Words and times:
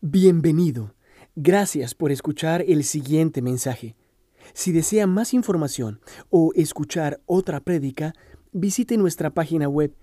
Bienvenido. 0.00 0.94
Gracias 1.34 1.92
por 1.92 2.12
escuchar 2.12 2.64
el 2.68 2.84
siguiente 2.84 3.42
mensaje. 3.42 3.96
Si 4.54 4.70
desea 4.70 5.08
más 5.08 5.34
información 5.34 6.00
o 6.30 6.52
escuchar 6.54 7.20
otra 7.26 7.58
prédica, 7.58 8.12
visite 8.52 8.96
nuestra 8.96 9.30
página 9.30 9.68
web 9.68 9.96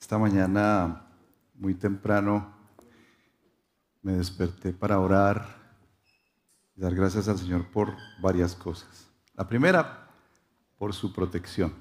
Esta 0.00 0.16
mañana, 0.16 1.04
muy 1.54 1.74
temprano, 1.74 2.54
me 4.00 4.14
desperté 4.14 4.72
para 4.72 5.00
orar 5.00 5.76
y 6.74 6.80
dar 6.80 6.94
gracias 6.94 7.28
al 7.28 7.36
Señor 7.36 7.70
por 7.70 7.94
varias 8.22 8.54
cosas. 8.54 9.10
La 9.34 9.46
primera, 9.46 9.99
por 10.80 10.94
su 10.94 11.12
protección. 11.12 11.74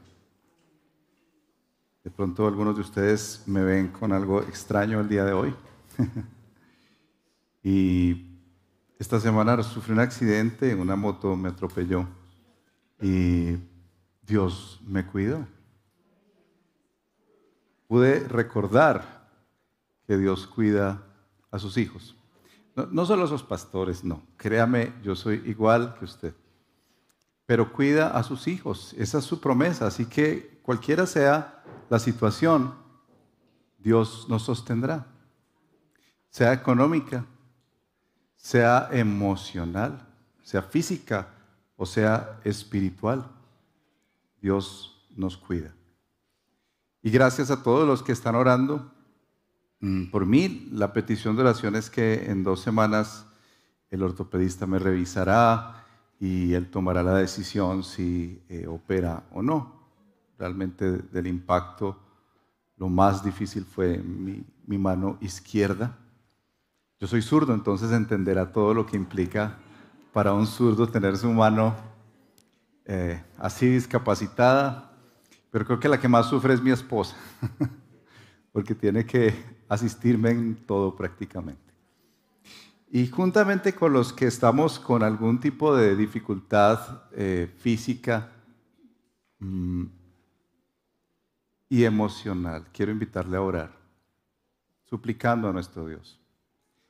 De 2.04 2.12
pronto 2.12 2.46
algunos 2.46 2.76
de 2.76 2.82
ustedes 2.82 3.44
me 3.46 3.64
ven 3.64 3.88
con 3.88 4.12
algo 4.12 4.42
extraño 4.42 5.00
el 5.00 5.08
día 5.08 5.24
de 5.24 5.32
hoy. 5.32 5.56
y 7.64 8.26
esta 9.00 9.18
semana 9.22 9.64
sufrí 9.64 9.94
un 9.94 10.02
accidente, 10.02 10.76
una 10.76 10.98
moto 10.98 11.34
me 11.38 11.48
atropelló 11.48 12.10
y 13.02 13.56
Dios 14.22 14.82
me 14.86 15.06
cuidó. 15.06 15.48
Pude 17.88 18.28
recordar 18.28 19.30
que 20.08 20.18
Dios 20.18 20.46
cuida 20.46 21.02
a 21.52 21.58
sus 21.58 21.78
hijos. 21.78 22.18
No, 22.76 23.06
solo 23.06 23.24
a 23.24 23.28
sus 23.28 23.44
pastores, 23.44 24.04
no. 24.04 24.24
Créame, 24.36 24.92
yo 25.02 25.16
soy 25.16 25.42
igual 25.46 25.96
que 25.98 26.04
usted 26.04 26.34
pero 27.50 27.74
cuida 27.74 28.12
a 28.12 28.22
sus 28.22 28.48
hijos. 28.48 28.94
Esa 28.96 29.18
es 29.18 29.24
su 29.24 29.42
promesa. 29.42 29.88
Así 29.88 30.06
que 30.06 30.60
cualquiera 30.62 31.08
sea 31.08 31.64
la 31.90 31.98
situación, 31.98 32.76
Dios 33.80 34.28
nos 34.30 34.44
sostendrá. 34.44 35.08
Sea 36.30 36.54
económica, 36.54 37.26
sea 38.36 38.90
emocional, 38.92 40.08
sea 40.44 40.62
física 40.62 41.30
o 41.76 41.88
sea 41.88 42.40
espiritual. 42.44 43.26
Dios 44.40 45.10
nos 45.16 45.36
cuida. 45.36 45.74
Y 47.02 47.10
gracias 47.10 47.50
a 47.50 47.64
todos 47.64 47.88
los 47.88 48.04
que 48.04 48.12
están 48.12 48.36
orando 48.36 48.94
mm, 49.80 50.12
por 50.12 50.28
mí. 50.28 50.70
La 50.72 50.94
petición 50.94 51.36
de 51.36 51.42
oración 51.42 51.76
es 51.76 51.90
que 51.90 52.30
en 52.30 52.44
dos 52.44 52.60
semanas 52.60 53.26
el 53.90 54.04
ortopedista 54.04 54.68
me 54.68 54.78
revisará 54.78 55.79
y 56.20 56.54
él 56.54 56.70
tomará 56.70 57.02
la 57.02 57.16
decisión 57.16 57.84
si 57.84 58.42
eh, 58.50 58.68
opera 58.68 59.24
o 59.32 59.42
no. 59.42 59.80
Realmente 60.38 60.92
del 60.92 61.28
impacto, 61.28 61.98
lo 62.78 62.90
más 62.90 63.24
difícil 63.24 63.64
fue 63.64 63.98
mi, 63.98 64.46
mano 64.78 65.18
izquierda. 65.22 65.98
Yo 67.00 67.08
soy 67.08 67.22
zurdo, 67.22 67.54
entonces 67.54 67.92
entenderá 67.92 68.52
todo 68.52 68.74
lo 68.74 68.86
que 68.86 68.98
implica 68.98 69.58
para 70.14 70.34
un 70.34 70.46
zurdo 70.46 70.88
tener 70.88 71.18
su 71.18 71.32
mano 71.32 71.76
eh, 72.86 73.24
así 73.38 73.68
discapacitada, 73.68 74.92
pero 75.52 75.66
creo 75.66 75.80
que 75.80 75.90
la 75.90 76.00
que 76.00 76.08
más 76.08 76.28
sufre 76.28 76.54
es 76.54 76.62
mi 76.62 76.72
esposa, 76.72 77.16
porque 78.52 78.76
tiene 78.76 79.06
que 79.06 79.34
asistirme 79.70 80.32
en 80.32 80.56
todo 80.56 80.96
prácticamente. 80.96 81.69
Y 82.92 83.06
juntamente 83.08 83.76
con 83.76 83.94
los 83.94 84.12
que 84.14 84.26
estamos 84.26 84.80
con 84.80 85.04
algún 85.04 85.40
tipo 85.40 85.76
de 85.76 85.96
dificultad 85.96 87.04
eh, 87.12 87.54
física 87.60 88.32
mm, 89.38 89.86
y 91.70 91.84
emocional, 91.84 92.66
quiero 92.74 92.92
invitarle 92.92 93.38
a 93.38 93.42
orar, 93.42 93.72
suplicando 94.86 95.48
a 95.48 95.54
nuestro 95.54 95.86
Dios. 95.86 96.20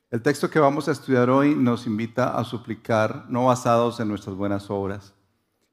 El 0.09 0.21
texto 0.21 0.49
que 0.49 0.59
vamos 0.59 0.88
a 0.88 0.93
estudiar 0.93 1.29
hoy 1.29 1.53
nos 1.53 1.85
invita 1.85 2.38
a 2.38 2.45
suplicar, 2.45 3.25
no 3.27 3.45
basados 3.47 3.99
en 3.99 4.07
nuestras 4.07 4.38
buenas 4.38 4.69
obras, 4.69 5.13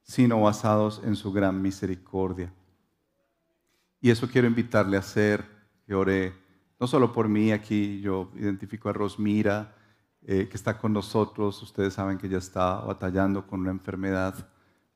sino 0.03 0.41
basados 0.41 1.01
en 1.05 1.15
su 1.15 1.33
gran 1.33 1.63
misericordia. 1.63 2.53
Y 4.01 4.11
eso 4.11 4.29
quiero 4.29 4.49
invitarle 4.49 4.97
a 4.97 5.01
hacer, 5.01 5.45
que 5.87 5.95
ore, 5.95 6.35
no 6.81 6.89
solo 6.89 7.13
por 7.13 7.29
mí, 7.29 7.53
aquí 7.53 8.01
yo 8.01 8.33
identifico 8.35 8.89
a 8.89 8.93
Rosmira, 8.93 9.76
eh, 10.29 10.49
que 10.49 10.57
está 10.57 10.77
con 10.77 10.93
nosotros. 10.93 11.63
Ustedes 11.63 11.95
saben 11.95 12.19
que 12.19 12.29
ya 12.29 12.39
está 12.39 12.81
batallando 12.81 13.47
con 13.47 13.61
una 13.61 13.71
enfermedad 13.71 14.35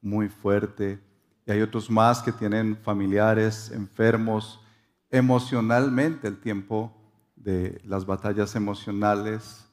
muy 0.03 0.29
fuerte. 0.29 0.99
Y 1.47 1.53
hay 1.53 1.63
otros 1.63 1.89
más 1.89 2.21
que 2.21 2.33
tienen 2.33 2.77
familiares 2.77 3.71
enfermos 3.71 4.61
emocionalmente. 5.09 6.27
El 6.27 6.41
tiempo 6.41 6.93
de 7.37 7.81
las 7.85 8.07
batallas 8.07 8.57
emocionales. 8.57 9.67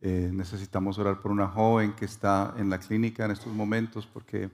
Eh, 0.00 0.30
necesitamos 0.32 0.98
orar 0.98 1.20
por 1.20 1.30
una 1.30 1.46
joven 1.46 1.92
que 1.92 2.04
está 2.04 2.54
en 2.56 2.68
la 2.68 2.78
clínica 2.78 3.24
en 3.24 3.32
estos 3.32 3.52
momentos 3.52 4.06
porque 4.06 4.48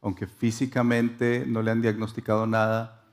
aunque 0.00 0.26
físicamente 0.26 1.44
no 1.46 1.60
le 1.60 1.70
han 1.70 1.82
diagnosticado 1.82 2.46
nada, 2.46 3.04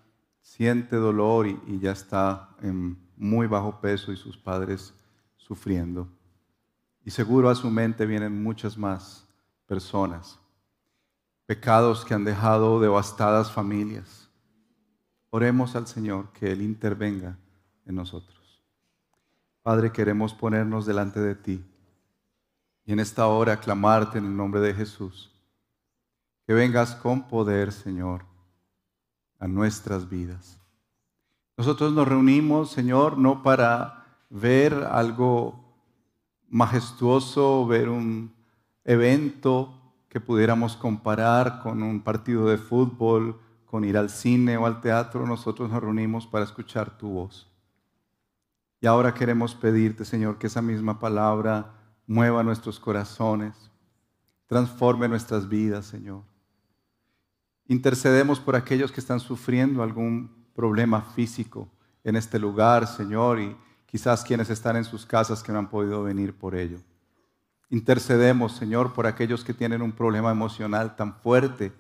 siente 0.41 0.95
dolor 0.95 1.47
y, 1.47 1.59
y 1.67 1.79
ya 1.79 1.91
está 1.91 2.55
en 2.61 2.97
muy 3.17 3.47
bajo 3.47 3.81
peso 3.81 4.11
y 4.11 4.17
sus 4.17 4.38
padres 4.38 4.93
sufriendo. 5.35 6.07
Y 7.06 7.12
seguro 7.12 7.50
a 7.50 7.56
su 7.56 7.69
mente 7.69 8.06
vienen 8.06 8.41
muchas 8.41 8.78
más 8.78 9.28
personas. 9.66 10.40
Pecados 11.46 12.06
que 12.06 12.14
han 12.14 12.24
dejado 12.24 12.80
devastadas 12.80 13.52
familias. 13.52 14.30
Oremos 15.30 15.75
al 15.75 15.88
Señor 15.88 16.31
que 16.31 16.52
Él 16.52 16.62
intervenga 16.62 17.38
en 17.86 17.96
nosotros. 17.96 18.64
Padre, 19.62 19.91
queremos 19.91 20.34
ponernos 20.34 20.86
delante 20.86 21.19
de 21.19 21.36
ti 21.36 21.66
y 22.86 22.94
en 22.94 23.00
esta 23.00 23.28
hora 23.28 23.59
clamarte 23.59 24.18
en 24.18 24.25
el 24.25 24.35
nombre 24.35 24.59
de 24.59 24.74
Jesús. 24.74 25.31
Que 26.46 26.53
vengas 26.53 26.96
con 26.96 27.28
poder, 27.28 27.72
Señor, 27.72 28.25
a 29.40 29.47
nuestras 29.47 30.09
vidas. 30.09 30.59
Nosotros 31.56 31.94
nos 31.94 32.08
reunimos, 32.08 32.72
Señor, 32.72 33.18
no 33.18 33.41
para 33.44 34.20
ver 34.30 34.74
algo 34.91 35.62
majestuoso 36.53 37.66
ver 37.66 37.90
un 37.90 38.31
evento 38.86 39.74
que 40.08 40.19
pudiéramos 40.19 40.78
comparar 40.78 41.64
con 41.64 41.81
un 41.81 42.00
partido 42.00 42.46
de 42.46 42.59
fútbol, 42.59 43.40
con 43.66 43.84
ir 43.84 43.97
al 43.97 44.12
cine 44.12 44.56
o 44.58 44.68
al 44.68 44.80
teatro, 44.80 45.25
nosotros 45.25 45.72
nos 45.72 45.81
reunimos 45.81 46.28
para 46.28 46.46
escuchar 46.46 46.96
tu 46.96 47.09
voz. 47.09 47.52
Y 48.80 48.86
ahora 48.86 49.16
queremos 49.16 49.56
pedirte, 49.56 50.06
Señor, 50.06 50.38
que 50.38 50.46
esa 50.46 50.62
misma 50.62 51.00
palabra 51.00 51.74
mueva 52.06 52.44
nuestros 52.44 52.80
corazones, 52.80 53.72
transforme 54.46 55.08
nuestras 55.08 55.50
vidas, 55.50 55.88
Señor. 55.88 56.22
Intercedemos 57.68 58.40
por 58.40 58.56
aquellos 58.56 58.91
que 58.91 59.00
están 59.00 59.20
sufriendo 59.20 59.81
algún 59.81 60.30
problema 60.53 61.02
físico 61.02 61.68
en 62.03 62.16
este 62.16 62.38
lugar, 62.38 62.85
Señor, 62.85 63.40
y 63.40 63.58
quizás 63.93 64.23
quienes 64.23 64.49
están 64.49 64.75
en 64.75 64.85
sus 64.85 65.05
casas 65.05 65.43
que 65.43 65.51
no 65.51 65.59
han 65.59 65.69
podido 65.69 66.01
venir 66.01 66.35
por 66.35 66.55
ello. 66.55 66.79
Intercedemos, 67.69 68.53
Señor, 68.53 68.91
por 68.91 69.05
aquellos 69.05 69.43
que 69.43 69.53
tienen 69.53 69.83
un 69.83 69.91
problema 69.91 70.31
emocional 70.31 70.95
tan 70.95 71.13
fuerte 71.13 71.71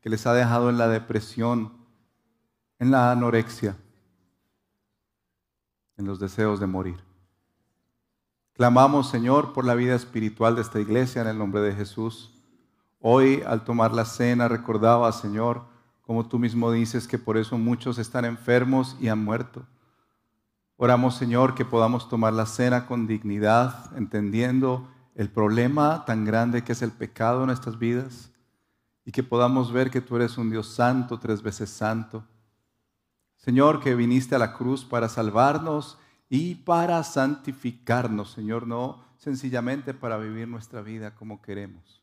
que 0.00 0.08
les 0.08 0.26
ha 0.26 0.32
dejado 0.32 0.70
en 0.70 0.78
la 0.78 0.88
depresión, 0.88 1.74
en 2.78 2.90
la 2.90 3.12
anorexia, 3.12 3.76
en 5.98 6.06
los 6.06 6.18
deseos 6.18 6.60
de 6.60 6.66
morir. 6.66 7.04
Clamamos, 8.54 9.10
Señor, 9.10 9.52
por 9.52 9.66
la 9.66 9.74
vida 9.74 9.94
espiritual 9.94 10.54
de 10.54 10.62
esta 10.62 10.80
iglesia 10.80 11.20
en 11.20 11.28
el 11.28 11.36
nombre 11.36 11.60
de 11.60 11.74
Jesús. 11.74 12.32
Hoy, 13.00 13.42
al 13.46 13.64
tomar 13.64 13.92
la 13.92 14.06
cena, 14.06 14.48
recordaba, 14.48 15.12
Señor, 15.12 15.64
como 16.00 16.26
tú 16.26 16.38
mismo 16.38 16.72
dices, 16.72 17.06
que 17.06 17.18
por 17.18 17.36
eso 17.36 17.58
muchos 17.58 17.98
están 17.98 18.24
enfermos 18.24 18.96
y 18.98 19.08
han 19.08 19.22
muerto. 19.22 19.66
Oramos, 20.82 21.14
Señor, 21.14 21.54
que 21.54 21.66
podamos 21.66 22.08
tomar 22.08 22.32
la 22.32 22.46
cena 22.46 22.86
con 22.86 23.06
dignidad, 23.06 23.94
entendiendo 23.98 24.88
el 25.14 25.28
problema 25.28 26.06
tan 26.06 26.24
grande 26.24 26.64
que 26.64 26.72
es 26.72 26.80
el 26.80 26.90
pecado 26.90 27.40
en 27.40 27.48
nuestras 27.48 27.78
vidas 27.78 28.30
y 29.04 29.12
que 29.12 29.22
podamos 29.22 29.74
ver 29.74 29.90
que 29.90 30.00
tú 30.00 30.16
eres 30.16 30.38
un 30.38 30.48
Dios 30.48 30.68
santo, 30.68 31.18
tres 31.18 31.42
veces 31.42 31.68
santo. 31.68 32.24
Señor, 33.36 33.80
que 33.80 33.94
viniste 33.94 34.34
a 34.34 34.38
la 34.38 34.54
cruz 34.54 34.86
para 34.86 35.10
salvarnos 35.10 35.98
y 36.30 36.54
para 36.54 37.04
santificarnos, 37.04 38.30
Señor, 38.30 38.66
no 38.66 39.04
sencillamente 39.18 39.92
para 39.92 40.16
vivir 40.16 40.48
nuestra 40.48 40.80
vida 40.80 41.14
como 41.14 41.42
queremos. 41.42 42.02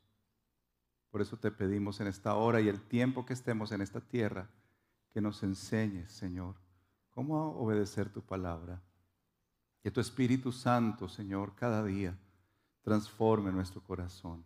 Por 1.10 1.24
eso 1.24 1.36
te 1.38 1.50
pedimos 1.50 2.00
en 2.00 2.06
esta 2.06 2.36
hora 2.36 2.62
y 2.62 2.70
el 2.70 2.80
tiempo 2.80 3.26
que 3.26 3.34
estemos 3.34 3.72
en 3.72 3.82
esta 3.82 4.02
tierra, 4.02 4.52
que 5.10 5.20
nos 5.20 5.42
enseñes, 5.42 6.12
Señor 6.12 6.67
cómo 7.18 7.50
obedecer 7.58 8.14
tu 8.14 8.22
palabra. 8.22 8.80
Que 9.82 9.90
tu 9.90 10.00
Espíritu 10.00 10.52
Santo, 10.52 11.10
Señor, 11.10 11.56
cada 11.56 11.84
día 11.84 12.16
transforme 12.84 13.52
nuestro 13.52 13.82
corazón 13.82 14.46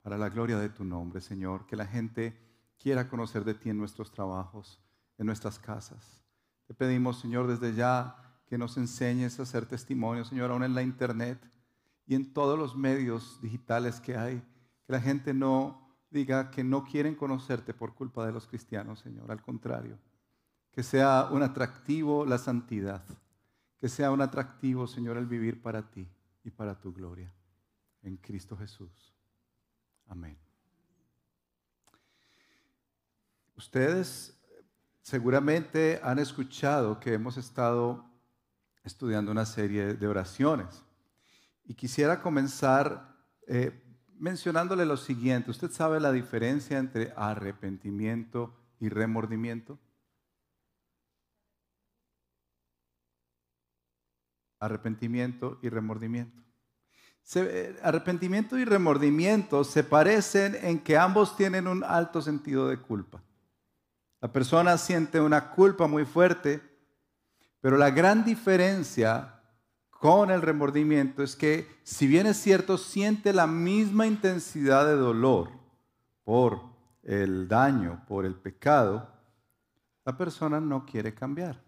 para 0.00 0.16
la 0.16 0.28
gloria 0.28 0.58
de 0.58 0.68
tu 0.68 0.84
nombre, 0.84 1.20
Señor. 1.20 1.66
Que 1.66 1.74
la 1.74 1.88
gente 1.88 2.38
quiera 2.78 3.08
conocer 3.08 3.44
de 3.44 3.54
ti 3.54 3.70
en 3.70 3.78
nuestros 3.78 4.12
trabajos, 4.12 4.80
en 5.18 5.26
nuestras 5.26 5.58
casas. 5.58 6.22
Te 6.68 6.74
pedimos, 6.74 7.18
Señor, 7.18 7.48
desde 7.48 7.74
ya 7.74 8.14
que 8.46 8.58
nos 8.58 8.76
enseñes 8.76 9.40
a 9.40 9.42
hacer 9.42 9.66
testimonio, 9.66 10.24
Señor, 10.24 10.52
aún 10.52 10.62
en 10.62 10.76
la 10.76 10.82
internet 10.84 11.50
y 12.06 12.14
en 12.14 12.32
todos 12.32 12.56
los 12.56 12.76
medios 12.76 13.40
digitales 13.42 14.00
que 14.00 14.16
hay, 14.16 14.36
que 14.86 14.92
la 14.92 15.00
gente 15.00 15.34
no 15.34 15.98
diga 16.10 16.52
que 16.52 16.62
no 16.62 16.84
quieren 16.84 17.16
conocerte 17.16 17.74
por 17.74 17.96
culpa 17.96 18.24
de 18.24 18.30
los 18.30 18.46
cristianos, 18.46 19.00
Señor, 19.00 19.32
al 19.32 19.42
contrario, 19.42 19.98
que 20.78 20.84
sea 20.84 21.26
un 21.32 21.42
atractivo 21.42 22.24
la 22.24 22.38
santidad, 22.38 23.02
que 23.80 23.88
sea 23.88 24.12
un 24.12 24.20
atractivo, 24.20 24.86
Señor, 24.86 25.16
el 25.16 25.26
vivir 25.26 25.60
para 25.60 25.90
ti 25.90 26.08
y 26.44 26.52
para 26.52 26.78
tu 26.78 26.92
gloria, 26.92 27.34
en 28.00 28.16
Cristo 28.16 28.56
Jesús. 28.56 29.12
Amén. 30.06 30.38
Ustedes 33.56 34.38
seguramente 35.02 35.98
han 36.00 36.20
escuchado 36.20 37.00
que 37.00 37.14
hemos 37.14 37.36
estado 37.38 38.08
estudiando 38.84 39.32
una 39.32 39.46
serie 39.46 39.94
de 39.94 40.06
oraciones. 40.06 40.84
Y 41.64 41.74
quisiera 41.74 42.22
comenzar 42.22 43.16
eh, 43.48 43.82
mencionándole 44.16 44.86
lo 44.86 44.96
siguiente. 44.96 45.50
¿Usted 45.50 45.72
sabe 45.72 45.98
la 45.98 46.12
diferencia 46.12 46.78
entre 46.78 47.12
arrepentimiento 47.16 48.54
y 48.78 48.90
remordimiento? 48.90 49.80
Arrepentimiento 54.60 55.58
y 55.62 55.68
remordimiento. 55.68 56.42
Eh, 57.34 57.78
arrepentimiento 57.82 58.58
y 58.58 58.64
remordimiento 58.64 59.62
se 59.62 59.84
parecen 59.84 60.56
en 60.62 60.78
que 60.78 60.96
ambos 60.96 61.36
tienen 61.36 61.66
un 61.66 61.84
alto 61.84 62.22
sentido 62.22 62.68
de 62.68 62.78
culpa. 62.78 63.22
La 64.20 64.32
persona 64.32 64.78
siente 64.78 65.20
una 65.20 65.50
culpa 65.50 65.86
muy 65.86 66.04
fuerte, 66.04 66.62
pero 67.60 67.76
la 67.76 67.90
gran 67.90 68.24
diferencia 68.24 69.34
con 69.90 70.30
el 70.30 70.42
remordimiento 70.42 71.22
es 71.22 71.36
que, 71.36 71.68
si 71.82 72.06
bien 72.06 72.26
es 72.26 72.38
cierto, 72.38 72.78
siente 72.78 73.32
la 73.32 73.46
misma 73.46 74.06
intensidad 74.06 74.86
de 74.86 74.94
dolor 74.94 75.50
por 76.24 76.60
el 77.02 77.46
daño, 77.46 78.04
por 78.08 78.24
el 78.24 78.34
pecado, 78.34 79.08
la 80.04 80.16
persona 80.16 80.60
no 80.60 80.86
quiere 80.86 81.14
cambiar. 81.14 81.67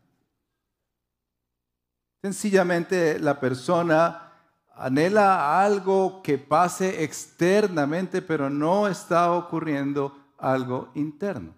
Sencillamente 2.23 3.19
la 3.19 3.41
persona 3.41 4.31
anhela 4.77 5.63
algo 5.63 6.23
que 6.23 6.39
pase 6.39 7.03
externamente, 7.03 8.23
pero 8.23 8.51
no 8.51 8.89
está 8.89 9.33
ocurriendo 9.33 10.17
algo 10.39 10.91
interno. 10.95 11.55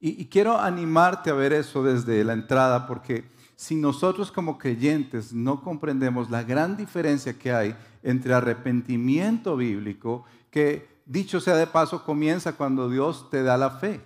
Y, 0.00 0.26
quiero 0.26 0.58
animarte 0.58 1.30
a 1.30 1.34
ver 1.34 1.52
eso 1.52 1.82
desde 1.82 2.22
la 2.22 2.32
entrada, 2.32 2.86
porque 2.86 3.24
si 3.56 3.74
nosotros 3.74 4.30
como 4.30 4.56
creyentes 4.56 5.32
no 5.32 5.60
comprendemos 5.60 6.30
la 6.30 6.44
gran 6.44 6.76
diferencia 6.76 7.36
que 7.36 7.52
hay 7.52 7.76
entre 8.04 8.32
arrepentimiento 8.32 9.56
bíblico, 9.56 10.24
que 10.50 11.02
dicho 11.04 11.40
sea 11.40 11.56
de 11.56 11.66
paso, 11.66 12.04
comienza 12.04 12.52
cuando 12.52 12.88
Dios 12.88 13.28
te 13.28 13.42
da 13.42 13.56
la 13.56 13.70
fe. 13.70 14.00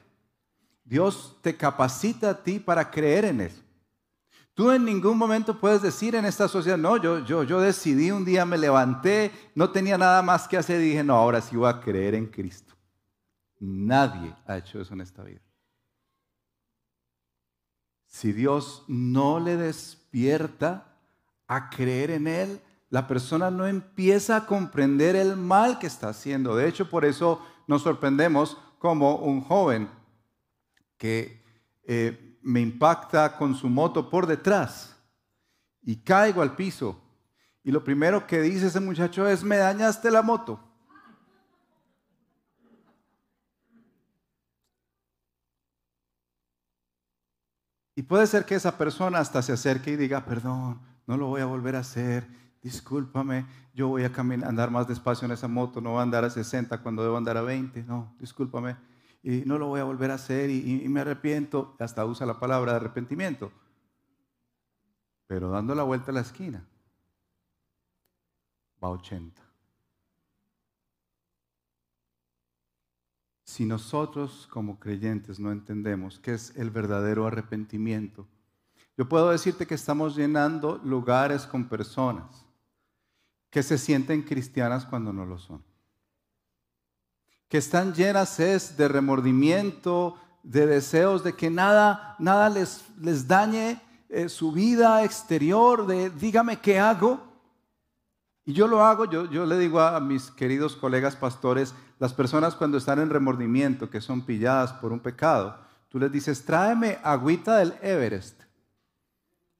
Dios 0.84 1.36
te 1.42 1.56
capacita 1.56 2.30
a 2.30 2.42
ti 2.42 2.58
para 2.58 2.90
creer 2.90 3.26
en 3.26 3.42
Él. 3.42 3.61
Tú 4.54 4.70
en 4.70 4.84
ningún 4.84 5.16
momento 5.16 5.58
puedes 5.58 5.80
decir 5.80 6.14
en 6.14 6.26
esta 6.26 6.46
sociedad, 6.46 6.76
no, 6.76 6.98
yo, 6.98 7.24
yo, 7.24 7.42
yo 7.42 7.60
decidí 7.60 8.10
un 8.10 8.24
día, 8.24 8.44
me 8.44 8.58
levanté, 8.58 9.32
no 9.54 9.70
tenía 9.70 9.96
nada 9.96 10.20
más 10.20 10.46
que 10.46 10.58
hacer 10.58 10.80
y 10.80 10.90
dije, 10.90 11.02
no, 11.02 11.14
ahora 11.14 11.40
sí 11.40 11.56
voy 11.56 11.70
a 11.70 11.80
creer 11.80 12.14
en 12.14 12.26
Cristo. 12.26 12.74
Nadie 13.60 14.34
ha 14.46 14.58
hecho 14.58 14.80
eso 14.80 14.92
en 14.92 15.00
esta 15.00 15.22
vida. 15.22 15.40
Si 18.06 18.32
Dios 18.32 18.84
no 18.88 19.40
le 19.40 19.56
despierta 19.56 20.98
a 21.46 21.70
creer 21.70 22.10
en 22.10 22.26
Él, 22.26 22.60
la 22.90 23.06
persona 23.06 23.50
no 23.50 23.66
empieza 23.66 24.36
a 24.36 24.46
comprender 24.46 25.16
el 25.16 25.36
mal 25.36 25.78
que 25.78 25.86
está 25.86 26.10
haciendo. 26.10 26.54
De 26.56 26.68
hecho, 26.68 26.90
por 26.90 27.06
eso 27.06 27.40
nos 27.66 27.80
sorprendemos 27.80 28.58
como 28.78 29.16
un 29.16 29.40
joven 29.40 29.88
que 30.98 31.42
eh, 31.84 32.31
me 32.42 32.60
impacta 32.60 33.36
con 33.36 33.54
su 33.54 33.68
moto 33.68 34.10
por 34.10 34.26
detrás 34.26 34.96
y 35.82 35.96
caigo 35.96 36.42
al 36.42 36.56
piso. 36.56 37.00
Y 37.64 37.70
lo 37.70 37.84
primero 37.84 38.26
que 38.26 38.40
dice 38.40 38.66
ese 38.66 38.80
muchacho 38.80 39.26
es, 39.26 39.44
me 39.44 39.56
dañaste 39.56 40.10
la 40.10 40.22
moto. 40.22 40.60
Y 47.94 48.02
puede 48.02 48.26
ser 48.26 48.44
que 48.44 48.54
esa 48.54 48.78
persona 48.78 49.18
hasta 49.18 49.42
se 49.42 49.52
acerque 49.52 49.92
y 49.92 49.96
diga, 49.96 50.24
perdón, 50.24 50.80
no 51.06 51.16
lo 51.16 51.26
voy 51.26 51.42
a 51.42 51.46
volver 51.46 51.76
a 51.76 51.80
hacer, 51.80 52.26
discúlpame, 52.62 53.46
yo 53.74 53.88
voy 53.88 54.04
a 54.04 54.12
andar 54.16 54.70
más 54.70 54.88
despacio 54.88 55.26
en 55.26 55.32
esa 55.32 55.46
moto, 55.46 55.80
no 55.80 55.90
voy 55.90 56.00
a 56.00 56.02
andar 56.02 56.24
a 56.24 56.30
60 56.30 56.78
cuando 56.78 57.02
debo 57.02 57.16
andar 57.16 57.36
a 57.36 57.42
20, 57.42 57.82
no, 57.84 58.14
discúlpame, 58.18 58.76
y 59.22 59.42
no 59.46 59.58
lo 59.58 59.68
voy 59.68 59.80
a 59.80 59.84
volver 59.84 60.10
a 60.10 60.14
hacer 60.14 60.50
y, 60.50 60.88
me 60.88 61.00
arrepiento, 61.00 61.76
hasta 61.78 62.04
usa 62.04 62.26
la 62.26 62.40
palabra 62.40 62.72
de 62.72 62.76
arrepentimiento, 62.76 63.52
pero 65.26 65.50
dando 65.50 65.74
la 65.74 65.82
vuelta 65.82 66.10
a 66.10 66.14
la 66.14 66.20
esquina, 66.20 66.66
va 68.82 68.88
a 68.88 68.92
80. 68.92 69.42
si 73.52 73.66
nosotros 73.66 74.48
como 74.50 74.80
creyentes 74.80 75.38
no 75.38 75.52
entendemos 75.52 76.18
qué 76.18 76.32
es 76.32 76.56
el 76.56 76.70
verdadero 76.70 77.26
arrepentimiento, 77.26 78.26
yo 78.96 79.06
puedo 79.06 79.28
decirte 79.28 79.66
que 79.66 79.74
estamos 79.74 80.16
llenando 80.16 80.80
lugares 80.82 81.46
con 81.46 81.68
personas 81.68 82.46
que 83.50 83.62
se 83.62 83.76
sienten 83.76 84.22
cristianas 84.22 84.86
cuando 84.86 85.12
no 85.12 85.26
lo 85.26 85.36
son. 85.38 85.62
Que 87.52 87.58
están 87.58 87.92
llenas 87.92 88.40
es 88.40 88.78
de 88.78 88.88
remordimiento, 88.88 90.16
de 90.42 90.66
deseos 90.66 91.22
de 91.22 91.34
que 91.34 91.50
nada, 91.50 92.16
nada 92.18 92.48
les, 92.48 92.82
les 92.98 93.28
dañe 93.28 93.78
eh, 94.08 94.30
su 94.30 94.52
vida 94.52 95.04
exterior, 95.04 95.86
de 95.86 96.08
dígame 96.08 96.60
qué 96.60 96.78
hago. 96.78 97.20
Y 98.46 98.54
yo 98.54 98.66
lo 98.66 98.82
hago, 98.82 99.04
yo, 99.04 99.30
yo 99.30 99.44
le 99.44 99.58
digo 99.58 99.82
a 99.82 100.00
mis 100.00 100.30
queridos 100.30 100.76
colegas 100.76 101.14
pastores, 101.14 101.74
las 101.98 102.14
personas 102.14 102.54
cuando 102.54 102.78
están 102.78 102.98
en 103.00 103.10
remordimiento, 103.10 103.90
que 103.90 104.00
son 104.00 104.22
pilladas 104.22 104.72
por 104.72 104.90
un 104.90 105.00
pecado, 105.00 105.58
tú 105.90 105.98
les 105.98 106.10
dices, 106.10 106.46
tráeme 106.46 107.00
agüita 107.02 107.58
del 107.58 107.74
Everest. 107.82 108.40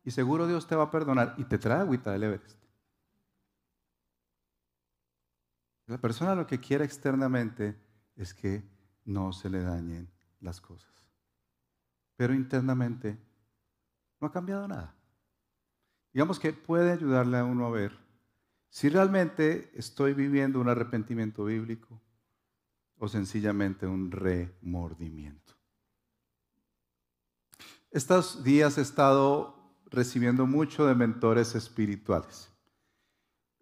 Y 0.03 0.13
seguro 0.13 0.47
Dios 0.47 0.67
te 0.67 0.77
va 0.77 0.85
a 0.85 0.91
perdonar 0.91 1.35
y 1.37 1.45
te 1.45 1.59
trae 1.59 1.81
agüita 1.81 2.11
del 2.13 2.23
Everest. 2.23 2.62
La 5.87 5.99
persona 5.99 6.35
lo 6.35 6.47
que 6.47 6.61
quiere 6.61 6.85
externamente 6.85 7.77
es 8.17 8.35
que 8.35 8.63
no 9.05 9.33
se 9.33 9.51
le 9.51 9.63
dañen 9.63 10.09
las 10.41 10.61
cosas. 10.61 10.93
Pero 12.17 12.35
internamente 12.35 13.19
no 14.21 14.29
ha 14.29 14.33
cambiado 14.33 14.69
nada. 14.69 14.95
Digamos 16.13 16.39
que 16.39 16.53
puede 16.53 16.93
ayudarle 16.93 17.39
a 17.39 17.45
uno 17.45 17.67
a 17.67 17.71
ver 17.71 17.99
si 18.69 18.89
realmente 18.89 19.71
estoy 19.75 20.15
viviendo 20.15 20.61
un 20.61 20.69
arrepentimiento 20.69 21.45
bíblico 21.45 22.01
o 22.99 23.09
sencillamente 23.09 23.87
un 23.87 24.11
remordimiento. 24.11 25.55
Estos 27.91 28.45
días 28.45 28.79
he 28.79 28.83
estado 28.83 29.77
recibiendo 29.87 30.47
mucho 30.47 30.87
de 30.87 30.95
mentores 30.95 31.55
espirituales 31.55 32.52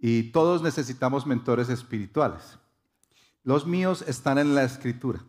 y 0.01 0.33
todos 0.33 0.63
necesitamos 0.63 1.27
mentores 1.27 1.69
espirituales. 1.69 2.59
Los 3.45 3.67
míos 3.67 4.03
están 4.07 4.39
en 4.39 4.55
la 4.55 4.65
escritura. 4.65 5.21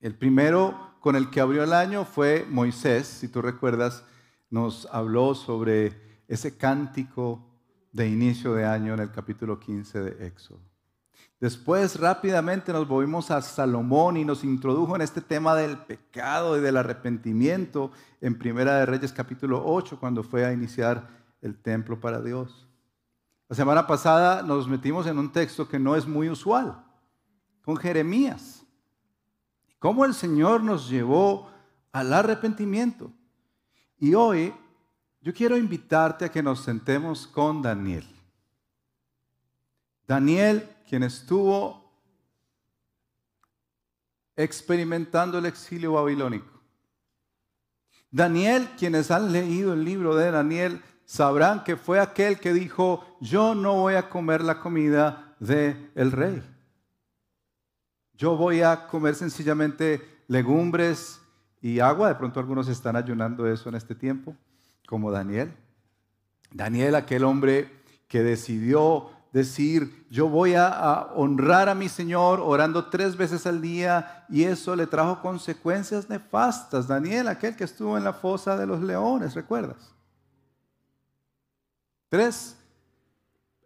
El 0.00 0.14
primero 0.14 0.94
con 1.00 1.16
el 1.16 1.30
que 1.30 1.40
abrió 1.40 1.64
el 1.64 1.72
año 1.72 2.04
fue 2.04 2.46
Moisés, 2.48 3.06
si 3.06 3.28
tú 3.28 3.42
recuerdas, 3.42 4.04
nos 4.50 4.86
habló 4.92 5.34
sobre 5.34 6.22
ese 6.28 6.56
cántico 6.56 7.44
de 7.92 8.08
inicio 8.08 8.54
de 8.54 8.64
año 8.64 8.94
en 8.94 9.00
el 9.00 9.10
capítulo 9.10 9.58
15 9.58 10.00
de 10.00 10.26
Éxodo. 10.26 10.60
Después 11.40 11.98
rápidamente 11.98 12.72
nos 12.72 12.86
volvimos 12.86 13.30
a 13.30 13.40
Salomón 13.40 14.16
y 14.16 14.24
nos 14.24 14.44
introdujo 14.44 14.94
en 14.94 15.02
este 15.02 15.22
tema 15.22 15.54
del 15.54 15.78
pecado 15.78 16.56
y 16.56 16.60
del 16.60 16.76
arrepentimiento 16.76 17.90
en 18.20 18.38
Primera 18.38 18.78
de 18.78 18.86
Reyes 18.86 19.12
capítulo 19.12 19.62
8 19.64 19.98
cuando 19.98 20.22
fue 20.22 20.44
a 20.44 20.52
iniciar 20.52 21.08
el 21.40 21.56
templo 21.56 21.98
para 21.98 22.20
Dios. 22.20 22.69
La 23.50 23.56
semana 23.56 23.84
pasada 23.84 24.44
nos 24.44 24.68
metimos 24.68 25.08
en 25.08 25.18
un 25.18 25.32
texto 25.32 25.66
que 25.66 25.80
no 25.80 25.96
es 25.96 26.06
muy 26.06 26.30
usual, 26.30 26.84
con 27.62 27.76
Jeremías. 27.76 28.64
Cómo 29.80 30.04
el 30.04 30.14
Señor 30.14 30.62
nos 30.62 30.88
llevó 30.88 31.50
al 31.90 32.12
arrepentimiento. 32.12 33.10
Y 33.98 34.14
hoy 34.14 34.54
yo 35.20 35.34
quiero 35.34 35.56
invitarte 35.56 36.26
a 36.26 36.28
que 36.28 36.44
nos 36.44 36.60
sentemos 36.60 37.26
con 37.26 37.60
Daniel. 37.60 38.06
Daniel, 40.06 40.70
quien 40.88 41.02
estuvo 41.02 41.92
experimentando 44.36 45.38
el 45.38 45.46
exilio 45.46 45.94
babilónico. 45.94 46.60
Daniel, 48.12 48.68
quienes 48.78 49.10
han 49.10 49.32
leído 49.32 49.72
el 49.72 49.82
libro 49.82 50.14
de 50.14 50.30
Daniel, 50.30 50.84
sabrán 51.10 51.64
que 51.64 51.76
fue 51.76 51.98
aquel 51.98 52.38
que 52.38 52.52
dijo, 52.52 53.04
yo 53.20 53.56
no 53.56 53.74
voy 53.74 53.94
a 53.94 54.08
comer 54.08 54.44
la 54.44 54.60
comida 54.60 55.34
del 55.40 55.90
el 55.96 56.12
rey. 56.12 56.40
Yo 58.14 58.36
voy 58.36 58.62
a 58.62 58.86
comer 58.86 59.16
sencillamente 59.16 60.22
legumbres 60.28 61.20
y 61.60 61.80
agua. 61.80 62.10
De 62.10 62.14
pronto 62.14 62.38
algunos 62.38 62.68
están 62.68 62.94
ayunando 62.94 63.48
eso 63.48 63.68
en 63.68 63.74
este 63.74 63.96
tiempo, 63.96 64.36
como 64.86 65.10
Daniel. 65.10 65.52
Daniel, 66.52 66.94
aquel 66.94 67.24
hombre 67.24 67.82
que 68.06 68.22
decidió 68.22 69.10
decir, 69.32 70.06
yo 70.10 70.28
voy 70.28 70.54
a, 70.54 71.08
honrar 71.16 71.68
a 71.68 71.74
mi 71.74 71.88
Señor 71.88 72.38
orando 72.38 72.84
tres 72.84 73.16
veces 73.16 73.48
al 73.48 73.60
día 73.60 74.26
y 74.28 74.44
eso 74.44 74.76
le 74.76 74.86
trajo 74.86 75.20
consecuencias 75.20 76.08
nefastas. 76.08 76.86
Daniel, 76.86 77.26
aquel 77.26 77.56
que 77.56 77.64
estuvo 77.64 77.98
en 77.98 78.04
la 78.04 78.12
fosa 78.12 78.56
de 78.56 78.66
los 78.66 78.80
leones, 78.80 79.34
¿recuerdas? 79.34 79.99
Tres 82.10 82.58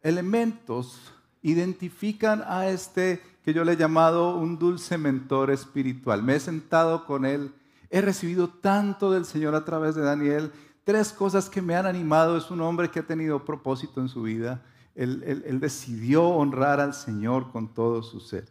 elementos 0.01 1.13
identifican 1.43 2.45
a 2.47 2.69
este 2.69 3.21
que 3.43 3.53
yo 3.53 3.65
le 3.65 3.73
he 3.73 3.77
llamado 3.77 4.37
un 4.37 4.59
dulce 4.59 4.97
mentor 4.97 5.51
espiritual. 5.51 6.23
Me 6.23 6.37
he 6.37 6.41
sentado 6.41 7.05
con 7.05 7.27
él, 7.27 7.53
he 7.91 8.01
recibido 8.01 8.49
tanto 8.49 9.11
del 9.11 9.25
Señor 9.25 9.57
a 9.57 9.65
través 9.65 9.97
de 9.97 10.03
Daniel. 10.03 10.53
Tres 10.85 11.13
cosas 11.13 11.51
que 11.51 11.61
me 11.61 11.75
han 11.75 11.87
animado. 11.87 12.37
Es 12.37 12.53
un 12.53 12.61
hombre 12.61 12.89
que 12.89 13.01
ha 13.01 13.07
tenido 13.07 13.45
propósito 13.45 14.01
en 14.01 14.09
su 14.09 14.23
vida 14.23 14.63
él, 14.95 15.59
decidió 15.61 16.25
honrar 16.25 16.81
al 16.81 16.95
Señor 16.95 17.51
con 17.51 17.73
todo 17.73 18.03
su 18.03 18.21
ser. 18.21 18.49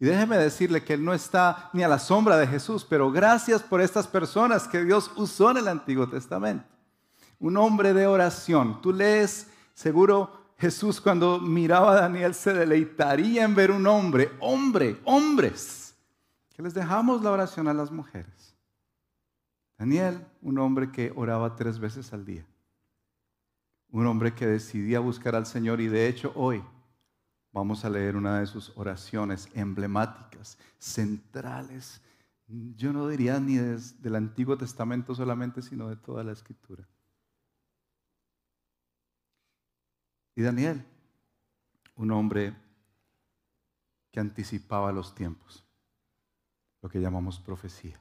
Y 0.00 0.06
déjeme 0.06 0.36
decirle 0.36 0.82
que 0.82 0.94
él 0.94 1.04
no 1.04 1.14
está 1.14 1.70
ni 1.72 1.82
a 1.82 1.88
la 1.88 1.98
sombra 1.98 2.36
de 2.36 2.46
Jesús, 2.46 2.84
pero 2.88 3.10
gracias 3.10 3.62
por 3.62 3.80
estas 3.80 4.06
personas 4.06 4.66
que 4.66 4.84
Dios 4.84 5.10
usó 5.16 5.50
en 5.50 5.58
el 5.58 5.68
Antiguo 5.68 6.08
Testamento. 6.08 6.64
Un 7.44 7.56
hombre 7.56 7.92
de 7.92 8.06
oración. 8.06 8.80
Tú 8.80 8.92
lees, 8.92 9.50
seguro 9.74 10.54
Jesús 10.58 11.00
cuando 11.00 11.40
miraba 11.40 11.92
a 11.92 12.00
Daniel 12.00 12.34
se 12.34 12.52
deleitaría 12.54 13.44
en 13.44 13.54
ver 13.54 13.70
un 13.70 13.86
hombre, 13.86 14.32
hombre, 14.40 15.00
hombres, 15.04 15.94
que 16.54 16.62
les 16.62 16.72
dejamos 16.72 17.22
la 17.22 17.30
oración 17.30 17.68
a 17.68 17.74
las 17.74 17.90
mujeres. 17.90 18.54
Daniel, 19.76 20.24
un 20.40 20.58
hombre 20.58 20.90
que 20.90 21.12
oraba 21.14 21.56
tres 21.56 21.78
veces 21.78 22.12
al 22.12 22.24
día 22.24 22.46
un 23.94 24.08
hombre 24.08 24.34
que 24.34 24.44
decidía 24.44 24.98
buscar 24.98 25.36
al 25.36 25.46
Señor 25.46 25.80
y 25.80 25.86
de 25.86 26.08
hecho 26.08 26.32
hoy 26.34 26.64
vamos 27.52 27.84
a 27.84 27.90
leer 27.90 28.16
una 28.16 28.40
de 28.40 28.46
sus 28.46 28.72
oraciones 28.74 29.48
emblemáticas, 29.54 30.58
centrales. 30.78 32.02
Yo 32.48 32.92
no 32.92 33.06
diría 33.06 33.38
ni 33.38 33.54
del 33.54 34.16
Antiguo 34.16 34.58
Testamento 34.58 35.14
solamente, 35.14 35.62
sino 35.62 35.88
de 35.88 35.94
toda 35.94 36.24
la 36.24 36.32
Escritura. 36.32 36.84
Y 40.34 40.42
Daniel, 40.42 40.84
un 41.96 42.10
hombre 42.10 42.54
que 44.10 44.20
anticipaba 44.20 44.92
los 44.92 45.14
tiempos, 45.14 45.64
lo 46.82 46.88
que 46.88 47.00
llamamos 47.00 47.40
profecía. 47.40 48.00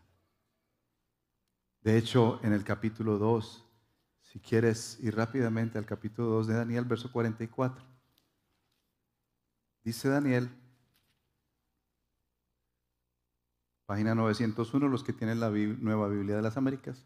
De 1.81 1.97
hecho, 1.97 2.39
en 2.43 2.53
el 2.53 2.63
capítulo 2.63 3.17
2 3.17 3.63
si 4.33 4.39
quieres 4.39 4.97
ir 4.99 5.15
rápidamente 5.15 5.77
al 5.77 5.85
capítulo 5.85 6.29
2 6.29 6.47
de 6.47 6.53
Daniel, 6.55 6.85
verso 6.85 7.11
44. 7.11 7.85
Dice 9.83 10.09
Daniel, 10.09 10.49
página 13.85 14.15
901, 14.15 14.87
los 14.87 15.03
que 15.03 15.13
tienen 15.13 15.39
la 15.39 15.51
nueva 15.51 16.07
Biblia 16.07 16.35
de 16.35 16.41
las 16.41 16.57
Américas. 16.57 17.05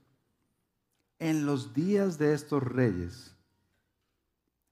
En 1.19 1.45
los 1.45 1.73
días 1.73 2.17
de 2.17 2.33
estos 2.33 2.63
reyes, 2.63 3.35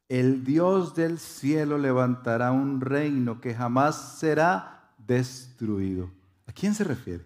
el 0.07 0.43
Dios 0.43 0.93
del 0.93 1.19
cielo 1.19 1.77
levantará 1.77 2.51
un 2.51 2.81
reino 2.81 3.41
que 3.41 3.53
jamás 3.55 4.19
será 4.19 4.91
destruido. 4.97 6.09
¿A 6.47 6.51
quién 6.51 6.75
se 6.75 6.83
refiere? 6.83 7.25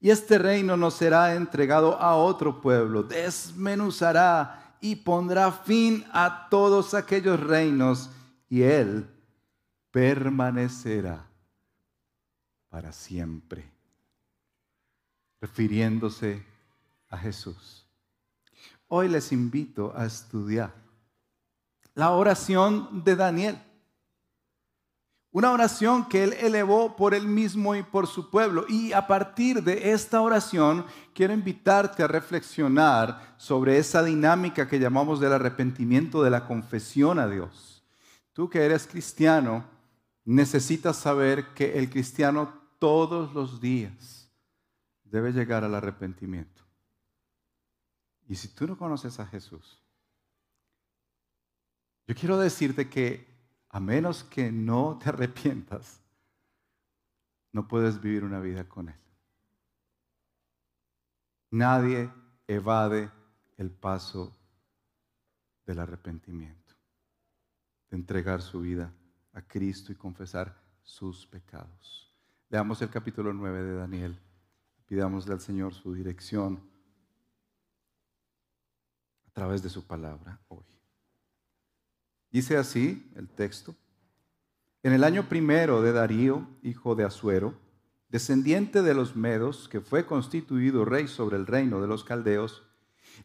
Y 0.00 0.10
este 0.10 0.38
reino 0.38 0.76
no 0.76 0.90
será 0.90 1.34
entregado 1.34 1.98
a 2.00 2.16
otro 2.16 2.60
pueblo, 2.60 3.02
desmenuzará 3.02 4.76
y 4.80 4.96
pondrá 4.96 5.50
fin 5.50 6.04
a 6.12 6.48
todos 6.50 6.94
aquellos 6.94 7.40
reinos 7.40 8.10
y 8.48 8.62
él 8.62 9.08
permanecerá 9.90 11.26
para 12.68 12.92
siempre. 12.92 13.70
Refiriéndose 15.40 16.44
a 17.08 17.18
Jesús. 17.18 17.86
Hoy 18.88 19.08
les 19.08 19.32
invito 19.32 19.92
a 19.96 20.06
estudiar 20.06 20.83
la 21.94 22.10
oración 22.10 23.04
de 23.04 23.16
Daniel. 23.16 23.58
Una 25.30 25.50
oración 25.50 26.08
que 26.08 26.22
él 26.22 26.32
elevó 26.34 26.94
por 26.94 27.12
él 27.12 27.26
mismo 27.26 27.74
y 27.74 27.82
por 27.82 28.06
su 28.06 28.30
pueblo. 28.30 28.66
Y 28.68 28.92
a 28.92 29.08
partir 29.08 29.64
de 29.64 29.90
esta 29.90 30.20
oración 30.20 30.86
quiero 31.12 31.32
invitarte 31.32 32.04
a 32.04 32.06
reflexionar 32.06 33.34
sobre 33.36 33.78
esa 33.78 34.04
dinámica 34.04 34.68
que 34.68 34.78
llamamos 34.78 35.18
del 35.18 35.32
arrepentimiento, 35.32 36.22
de 36.22 36.30
la 36.30 36.46
confesión 36.46 37.18
a 37.18 37.26
Dios. 37.26 37.82
Tú 38.32 38.48
que 38.48 38.64
eres 38.64 38.86
cristiano, 38.86 39.64
necesitas 40.24 40.96
saber 40.96 41.52
que 41.54 41.78
el 41.78 41.90
cristiano 41.90 42.54
todos 42.78 43.34
los 43.34 43.60
días 43.60 44.30
debe 45.02 45.32
llegar 45.32 45.64
al 45.64 45.74
arrepentimiento. 45.74 46.62
Y 48.28 48.36
si 48.36 48.48
tú 48.48 48.66
no 48.66 48.78
conoces 48.78 49.20
a 49.20 49.26
Jesús, 49.26 49.83
yo 52.06 52.14
quiero 52.14 52.38
decirte 52.38 52.88
que 52.88 53.26
a 53.70 53.80
menos 53.80 54.24
que 54.24 54.52
no 54.52 54.98
te 55.02 55.08
arrepientas, 55.10 56.00
no 57.52 57.68
puedes 57.68 58.00
vivir 58.00 58.24
una 58.24 58.40
vida 58.40 58.68
con 58.68 58.88
Él. 58.88 59.00
Nadie 61.50 62.10
evade 62.48 63.10
el 63.56 63.70
paso 63.70 64.32
del 65.64 65.78
arrepentimiento, 65.78 66.74
de 67.90 67.96
entregar 67.96 68.42
su 68.42 68.60
vida 68.60 68.92
a 69.32 69.42
Cristo 69.42 69.92
y 69.92 69.94
confesar 69.94 70.60
sus 70.82 71.26
pecados. 71.26 72.12
Leamos 72.48 72.82
el 72.82 72.90
capítulo 72.90 73.32
9 73.32 73.62
de 73.62 73.74
Daniel. 73.74 74.20
Pidámosle 74.86 75.32
al 75.32 75.40
Señor 75.40 75.74
su 75.74 75.94
dirección 75.94 76.60
a 79.26 79.30
través 79.30 79.62
de 79.62 79.70
su 79.70 79.86
palabra 79.86 80.40
hoy. 80.48 80.73
Dice 82.34 82.56
así 82.56 83.08
el 83.14 83.28
texto. 83.28 83.76
En 84.82 84.92
el 84.92 85.04
año 85.04 85.28
primero 85.28 85.82
de 85.82 85.92
Darío, 85.92 86.48
hijo 86.64 86.96
de 86.96 87.04
Asuero, 87.04 87.54
descendiente 88.08 88.82
de 88.82 88.92
los 88.92 89.14
Medos, 89.14 89.68
que 89.68 89.80
fue 89.80 90.04
constituido 90.04 90.84
rey 90.84 91.06
sobre 91.06 91.36
el 91.36 91.46
reino 91.46 91.80
de 91.80 91.86
los 91.86 92.02
Caldeos, 92.02 92.64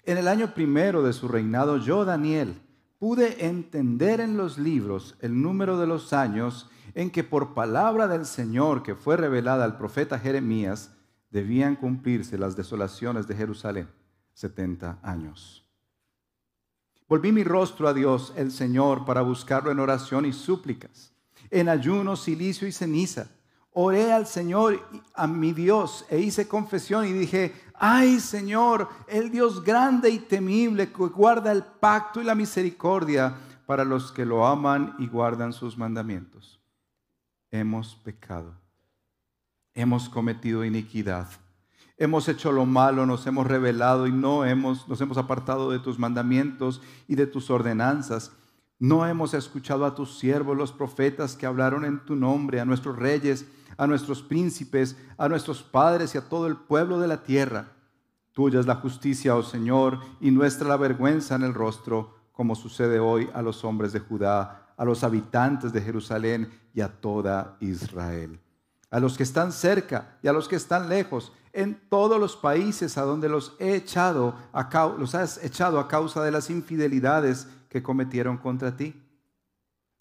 en 0.03 0.19
el 0.19 0.27
año 0.27 0.53
primero 0.53 1.01
de 1.01 1.13
su 1.13 1.27
reinado, 1.27 1.77
yo, 1.77 2.05
Daniel, 2.05 2.61
pude 2.99 3.47
entender 3.47 4.19
en 4.19 4.37
los 4.37 4.59
libros 4.59 5.17
el 5.21 5.41
número 5.41 5.79
de 5.79 5.87
los 5.87 6.13
años 6.13 6.69
en 6.93 7.09
que 7.09 7.23
por 7.23 7.55
palabra 7.55 8.07
del 8.07 8.27
Señor 8.27 8.83
que 8.83 8.93
fue 8.93 9.17
revelada 9.17 9.65
al 9.65 9.79
profeta 9.79 10.19
Jeremías, 10.19 10.95
debían 11.31 11.75
cumplirse 11.77 12.37
las 12.37 12.55
desolaciones 12.55 13.27
de 13.27 13.35
Jerusalén, 13.35 13.89
setenta 14.35 14.99
años. 15.01 15.68
Volví 17.09 17.31
mi 17.31 17.43
rostro 17.43 17.87
a 17.87 17.93
Dios, 17.93 18.31
el 18.35 18.51
Señor, 18.51 19.03
para 19.03 19.21
buscarlo 19.21 19.71
en 19.71 19.79
oración 19.79 20.27
y 20.27 20.31
súplicas, 20.31 21.11
en 21.49 21.67
ayuno, 21.67 22.15
silicio 22.15 22.67
y 22.67 22.71
ceniza. 22.71 23.31
Oré 23.73 24.13
al 24.13 24.27
Señor, 24.27 24.79
a 25.15 25.25
mi 25.25 25.51
Dios, 25.51 26.05
e 26.11 26.19
hice 26.19 26.47
confesión 26.47 27.07
y 27.07 27.11
dije, 27.11 27.51
ay 27.73 28.19
Señor, 28.19 28.87
el 29.07 29.31
Dios 29.31 29.63
grande 29.63 30.11
y 30.11 30.19
temible 30.19 30.91
que 30.91 31.07
guarda 31.07 31.51
el 31.51 31.63
pacto 31.63 32.21
y 32.21 32.25
la 32.25 32.35
misericordia 32.35 33.35
para 33.65 33.83
los 33.83 34.11
que 34.11 34.23
lo 34.23 34.45
aman 34.45 34.95
y 34.99 35.07
guardan 35.07 35.51
sus 35.51 35.75
mandamientos. 35.79 36.59
Hemos 37.49 37.95
pecado, 37.95 38.53
hemos 39.73 40.09
cometido 40.09 40.63
iniquidad 40.63 41.27
hemos 41.99 42.29
hecho 42.29 42.51
lo 42.51 42.65
malo, 42.65 43.05
nos 43.05 43.27
hemos 43.27 43.45
rebelado 43.45 44.07
y 44.07 44.11
no 44.11 44.45
hemos, 44.45 44.87
nos 44.87 44.99
hemos 45.01 45.17
apartado 45.17 45.69
de 45.69 45.79
tus 45.79 45.99
mandamientos 45.99 46.81
y 47.07 47.15
de 47.15 47.27
tus 47.27 47.49
ordenanzas. 47.51 48.31
No 48.79 49.05
hemos 49.05 49.33
escuchado 49.33 49.85
a 49.85 49.93
tus 49.93 50.17
siervos, 50.17 50.57
los 50.57 50.71
profetas 50.71 51.35
que 51.35 51.45
hablaron 51.45 51.83
en 51.83 51.99
tu 51.99 52.15
nombre, 52.15 52.61
a 52.61 52.65
nuestros 52.65 52.95
reyes, 52.95 53.45
a 53.77 53.85
nuestros 53.85 54.23
príncipes, 54.23 54.97
a 55.17 55.27
nuestros 55.27 55.61
padres 55.61 56.15
y 56.15 56.17
a 56.17 56.29
todo 56.29 56.47
el 56.47 56.55
pueblo 56.55 56.99
de 56.99 57.09
la 57.09 57.21
tierra. 57.21 57.73
Tuya 58.31 58.61
es 58.61 58.65
la 58.65 58.75
justicia, 58.75 59.35
oh 59.35 59.43
Señor, 59.43 59.99
y 60.21 60.31
nuestra 60.31 60.69
la 60.69 60.77
vergüenza 60.77 61.35
en 61.35 61.43
el 61.43 61.53
rostro, 61.53 62.15
como 62.31 62.55
sucede 62.55 62.99
hoy 62.99 63.29
a 63.33 63.41
los 63.41 63.65
hombres 63.65 63.91
de 63.91 63.99
Judá, 63.99 64.73
a 64.77 64.85
los 64.85 65.03
habitantes 65.03 65.73
de 65.73 65.81
Jerusalén 65.81 66.49
y 66.73 66.79
a 66.79 66.87
toda 66.87 67.57
Israel. 67.59 68.39
A 68.91 68.99
los 68.99 69.17
que 69.17 69.23
están 69.23 69.51
cerca 69.51 70.17
y 70.21 70.27
a 70.27 70.33
los 70.33 70.47
que 70.47 70.55
están 70.55 70.89
lejos, 70.89 71.31
en 71.53 71.79
todos 71.89 72.19
los 72.19 72.35
países 72.35 72.97
a 72.97 73.03
donde 73.03 73.29
los 73.29 73.55
he 73.59 73.75
echado, 73.75 74.35
los 74.97 75.15
has 75.15 75.43
echado 75.43 75.79
a 75.79 75.87
causa 75.87 76.23
de 76.23 76.31
las 76.31 76.49
infidelidades 76.49 77.47
que 77.69 77.83
cometieron 77.83 78.37
contra 78.37 78.75
ti. 78.75 79.01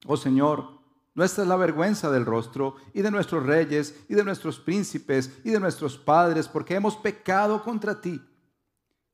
Oh 0.07 0.17
Señor, 0.17 0.79
nuestra 1.15 1.43
es 1.43 1.49
la 1.49 1.57
vergüenza 1.57 2.11
del 2.11 2.25
rostro 2.25 2.77
y 2.95 3.03
de 3.03 3.11
nuestros 3.11 3.45
reyes 3.45 4.05
y 4.09 4.15
de 4.15 4.25
nuestros 4.25 4.61
príncipes 4.61 5.33
y 5.43 5.51
de 5.51 5.61
nuestros 5.61 5.99
padres, 5.99 6.49
porque 6.49 6.75
hemos 6.75 6.97
pecado 6.97 7.63
contra 7.63 8.01
ti. 8.01 8.23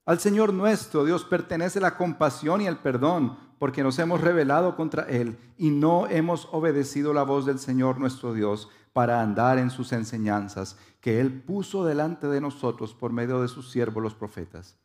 Al 0.04 0.20
Señor 0.20 0.52
nuestro 0.52 1.04
Dios 1.04 1.24
pertenece 1.24 1.80
la 1.80 1.96
compasión 1.96 2.60
y 2.60 2.66
el 2.66 2.76
perdón, 2.76 3.38
porque 3.58 3.82
nos 3.82 3.98
hemos 3.98 4.20
rebelado 4.20 4.76
contra 4.76 5.04
Él 5.04 5.38
y 5.56 5.70
no 5.70 6.06
hemos 6.08 6.46
obedecido 6.52 7.14
la 7.14 7.22
voz 7.22 7.46
del 7.46 7.58
Señor 7.58 7.98
nuestro 7.98 8.34
Dios 8.34 8.68
para 8.94 9.20
andar 9.20 9.58
en 9.58 9.70
sus 9.70 9.92
enseñanzas 9.92 10.78
que 11.02 11.20
Él 11.20 11.42
puso 11.42 11.84
delante 11.84 12.28
de 12.28 12.40
nosotros 12.40 12.94
por 12.94 13.12
medio 13.12 13.42
de 13.42 13.48
sus 13.48 13.70
siervos 13.70 14.02
los 14.02 14.14
profetas. 14.14 14.78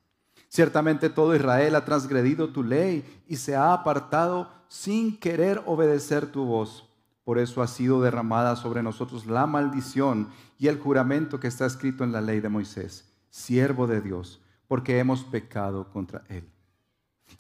Ciertamente 0.50 1.10
todo 1.10 1.36
Israel 1.36 1.76
ha 1.76 1.86
transgredido 1.86 2.50
tu 2.50 2.64
ley 2.64 3.24
y 3.28 3.38
se 3.38 3.56
ha 3.56 3.72
apartado 3.72 4.52
sin 4.68 5.16
querer 5.18 5.62
obedecer 5.66 6.32
tu 6.32 6.44
voz. 6.44 6.90
Por 7.24 7.38
eso 7.38 7.62
ha 7.62 7.68
sido 7.68 8.02
derramada 8.02 8.56
sobre 8.56 8.82
nosotros 8.82 9.28
la 9.28 9.46
maldición 9.46 10.30
y 10.58 10.68
el 10.68 10.80
juramento 10.80 11.40
que 11.40 11.48
está 11.48 11.68
escrito 11.68 12.04
en 12.04 12.12
la 12.12 12.22
ley 12.22 12.40
de 12.40 12.50
Moisés, 12.50 13.14
siervo 13.30 13.86
de 13.86 14.02
Dios, 14.02 14.42
porque 14.68 14.98
hemos 14.98 15.24
pecado 15.24 15.92
contra 15.92 16.24
Él. 16.30 16.50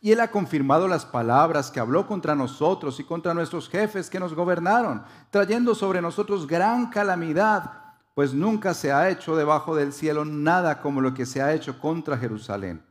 Y 0.01 0.11
Él 0.11 0.21
ha 0.21 0.31
confirmado 0.31 0.87
las 0.87 1.05
palabras 1.05 1.71
que 1.71 1.79
habló 1.79 2.07
contra 2.07 2.35
nosotros 2.35 2.99
y 2.99 3.03
contra 3.03 3.33
nuestros 3.33 3.67
jefes 3.67 4.09
que 4.09 4.19
nos 4.19 4.33
gobernaron, 4.33 5.03
trayendo 5.29 5.75
sobre 5.75 6.01
nosotros 6.01 6.47
gran 6.47 6.89
calamidad, 6.89 7.79
pues 8.15 8.33
nunca 8.33 8.73
se 8.73 8.91
ha 8.91 9.09
hecho 9.09 9.35
debajo 9.35 9.75
del 9.75 9.93
cielo 9.93 10.25
nada 10.25 10.81
como 10.81 11.01
lo 11.01 11.13
que 11.13 11.25
se 11.25 11.41
ha 11.41 11.53
hecho 11.53 11.79
contra 11.79 12.17
Jerusalén. 12.17 12.83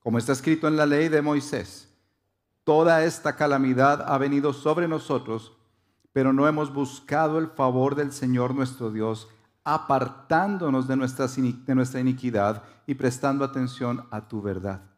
Como 0.00 0.18
está 0.18 0.32
escrito 0.32 0.66
en 0.66 0.76
la 0.76 0.86
ley 0.86 1.08
de 1.08 1.22
Moisés, 1.22 1.88
toda 2.64 3.04
esta 3.04 3.36
calamidad 3.36 4.04
ha 4.06 4.18
venido 4.18 4.52
sobre 4.52 4.88
nosotros, 4.88 5.52
pero 6.12 6.32
no 6.32 6.46
hemos 6.46 6.72
buscado 6.72 7.38
el 7.38 7.48
favor 7.48 7.94
del 7.94 8.12
Señor 8.12 8.54
nuestro 8.54 8.90
Dios, 8.90 9.28
apartándonos 9.64 10.88
de 10.88 10.96
nuestra, 10.96 12.00
iniquidad 12.00 12.62
y 12.86 12.94
prestando 12.94 13.44
atención 13.44 14.06
a 14.10 14.28
tu 14.28 14.42
verdad. 14.42 14.91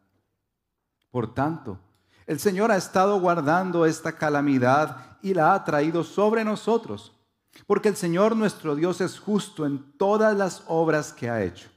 Por 1.15 1.33
tanto, 1.33 1.79
el 2.27 2.41
Señor 2.41 2.73
ha 2.73 2.75
estado 2.75 3.17
guardando 3.21 3.85
esta 3.85 4.17
calamidad 4.17 5.17
y 5.21 5.33
la 5.33 5.53
ha 5.53 5.63
traído 5.63 6.03
sobre 6.03 6.43
nosotros, 6.43 7.13
porque 7.65 7.87
el 7.87 7.95
Señor 7.95 8.35
nuestro 8.35 8.75
Dios 8.75 8.99
es 8.99 9.17
justo 9.17 9.65
en 9.65 9.93
todas 9.97 10.35
las 10.35 10.65
obras 10.67 11.13
que 11.13 11.29
ha 11.29 11.41
hecho. 11.41 11.69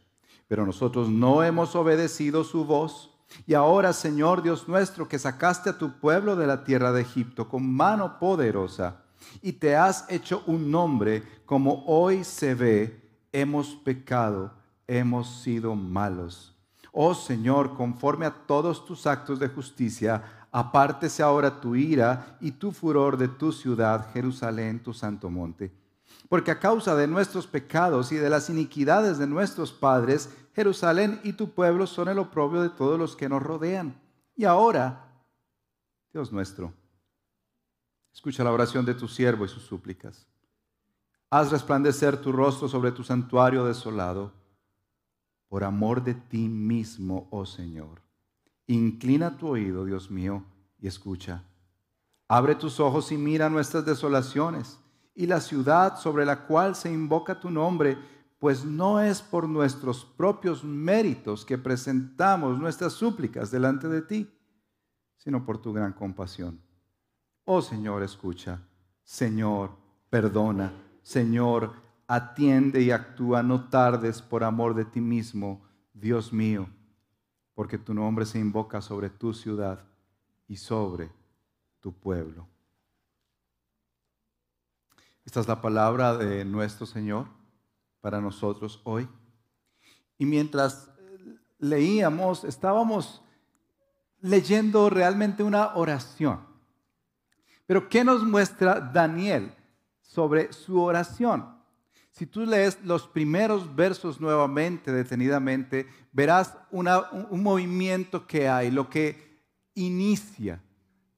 Pero 0.48 0.66
nosotros 0.66 1.08
no 1.08 1.44
hemos 1.44 1.76
obedecido 1.76 2.42
su 2.42 2.64
voz. 2.64 3.14
Y 3.46 3.54
ahora, 3.54 3.92
Señor 3.92 4.42
Dios 4.42 4.66
nuestro, 4.66 5.06
que 5.06 5.20
sacaste 5.20 5.70
a 5.70 5.78
tu 5.78 6.00
pueblo 6.00 6.34
de 6.34 6.48
la 6.48 6.64
tierra 6.64 6.90
de 6.90 7.02
Egipto 7.02 7.48
con 7.48 7.64
mano 7.72 8.18
poderosa, 8.18 9.02
y 9.40 9.52
te 9.52 9.76
has 9.76 10.04
hecho 10.08 10.42
un 10.46 10.68
nombre 10.68 11.22
como 11.46 11.84
hoy 11.86 12.24
se 12.24 12.56
ve, 12.56 13.08
hemos 13.30 13.76
pecado, 13.76 14.50
hemos 14.88 15.42
sido 15.42 15.76
malos. 15.76 16.57
Oh 17.00 17.14
Señor, 17.14 17.76
conforme 17.76 18.26
a 18.26 18.34
todos 18.34 18.84
tus 18.84 19.06
actos 19.06 19.38
de 19.38 19.46
justicia, 19.46 20.48
apártese 20.50 21.22
ahora 21.22 21.60
tu 21.60 21.76
ira 21.76 22.36
y 22.40 22.50
tu 22.50 22.72
furor 22.72 23.16
de 23.16 23.28
tu 23.28 23.52
ciudad, 23.52 24.10
Jerusalén, 24.12 24.82
tu 24.82 24.92
santo 24.92 25.30
monte. 25.30 25.70
Porque 26.28 26.50
a 26.50 26.58
causa 26.58 26.96
de 26.96 27.06
nuestros 27.06 27.46
pecados 27.46 28.10
y 28.10 28.16
de 28.16 28.28
las 28.28 28.50
iniquidades 28.50 29.16
de 29.16 29.28
nuestros 29.28 29.72
padres, 29.72 30.28
Jerusalén 30.56 31.20
y 31.22 31.34
tu 31.34 31.50
pueblo 31.50 31.86
son 31.86 32.08
el 32.08 32.18
oprobio 32.18 32.62
de 32.62 32.70
todos 32.70 32.98
los 32.98 33.14
que 33.14 33.28
nos 33.28 33.44
rodean. 33.44 33.94
Y 34.34 34.44
ahora, 34.44 35.04
Dios 36.12 36.32
nuestro, 36.32 36.72
Escucha 38.12 38.42
la 38.42 38.50
oración 38.50 38.84
de 38.84 38.94
tu 38.94 39.06
siervo 39.06 39.44
y 39.44 39.48
sus 39.48 39.62
súplicas. 39.62 40.26
Haz 41.30 41.52
resplandecer 41.52 42.20
tu 42.20 42.32
rostro 42.32 42.66
sobre 42.66 42.90
tu 42.90 43.04
santuario 43.04 43.64
desolado, 43.64 44.32
por 45.48 45.64
amor 45.64 46.04
de 46.04 46.14
ti 46.14 46.48
mismo, 46.48 47.28
oh 47.30 47.46
Señor. 47.46 48.02
Inclina 48.66 49.36
tu 49.36 49.48
oído, 49.48 49.84
Dios 49.84 50.10
mío, 50.10 50.44
y 50.78 50.86
escucha. 50.86 51.44
Abre 52.28 52.54
tus 52.54 52.80
ojos 52.80 53.10
y 53.12 53.16
mira 53.16 53.48
nuestras 53.48 53.84
desolaciones 53.84 54.78
y 55.14 55.26
la 55.26 55.40
ciudad 55.40 55.98
sobre 55.98 56.24
la 56.24 56.46
cual 56.46 56.76
se 56.76 56.92
invoca 56.92 57.40
tu 57.40 57.50
nombre, 57.50 57.98
pues 58.38 58.64
no 58.64 59.00
es 59.00 59.22
por 59.22 59.48
nuestros 59.48 60.04
propios 60.04 60.62
méritos 60.62 61.44
que 61.44 61.58
presentamos 61.58 62.58
nuestras 62.58 62.92
súplicas 62.92 63.50
delante 63.50 63.88
de 63.88 64.02
ti, 64.02 64.30
sino 65.16 65.44
por 65.44 65.58
tu 65.58 65.72
gran 65.72 65.92
compasión 65.92 66.60
Oh 67.50 67.62
Señor, 67.62 68.02
escucha. 68.02 68.60
Señor, 69.02 69.70
perdona. 70.10 70.70
Señor, 71.00 71.72
atiende 72.08 72.82
y 72.82 72.90
actúa. 72.90 73.42
No 73.44 73.68
tardes 73.68 74.20
por 74.20 74.42
amor 74.42 74.74
de 74.74 74.84
ti 74.84 75.00
mismo, 75.00 75.62
Dios 75.92 76.32
mío, 76.32 76.68
porque 77.54 77.78
tu 77.78 77.94
nombre 77.94 78.24
se 78.26 78.40
invoca 78.40 78.80
sobre 78.80 79.10
tu 79.10 79.32
ciudad 79.32 79.84
y 80.48 80.56
sobre 80.56 81.12
tu 81.80 81.92
pueblo. 81.92 82.48
Esta 85.24 85.40
es 85.40 85.46
la 85.46 85.60
palabra 85.60 86.16
de 86.16 86.44
nuestro 86.44 86.86
Señor 86.86 87.26
para 88.00 88.20
nosotros 88.20 88.80
hoy. 88.84 89.06
Y 90.16 90.24
mientras 90.24 90.90
leíamos, 91.58 92.44
estábamos 92.44 93.22
leyendo 94.20 94.88
realmente 94.88 95.42
una 95.42 95.74
oración. 95.74 96.40
Pero 97.66 97.90
¿qué 97.90 98.02
nos 98.02 98.22
muestra 98.22 98.80
Daniel 98.80 99.54
sobre 100.00 100.52
su 100.54 100.80
oración? 100.80 101.57
Si 102.18 102.26
tú 102.26 102.44
lees 102.44 102.82
los 102.82 103.06
primeros 103.06 103.76
versos 103.76 104.20
nuevamente, 104.20 104.90
detenidamente, 104.90 105.86
verás 106.10 106.58
un 106.72 107.42
movimiento 107.44 108.26
que 108.26 108.48
hay, 108.48 108.72
lo 108.72 108.90
que 108.90 109.40
inicia 109.74 110.60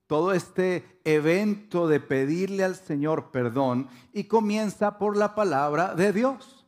todo 0.07 0.35
este 0.35 1.01
evento 1.05 1.89
de 1.89 2.01
pedirle 2.01 2.65
al 2.65 2.77
Señor 2.77 3.31
perdón 3.31 3.89
y 4.13 4.25
comienza 4.25 4.99
por 4.99 5.17
la 5.17 5.35
palabra 5.35 5.95
de 5.95 6.13
Dios. 6.13 6.67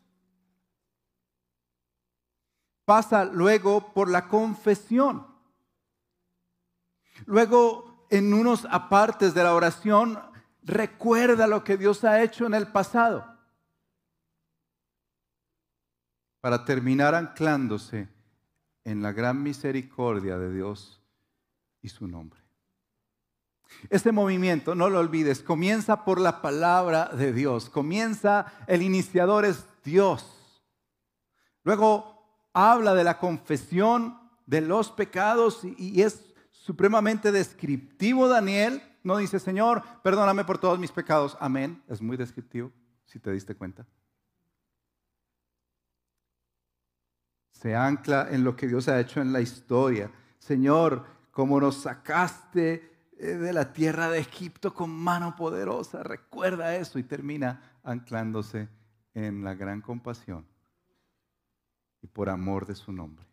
Pasa 2.87 3.27
luego 3.27 3.93
por 3.93 4.09
la 4.09 4.29
confesión. 4.29 5.27
Luego 7.27 8.07
en 8.09 8.33
unos 8.33 8.67
apartes 8.71 9.35
de 9.35 9.45
la 9.45 9.55
oración, 9.55 10.19
recuerda 10.63 11.47
lo 11.47 11.65
que 11.65 11.77
Dios 11.77 12.03
ha 12.05 12.23
hecho 12.23 12.47
en 12.47 12.55
el 12.55 12.69
pasado. 12.69 13.32
Para 16.43 16.67
terminar 16.67 17.15
anclándose 17.15 18.09
en 18.85 19.01
la 19.01 19.13
gran 19.13 19.43
misericordia 19.43 20.37
de 20.37 20.53
Dios 20.53 21.01
y 21.81 21.89
su 21.89 22.07
nombre. 22.07 22.43
Este 23.91 24.13
movimiento, 24.13 24.75
no 24.75 24.91
lo 24.91 24.99
olvides, 24.99 25.41
comienza 25.41 26.05
por 26.05 26.21
la 26.21 26.43
palabra 26.43 27.07
de 27.07 27.33
Dios. 27.33 27.71
Comienza, 27.71 28.53
el 28.67 28.83
iniciador 28.83 29.45
es 29.45 29.65
Dios. 29.85 30.63
Luego 31.65 32.49
habla 32.53 32.95
de 32.95 33.05
la 33.05 33.19
confesión 33.19 34.19
de 34.47 34.61
los 34.63 34.91
pecados 34.91 35.63
y, 35.65 36.03
es 36.03 36.25
supremamente 36.51 37.33
descriptivo 37.33 38.29
Daniel. 38.29 38.83
No 39.05 39.17
dice, 39.17 39.39
Señor, 39.39 39.83
perdóname 40.03 40.45
por 40.45 40.59
todos 40.59 40.79
mis 40.79 40.93
pecados. 40.93 41.37
Amén. 41.41 41.83
Es 41.89 42.03
muy 42.03 42.17
descriptivo, 42.17 42.73
si 43.07 43.19
te 43.19 43.33
diste 43.33 43.55
cuenta. 43.55 43.87
Se 47.63 47.77
ancla 47.77 48.27
en 48.29 48.43
lo 48.43 48.57
que 48.57 48.67
Dios 48.67 48.89
ha 48.89 48.99
hecho 48.99 49.21
en 49.21 49.33
la 49.33 49.41
historia. 49.41 50.11
Señor, 50.37 51.07
como 51.31 51.61
nos 51.61 51.77
sacaste 51.77 53.13
eh, 53.17 53.27
de 53.37 53.53
la 53.53 53.73
tierra 53.73 54.11
de 54.11 54.19
Egipto 54.19 54.75
con 54.75 54.91
mano 54.91 55.37
poderosa, 55.37 56.03
recuerda 56.03 56.75
eso 56.75 56.99
y 56.99 57.05
termina 57.05 57.79
anclándose 57.85 58.69
en 59.15 59.45
la 59.45 59.55
gran 59.55 59.81
compasión 59.81 60.45
y 62.01 62.09
por 62.09 62.31
amor 62.31 62.67
de 62.67 62.75
su 62.75 62.91
nombre, 62.91 63.25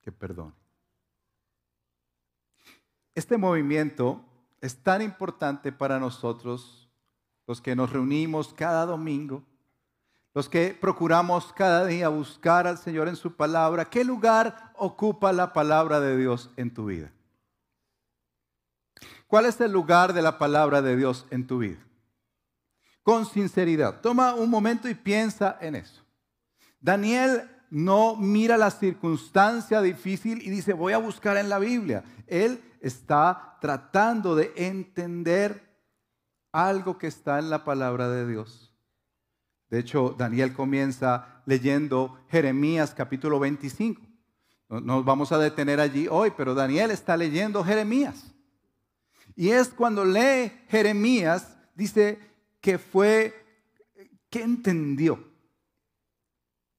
que 0.00 0.10
perdone. 0.10 0.56
Este 3.14 3.38
movimiento 3.38 4.24
es 4.60 4.82
tan 4.82 5.02
importante 5.02 5.70
para 5.70 6.00
nosotros, 6.00 6.90
los 7.46 7.60
que 7.60 7.76
nos 7.76 7.92
reunimos 7.92 8.52
cada 8.54 8.86
domingo, 8.86 9.44
los 10.36 10.48
que 10.48 10.76
procuramos 10.80 11.52
cada 11.52 11.84
día 11.84 12.08
buscar 12.08 12.68
al 12.68 12.78
Señor 12.78 13.08
en 13.08 13.16
su 13.16 13.34
palabra. 13.34 13.86
¿Qué 13.86 14.04
lugar 14.04 14.70
ocupa 14.76 15.32
la 15.32 15.52
palabra 15.52 15.98
de 15.98 16.16
Dios 16.16 16.50
en 16.56 16.72
tu 16.72 16.86
vida? 16.86 17.10
¿Cuál 19.26 19.46
es 19.46 19.60
el 19.60 19.72
lugar 19.72 20.12
de 20.12 20.22
la 20.22 20.38
palabra 20.38 20.80
de 20.80 20.94
Dios 20.94 21.26
en 21.30 21.48
tu 21.48 21.58
vida? 21.58 21.78
con 23.06 23.24
sinceridad. 23.24 24.00
Toma 24.00 24.34
un 24.34 24.50
momento 24.50 24.88
y 24.88 24.94
piensa 24.96 25.58
en 25.60 25.76
eso. 25.76 26.02
Daniel 26.80 27.48
no 27.70 28.16
mira 28.16 28.56
la 28.56 28.72
circunstancia 28.72 29.80
difícil 29.80 30.42
y 30.42 30.50
dice, 30.50 30.72
voy 30.72 30.92
a 30.92 30.98
buscar 30.98 31.36
en 31.36 31.48
la 31.48 31.60
Biblia. 31.60 32.02
Él 32.26 32.60
está 32.80 33.58
tratando 33.60 34.34
de 34.34 34.52
entender 34.56 35.78
algo 36.50 36.98
que 36.98 37.06
está 37.06 37.38
en 37.38 37.48
la 37.48 37.62
palabra 37.62 38.08
de 38.08 38.26
Dios. 38.26 38.65
De 39.70 39.80
hecho, 39.80 40.14
Daniel 40.16 40.52
comienza 40.52 41.42
leyendo 41.46 42.18
Jeremías 42.28 42.94
capítulo 42.94 43.38
25. 43.38 44.00
No 44.68 44.80
nos 44.80 45.04
vamos 45.04 45.32
a 45.32 45.38
detener 45.38 45.80
allí 45.80 46.08
hoy, 46.08 46.32
pero 46.36 46.54
Daniel 46.54 46.90
está 46.90 47.16
leyendo 47.16 47.64
Jeremías. 47.64 48.32
Y 49.34 49.50
es 49.50 49.68
cuando 49.68 50.04
lee 50.04 50.52
Jeremías, 50.68 51.56
dice 51.74 52.18
que 52.60 52.78
fue, 52.78 53.34
que 54.30 54.42
entendió. 54.42 55.22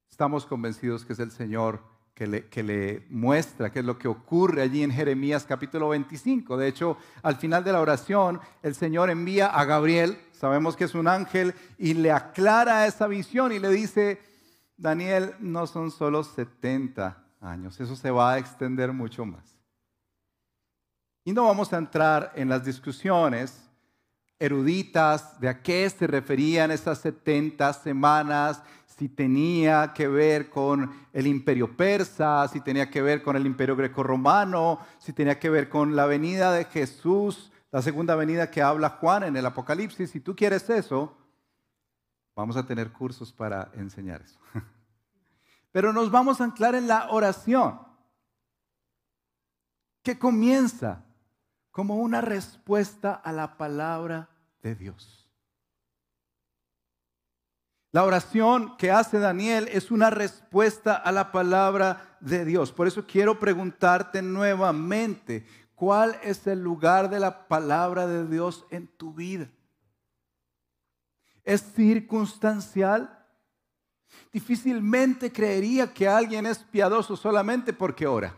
Estamos 0.10 0.46
convencidos 0.46 1.06
que 1.06 1.14
es 1.14 1.20
el 1.20 1.32
Señor 1.32 1.82
que 2.18 2.26
le, 2.26 2.48
que 2.48 2.64
le, 2.64 3.06
muestra 3.12 3.72
qué 3.72 3.80
es 3.80 3.86
lo 3.86 4.00
que 4.00 4.08
ocurre 4.08 4.64
allí 4.64 4.82
en 4.82 4.90
Jeremías 4.90 5.46
capítulo 5.46 5.90
25. 5.90 6.58
De 6.58 6.68
hecho, 6.68 6.98
al 7.22 7.36
final 7.36 7.64
de 7.64 7.72
la 7.72 7.80
oración, 7.80 8.42
el 8.64 8.74
Señor 8.74 9.12
envía 9.12 9.46
a 9.46 9.64
Gabriel, 9.66 10.18
sabemos 10.38 10.76
que 10.76 10.86
es 10.86 10.96
un 10.96 11.08
ángel, 11.08 11.54
y 11.78 11.94
le 11.94 12.12
aclara 12.12 12.86
esa 12.86 13.08
visión 13.08 13.52
y 13.52 13.60
le 13.60 13.70
dice, 13.70 14.22
Daniel, 14.78 15.36
no 15.40 15.68
son 15.68 15.92
solo 15.92 16.24
70 16.24 17.24
años, 17.42 17.80
eso 17.80 17.96
se 17.96 18.12
va 18.12 18.34
a 18.34 18.38
extender 18.38 18.94
mucho 18.94 19.26
más. 19.26 19.58
Y 21.24 21.34
no 21.34 21.44
vamos 21.44 21.74
a 21.74 21.78
entrar 21.78 22.32
en 22.36 22.50
las 22.50 22.64
discusiones 22.64 23.68
eruditas 24.40 25.40
de 25.40 25.50
a 25.50 25.62
qué 25.62 25.90
se 25.90 26.08
referían 26.08 26.72
esas 26.72 27.00
70 27.00 27.74
semanas, 27.74 28.62
si 28.86 29.10
tenía 29.10 29.94
que 29.94 30.08
ver 30.08 30.50
con 30.50 30.92
el 31.14 31.28
imperio 31.28 31.76
persa, 31.76 32.48
si 32.48 32.62
tenía 32.62 32.90
que 32.90 33.02
ver 33.02 33.22
con 33.22 33.36
el 33.36 33.46
imperio 33.46 33.76
grecorromano, 33.76 34.80
si 34.98 35.14
tenía 35.14 35.40
que 35.40 35.50
ver 35.50 35.70
con 35.70 35.96
la 35.96 36.06
venida 36.06 36.52
de 36.52 36.66
Jesús, 36.66 37.52
la 37.72 37.82
segunda 37.82 38.16
venida 38.16 38.50
que 38.50 38.62
habla 38.62 38.90
Juan 38.90 39.24
en 39.24 39.36
el 39.36 39.46
Apocalipsis. 39.46 40.12
Si 40.12 40.20
tú 40.20 40.36
quieres 40.36 40.70
eso, 40.70 41.18
vamos 42.36 42.56
a 42.56 42.66
tener 42.66 42.92
cursos 42.92 43.34
para 43.34 43.72
enseñar 43.74 44.22
eso. 44.22 44.40
Pero 45.72 45.92
nos 45.94 46.10
vamos 46.10 46.40
a 46.40 46.46
anclar 46.46 46.76
en 46.76 46.88
la 46.88 47.10
oración, 47.10 47.80
que 50.02 50.18
comienza 50.18 51.04
como 51.72 51.98
una 51.98 52.22
respuesta 52.22 53.14
a 53.14 53.32
la 53.32 53.58
palabra 53.58 54.30
de 54.62 54.76
Dios. 54.76 55.28
La 57.92 58.04
oración 58.04 58.78
que 58.78 58.92
hace 58.92 59.20
Daniel 59.20 59.68
es 59.72 59.92
una 59.92 60.10
respuesta 60.10 60.96
a 60.96 61.12
la 61.12 61.32
palabra 61.32 62.18
de 62.20 62.46
Dios. 62.46 62.72
Por 62.72 62.88
eso 62.88 63.06
quiero 63.08 63.40
preguntarte 63.40 64.22
nuevamente, 64.22 65.46
¿cuál 65.78 66.20
es 66.22 66.46
el 66.46 66.62
lugar 66.62 67.10
de 67.10 67.22
la 67.22 67.48
palabra 67.48 68.06
de 68.06 68.28
Dios 68.28 68.66
en 68.70 68.88
tu 68.88 69.14
vida? 69.14 69.48
¿Es 71.46 71.62
circunstancial? 71.62 73.26
Difícilmente 74.34 75.32
creería 75.32 75.94
que 75.94 76.10
alguien 76.10 76.46
es 76.46 76.58
piadoso 76.58 77.16
solamente 77.16 77.72
porque 77.72 78.06
ora 78.06 78.36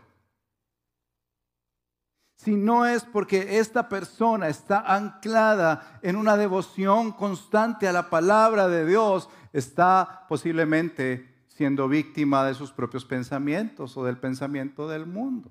si 2.42 2.56
no 2.56 2.86
es 2.86 3.04
porque 3.04 3.58
esta 3.58 3.86
persona 3.90 4.48
está 4.48 4.80
anclada 4.80 6.00
en 6.00 6.16
una 6.16 6.38
devoción 6.38 7.12
constante 7.12 7.86
a 7.86 7.92
la 7.92 8.08
palabra 8.08 8.66
de 8.66 8.86
Dios, 8.86 9.28
está 9.52 10.24
posiblemente 10.26 11.44
siendo 11.48 11.86
víctima 11.86 12.42
de 12.46 12.54
sus 12.54 12.72
propios 12.72 13.04
pensamientos 13.04 13.94
o 13.98 14.04
del 14.04 14.16
pensamiento 14.16 14.88
del 14.88 15.04
mundo. 15.04 15.50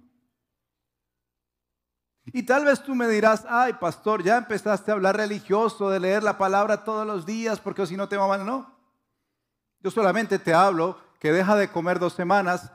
Y 2.33 2.43
tal 2.43 2.65
vez 2.65 2.83
tú 2.83 2.95
me 2.95 3.07
dirás, 3.07 3.45
ay 3.47 3.73
pastor, 3.73 4.23
ya 4.23 4.37
empezaste 4.37 4.91
a 4.91 4.93
hablar 4.93 5.17
religioso, 5.17 5.89
de 5.89 5.99
leer 5.99 6.23
la 6.23 6.37
palabra 6.37 6.83
todos 6.83 7.05
los 7.05 7.25
días, 7.25 7.59
porque 7.59 7.85
si 7.85 7.97
no 7.97 8.07
te 8.07 8.17
va 8.17 8.27
mal. 8.27 8.45
No. 8.45 8.71
Yo 9.81 9.91
solamente 9.91 10.39
te 10.39 10.53
hablo 10.53 10.99
que 11.19 11.31
deja 11.31 11.55
de 11.55 11.69
comer 11.69 11.99
dos 11.99 12.13
semanas 12.13 12.71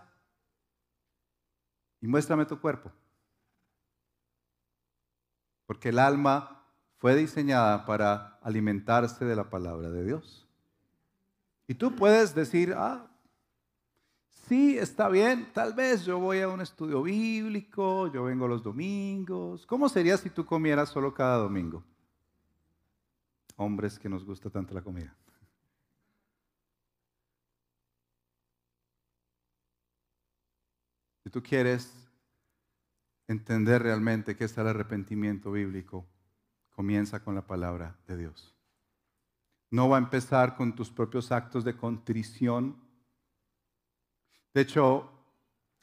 y 2.00 2.06
muéstrame 2.06 2.46
tu 2.46 2.60
cuerpo. 2.60 2.92
Porque 5.66 5.90
el 5.90 5.98
alma 5.98 6.62
fue 6.98 7.14
diseñada 7.14 7.86
para 7.86 8.38
alimentarse 8.42 9.24
de 9.24 9.36
la 9.36 9.50
palabra 9.50 9.90
de 9.90 10.04
Dios. 10.04 10.46
Y 11.66 11.74
tú 11.74 11.94
puedes 11.94 12.34
decir, 12.34 12.74
ah, 12.76 13.06
sí, 14.48 14.78
está 14.78 15.08
bien, 15.08 15.52
tal 15.52 15.74
vez 15.74 16.04
yo 16.04 16.18
voy 16.18 16.40
a 16.40 16.48
un 16.48 16.60
estudio 16.60 17.02
bíblico, 17.02 18.12
yo 18.12 18.24
vengo 18.24 18.48
los 18.48 18.62
domingos. 18.62 19.66
¿Cómo 19.66 19.88
sería 19.88 20.16
si 20.16 20.30
tú 20.30 20.44
comieras 20.44 20.88
solo 20.88 21.12
cada 21.14 21.36
domingo? 21.38 21.82
Hombres 23.56 23.98
que 23.98 24.08
nos 24.08 24.24
gusta 24.24 24.50
tanto 24.50 24.74
la 24.74 24.82
comida. 24.82 25.14
Si 31.24 31.30
tú 31.30 31.42
quieres 31.42 31.92
entender 33.28 33.82
realmente 33.82 34.36
qué 34.36 34.44
es 34.44 34.58
el 34.58 34.66
arrepentimiento 34.66 35.52
bíblico, 35.52 36.06
comienza 36.70 37.22
con 37.22 37.34
la 37.34 37.46
palabra 37.46 37.96
de 38.06 38.16
Dios. 38.18 38.54
No 39.70 39.88
va 39.88 39.96
a 39.96 40.00
empezar 40.00 40.56
con 40.56 40.74
tus 40.74 40.90
propios 40.90 41.32
actos 41.32 41.64
de 41.64 41.76
contrición. 41.76 42.76
De 44.54 44.60
hecho, 44.60 45.10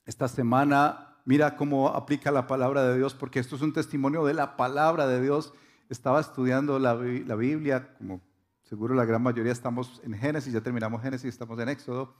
esta 0.05 0.29
semana, 0.29 1.17
mira 1.25 1.57
cómo 1.57 1.89
aplica 1.89 2.31
la 2.31 2.47
palabra 2.47 2.83
de 2.83 2.97
Dios, 2.97 3.13
porque 3.13 3.39
esto 3.39 3.57
es 3.57 3.61
un 3.61 3.73
testimonio 3.73 4.25
de 4.25 4.33
la 4.33 4.55
palabra 4.55 5.07
de 5.07 5.21
Dios. 5.21 5.53
Estaba 5.89 6.21
estudiando 6.21 6.79
la, 6.79 6.95
la 6.95 7.35
Biblia, 7.35 7.93
como 7.97 8.21
seguro 8.63 8.95
la 8.95 9.03
gran 9.03 9.21
mayoría 9.21 9.51
estamos 9.51 9.99
en 10.05 10.13
Génesis, 10.13 10.53
ya 10.53 10.61
terminamos 10.61 11.01
Génesis, 11.01 11.27
estamos 11.27 11.59
en 11.59 11.67
Éxodo. 11.67 12.15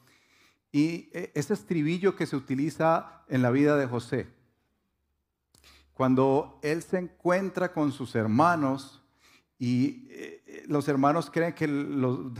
Y 0.74 1.10
eh, 1.14 1.32
ese 1.36 1.54
estribillo 1.54 2.18
que 2.18 2.26
se 2.26 2.36
utiliza 2.36 3.24
en 3.30 3.42
la 3.42 3.50
vida 3.50 3.78
de 3.78 3.88
José, 3.88 4.28
cuando 5.94 6.60
él 6.64 6.84
se 6.84 6.98
encuentra 6.98 7.72
con 7.72 7.94
sus 7.94 8.14
hermanos 8.16 9.02
y 9.58 10.08
eh, 10.10 10.66
los 10.68 10.90
hermanos 10.90 11.32
creen 11.32 11.54
que 11.54 11.68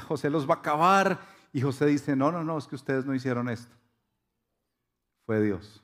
José 0.06 0.30
los 0.30 0.50
va 0.50 0.56
a 0.56 0.58
acabar 0.58 1.22
y 1.54 1.62
José 1.62 1.86
dice, 1.86 2.14
no, 2.18 2.30
no, 2.30 2.44
no, 2.44 2.58
es 2.58 2.68
que 2.68 2.76
ustedes 2.76 3.06
no 3.06 3.16
hicieron 3.16 3.48
esto. 3.48 3.81
Dios. 5.40 5.84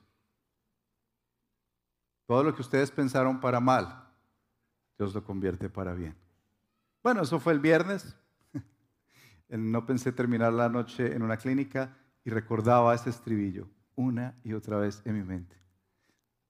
Todo 2.26 2.42
lo 2.42 2.54
que 2.54 2.60
ustedes 2.60 2.90
pensaron 2.90 3.40
para 3.40 3.60
mal, 3.60 4.06
Dios 4.98 5.14
lo 5.14 5.24
convierte 5.24 5.70
para 5.70 5.94
bien. 5.94 6.14
Bueno, 7.02 7.22
eso 7.22 7.40
fue 7.40 7.52
el 7.52 7.60
viernes. 7.60 8.16
No 9.48 9.86
pensé 9.86 10.12
terminar 10.12 10.52
la 10.52 10.68
noche 10.68 11.14
en 11.14 11.22
una 11.22 11.38
clínica 11.38 11.96
y 12.22 12.28
recordaba 12.28 12.94
ese 12.94 13.08
estribillo 13.08 13.70
una 13.96 14.38
y 14.44 14.52
otra 14.52 14.76
vez 14.76 15.00
en 15.06 15.14
mi 15.14 15.24
mente 15.24 15.58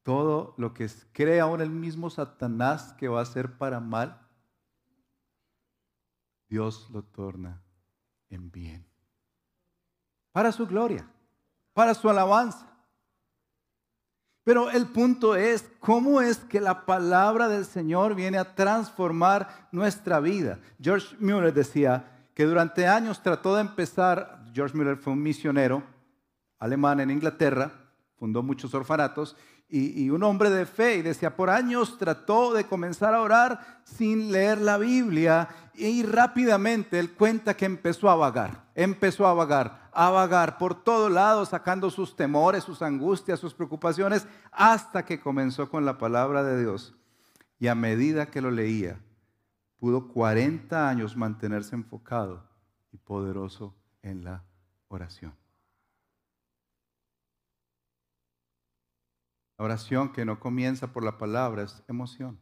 todo 0.08 0.54
lo 0.56 0.72
que 0.72 0.88
cree 1.12 1.38
aún 1.38 1.60
el 1.60 1.68
mismo 1.68 2.08
Satanás 2.08 2.94
que 2.94 3.08
va 3.08 3.20
a 3.20 3.26
ser 3.26 3.58
para 3.58 3.78
mal, 3.78 4.26
Dios 6.48 6.88
lo 6.88 7.04
torna 7.04 7.62
en 8.30 8.50
bien. 8.50 8.86
Para 10.32 10.50
su 10.50 10.66
gloria, 10.66 11.06
para 11.74 11.92
su 11.92 12.08
alabanza. 12.08 12.74
Pero 14.48 14.70
el 14.70 14.86
punto 14.86 15.36
es, 15.36 15.70
¿cómo 15.78 16.22
es 16.22 16.38
que 16.38 16.58
la 16.58 16.86
palabra 16.86 17.48
del 17.48 17.66
Señor 17.66 18.14
viene 18.14 18.38
a 18.38 18.54
transformar 18.54 19.68
nuestra 19.72 20.20
vida? 20.20 20.58
George 20.80 21.14
Mueller 21.20 21.52
decía 21.52 22.06
que 22.32 22.46
durante 22.46 22.86
años 22.86 23.22
trató 23.22 23.54
de 23.56 23.60
empezar, 23.60 24.46
George 24.54 24.74
Mueller 24.74 24.96
fue 24.96 25.12
un 25.12 25.22
misionero 25.22 25.82
alemán 26.58 26.98
en 27.00 27.10
Inglaterra, 27.10 27.72
fundó 28.16 28.42
muchos 28.42 28.72
orfanatos, 28.72 29.36
y, 29.70 30.08
un 30.08 30.22
hombre 30.22 30.48
de 30.48 30.64
fe 30.64 30.96
y 30.96 31.02
decía, 31.02 31.36
por 31.36 31.50
años 31.50 31.98
trató 31.98 32.54
de 32.54 32.64
comenzar 32.64 33.12
a 33.12 33.20
orar 33.20 33.80
sin 33.84 34.32
leer 34.32 34.58
la 34.58 34.78
Biblia 34.78 35.48
y 35.74 36.02
rápidamente 36.04 36.98
él 36.98 37.12
cuenta 37.12 37.54
que 37.54 37.66
empezó 37.66 38.08
a 38.08 38.16
vagar, 38.16 38.64
empezó 38.74 39.26
a 39.26 39.34
vagar, 39.34 39.90
a 39.92 40.08
vagar 40.08 40.56
por 40.56 40.82
todo 40.82 41.10
lado, 41.10 41.44
sacando 41.44 41.90
sus 41.90 42.16
temores, 42.16 42.64
sus 42.64 42.80
angustias, 42.80 43.40
sus 43.40 43.52
preocupaciones, 43.52 44.26
hasta 44.52 45.04
que 45.04 45.20
comenzó 45.20 45.68
con 45.68 45.84
la 45.84 45.98
palabra 45.98 46.42
de 46.42 46.58
Dios. 46.60 46.94
Y 47.58 47.66
a 47.66 47.74
medida 47.74 48.26
que 48.26 48.40
lo 48.40 48.50
leía, 48.50 49.00
pudo 49.78 50.08
40 50.08 50.88
años 50.88 51.14
mantenerse 51.14 51.74
enfocado 51.74 52.48
y 52.90 52.96
poderoso 52.96 53.74
en 54.02 54.24
la 54.24 54.44
oración. 54.88 55.34
La 59.58 59.64
oración 59.64 60.12
que 60.12 60.24
no 60.24 60.40
comienza 60.40 60.92
por 60.92 61.04
la 61.04 61.18
palabra 61.18 61.62
es 61.64 61.82
emoción. 61.88 62.38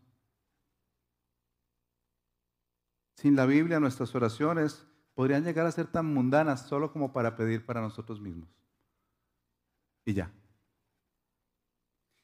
sin 3.16 3.35
la 3.35 3.46
Biblia 3.46 3.81
nuestras 3.81 4.14
oraciones 4.14 4.87
podrían 5.14 5.42
llegar 5.42 5.66
a 5.66 5.72
ser 5.72 5.87
tan 5.87 6.07
mundanas 6.07 6.68
solo 6.68 6.92
como 6.92 7.12
para 7.12 7.35
pedir 7.35 7.64
para 7.64 7.81
nosotros 7.81 8.20
mismos. 8.20 8.48
Y 10.05 10.14
ya. 10.14 10.31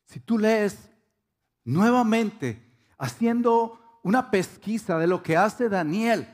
Si 0.06 0.20
tú 0.20 0.38
lees 0.38 0.90
nuevamente, 1.64 2.62
haciendo 2.98 4.00
una 4.02 4.30
pesquisa 4.30 4.98
de 4.98 5.06
lo 5.06 5.22
que 5.22 5.36
hace 5.36 5.68
Daniel 5.68 6.28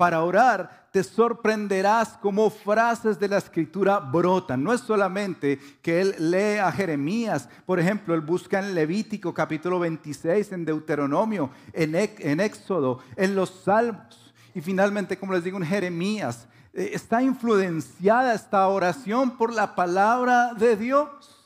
para 0.00 0.22
orar, 0.22 0.88
te 0.92 1.04
sorprenderás 1.04 2.16
como 2.22 2.48
frases 2.48 3.20
de 3.20 3.28
la 3.28 3.36
escritura 3.36 3.98
brotan. 3.98 4.64
No 4.64 4.72
es 4.72 4.80
solamente 4.80 5.58
que 5.82 6.00
él 6.00 6.14
lee 6.18 6.56
a 6.56 6.72
Jeremías, 6.72 7.50
por 7.66 7.78
ejemplo, 7.78 8.14
él 8.14 8.22
busca 8.22 8.60
en 8.60 8.74
Levítico 8.74 9.34
capítulo 9.34 9.78
26, 9.78 10.52
en 10.52 10.64
Deuteronomio, 10.64 11.50
en, 11.74 11.94
en 11.94 12.40
Éxodo, 12.40 13.00
en 13.14 13.34
los 13.34 13.50
Salmos 13.50 14.32
y 14.54 14.62
finalmente, 14.62 15.18
como 15.18 15.34
les 15.34 15.44
digo, 15.44 15.58
en 15.58 15.66
Jeremías, 15.66 16.48
eh, 16.72 16.92
está 16.94 17.22
influenciada 17.22 18.32
esta 18.32 18.66
oración 18.68 19.36
por 19.36 19.52
la 19.52 19.74
palabra 19.74 20.54
de 20.54 20.76
Dios. 20.78 21.40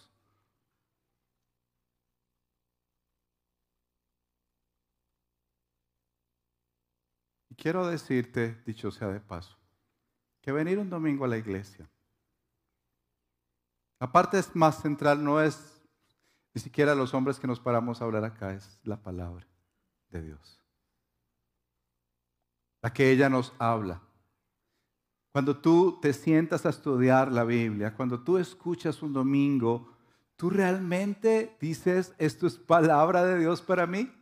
Y 7.50 7.53
quiero 7.64 7.86
decirte, 7.86 8.60
dicho 8.66 8.90
sea 8.90 9.08
de 9.08 9.20
paso, 9.20 9.56
que 10.42 10.52
venir 10.52 10.78
un 10.78 10.90
domingo 10.90 11.24
a 11.24 11.28
la 11.28 11.38
iglesia, 11.38 11.88
aparte 13.98 14.38
es 14.38 14.54
más 14.54 14.82
central, 14.82 15.24
no 15.24 15.40
es 15.40 15.82
ni 16.52 16.60
siquiera 16.60 16.94
los 16.94 17.14
hombres 17.14 17.40
que 17.40 17.46
nos 17.46 17.60
paramos 17.60 18.02
a 18.02 18.04
hablar 18.04 18.24
acá, 18.24 18.52
es 18.52 18.78
la 18.84 19.02
palabra 19.02 19.46
de 20.10 20.20
Dios 20.20 20.60
la 22.84 22.92
que 22.92 23.10
ella 23.10 23.30
nos 23.30 23.54
habla. 23.58 24.02
Cuando 25.32 25.56
tú 25.56 25.98
te 26.02 26.12
sientas 26.12 26.66
a 26.66 26.68
estudiar 26.68 27.32
la 27.32 27.42
Biblia, 27.42 27.94
cuando 27.94 28.20
tú 28.20 28.36
escuchas 28.36 29.00
un 29.00 29.14
domingo, 29.14 29.90
¿tú 30.36 30.50
realmente 30.50 31.56
dices, 31.58 32.14
esto 32.18 32.46
es 32.46 32.56
palabra 32.56 33.24
de 33.24 33.38
Dios 33.38 33.62
para 33.62 33.86
mí? 33.86 34.12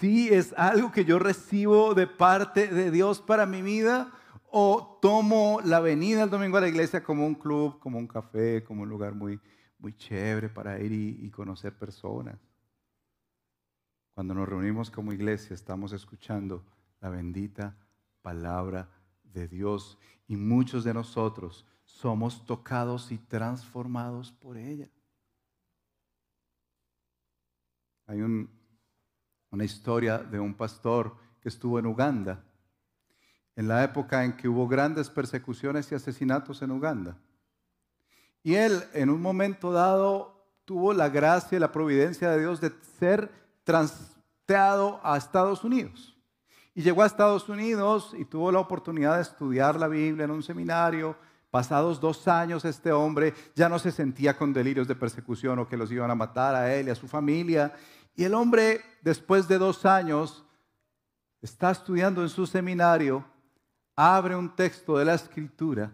¿Sí 0.00 0.30
es 0.32 0.54
algo 0.54 0.90
que 0.90 1.04
yo 1.04 1.18
recibo 1.18 1.92
de 1.92 2.06
parte 2.06 2.68
de 2.68 2.90
Dios 2.90 3.20
para 3.20 3.44
mi 3.44 3.60
vida? 3.60 4.10
¿O 4.50 4.98
tomo 5.02 5.60
la 5.62 5.78
venida 5.80 6.22
el 6.22 6.30
domingo 6.30 6.56
a 6.56 6.62
la 6.62 6.68
iglesia 6.68 7.04
como 7.04 7.26
un 7.26 7.34
club, 7.34 7.78
como 7.80 7.98
un 7.98 8.06
café, 8.06 8.64
como 8.64 8.82
un 8.82 8.88
lugar 8.88 9.14
muy, 9.14 9.38
muy 9.78 9.94
chévere 9.94 10.48
para 10.48 10.80
ir 10.80 10.92
y 10.92 11.30
conocer 11.30 11.76
personas? 11.76 12.38
Cuando 14.14 14.32
nos 14.32 14.48
reunimos 14.48 14.90
como 14.90 15.12
iglesia 15.12 15.52
estamos 15.52 15.92
escuchando 15.92 16.64
la 17.00 17.10
bendita 17.10 17.76
palabra 18.22 18.88
de 19.22 19.48
Dios 19.48 19.98
y 20.26 20.36
muchos 20.36 20.82
de 20.82 20.94
nosotros 20.94 21.66
somos 21.84 22.46
tocados 22.46 23.12
y 23.12 23.18
transformados 23.18 24.32
por 24.32 24.56
ella. 24.56 24.88
Hay 28.06 28.22
una 29.50 29.64
historia 29.64 30.18
de 30.18 30.38
un 30.38 30.54
pastor 30.54 31.16
que 31.40 31.48
estuvo 31.48 31.78
en 31.78 31.86
Uganda, 31.86 32.44
en 33.56 33.68
la 33.68 33.82
época 33.84 34.24
en 34.24 34.36
que 34.36 34.48
hubo 34.48 34.68
grandes 34.68 35.10
persecuciones 35.10 35.90
y 35.90 35.94
asesinatos 35.94 36.62
en 36.62 36.70
Uganda. 36.70 37.18
Y 38.42 38.54
él 38.54 38.82
en 38.94 39.10
un 39.10 39.20
momento 39.20 39.72
dado 39.72 40.40
tuvo 40.64 40.94
la 40.94 41.08
gracia 41.08 41.56
y 41.56 41.60
la 41.60 41.72
providencia 41.72 42.30
de 42.30 42.40
Dios 42.40 42.60
de 42.60 42.72
ser 42.98 43.30
transteado 43.64 45.00
a 45.02 45.16
Estados 45.16 45.64
Unidos. 45.64 46.16
Y 46.74 46.82
llegó 46.82 47.02
a 47.02 47.06
Estados 47.06 47.48
Unidos 47.48 48.14
y 48.16 48.24
tuvo 48.24 48.52
la 48.52 48.60
oportunidad 48.60 49.16
de 49.16 49.22
estudiar 49.22 49.76
la 49.76 49.88
Biblia 49.88 50.24
en 50.24 50.30
un 50.30 50.42
seminario. 50.42 51.16
Pasados 51.50 52.00
dos 52.00 52.28
años, 52.28 52.64
este 52.64 52.92
hombre 52.92 53.34
ya 53.56 53.68
no 53.68 53.80
se 53.80 53.90
sentía 53.90 54.36
con 54.36 54.52
delirios 54.52 54.86
de 54.86 54.94
persecución 54.94 55.58
o 55.58 55.68
que 55.68 55.76
los 55.76 55.90
iban 55.90 56.10
a 56.10 56.14
matar 56.14 56.54
a 56.54 56.72
él 56.72 56.86
y 56.86 56.90
a 56.90 56.94
su 56.94 57.08
familia. 57.08 57.74
Y 58.14 58.24
el 58.24 58.34
hombre, 58.34 58.82
después 59.02 59.48
de 59.48 59.58
dos 59.58 59.86
años, 59.86 60.44
está 61.40 61.70
estudiando 61.70 62.22
en 62.22 62.28
su 62.28 62.46
seminario, 62.46 63.24
abre 63.96 64.36
un 64.36 64.54
texto 64.54 64.98
de 64.98 65.04
la 65.04 65.14
escritura 65.14 65.92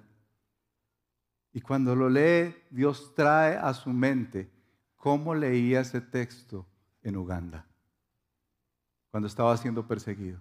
y 1.56 1.62
cuando 1.62 1.96
lo 1.96 2.10
lee, 2.10 2.54
Dios 2.68 3.14
trae 3.14 3.56
a 3.56 3.72
su 3.72 3.88
mente 3.88 4.50
cómo 4.94 5.34
leía 5.34 5.80
ese 5.80 6.02
texto 6.02 6.66
en 7.02 7.16
Uganda, 7.16 7.66
cuando 9.10 9.26
estaba 9.26 9.56
siendo 9.56 9.88
perseguido, 9.88 10.38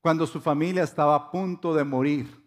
cuando 0.00 0.26
su 0.26 0.40
familia 0.40 0.82
estaba 0.82 1.14
a 1.14 1.30
punto 1.30 1.72
de 1.72 1.84
morir. 1.84 2.45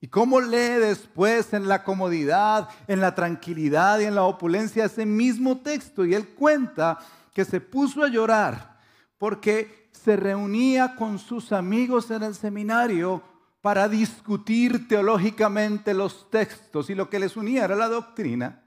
¿Y 0.00 0.08
cómo 0.08 0.40
lee 0.40 0.78
después 0.80 1.52
en 1.52 1.66
la 1.66 1.82
comodidad, 1.82 2.68
en 2.86 3.00
la 3.00 3.14
tranquilidad 3.14 3.98
y 3.98 4.04
en 4.04 4.14
la 4.14 4.24
opulencia 4.24 4.84
ese 4.84 5.04
mismo 5.06 5.58
texto? 5.58 6.04
Y 6.04 6.14
él 6.14 6.28
cuenta 6.28 6.98
que 7.34 7.44
se 7.44 7.60
puso 7.60 8.04
a 8.04 8.08
llorar 8.08 8.78
porque 9.18 9.90
se 9.92 10.16
reunía 10.16 10.94
con 10.94 11.18
sus 11.18 11.52
amigos 11.52 12.10
en 12.10 12.22
el 12.22 12.34
seminario 12.34 13.22
para 13.60 13.88
discutir 13.88 14.86
teológicamente 14.86 15.92
los 15.94 16.30
textos 16.30 16.90
y 16.90 16.94
lo 16.94 17.10
que 17.10 17.18
les 17.18 17.36
unía 17.36 17.64
era 17.64 17.74
la 17.74 17.88
doctrina. 17.88 18.62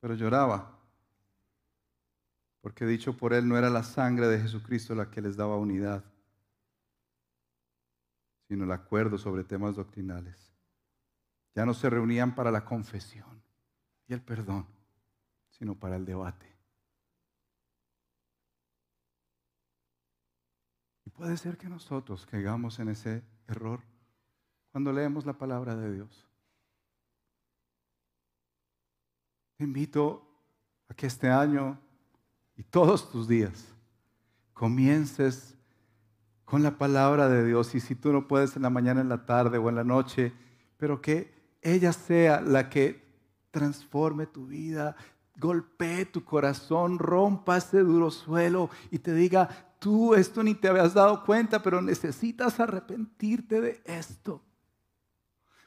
Pero 0.00 0.14
lloraba 0.14 0.74
porque 2.64 2.86
dicho 2.86 3.14
por 3.14 3.34
él 3.34 3.46
no 3.46 3.58
era 3.58 3.68
la 3.68 3.82
sangre 3.82 4.26
de 4.26 4.40
Jesucristo 4.40 4.94
la 4.94 5.10
que 5.10 5.20
les 5.20 5.36
daba 5.36 5.58
unidad, 5.58 6.02
sino 8.54 8.66
el 8.66 8.70
acuerdo 8.70 9.18
sobre 9.18 9.42
temas 9.42 9.74
doctrinales. 9.74 10.54
Ya 11.56 11.66
no 11.66 11.74
se 11.74 11.90
reunían 11.90 12.36
para 12.36 12.52
la 12.52 12.64
confesión 12.64 13.42
y 14.06 14.12
el 14.12 14.22
perdón, 14.22 14.64
sino 15.50 15.74
para 15.74 15.96
el 15.96 16.04
debate. 16.04 16.46
Y 21.04 21.10
puede 21.10 21.36
ser 21.36 21.58
que 21.58 21.68
nosotros 21.68 22.26
caigamos 22.26 22.78
en 22.78 22.90
ese 22.90 23.24
error 23.48 23.80
cuando 24.70 24.92
leemos 24.92 25.26
la 25.26 25.32
palabra 25.32 25.74
de 25.74 25.92
Dios. 25.92 26.24
Te 29.56 29.64
invito 29.64 30.32
a 30.86 30.94
que 30.94 31.08
este 31.08 31.28
año 31.28 31.76
y 32.54 32.62
todos 32.62 33.10
tus 33.10 33.26
días 33.26 33.74
comiences 34.52 35.56
con 36.54 36.62
la 36.62 36.78
palabra 36.78 37.28
de 37.28 37.44
Dios 37.44 37.74
y 37.74 37.80
si 37.80 37.96
tú 37.96 38.12
no 38.12 38.28
puedes 38.28 38.54
en 38.54 38.62
la 38.62 38.70
mañana, 38.70 39.00
en 39.00 39.08
la 39.08 39.26
tarde 39.26 39.58
o 39.58 39.68
en 39.68 39.74
la 39.74 39.82
noche, 39.82 40.32
pero 40.76 41.02
que 41.02 41.34
ella 41.60 41.92
sea 41.92 42.40
la 42.40 42.70
que 42.70 43.02
transforme 43.50 44.28
tu 44.28 44.46
vida, 44.46 44.94
golpee 45.36 46.04
tu 46.04 46.24
corazón, 46.24 47.00
rompa 47.00 47.56
ese 47.56 47.80
duro 47.80 48.12
suelo 48.12 48.70
y 48.92 49.00
te 49.00 49.12
diga, 49.12 49.48
tú 49.80 50.14
esto 50.14 50.44
ni 50.44 50.54
te 50.54 50.68
habías 50.68 50.94
dado 50.94 51.24
cuenta, 51.24 51.60
pero 51.60 51.82
necesitas 51.82 52.60
arrepentirte 52.60 53.60
de 53.60 53.82
esto. 53.84 54.40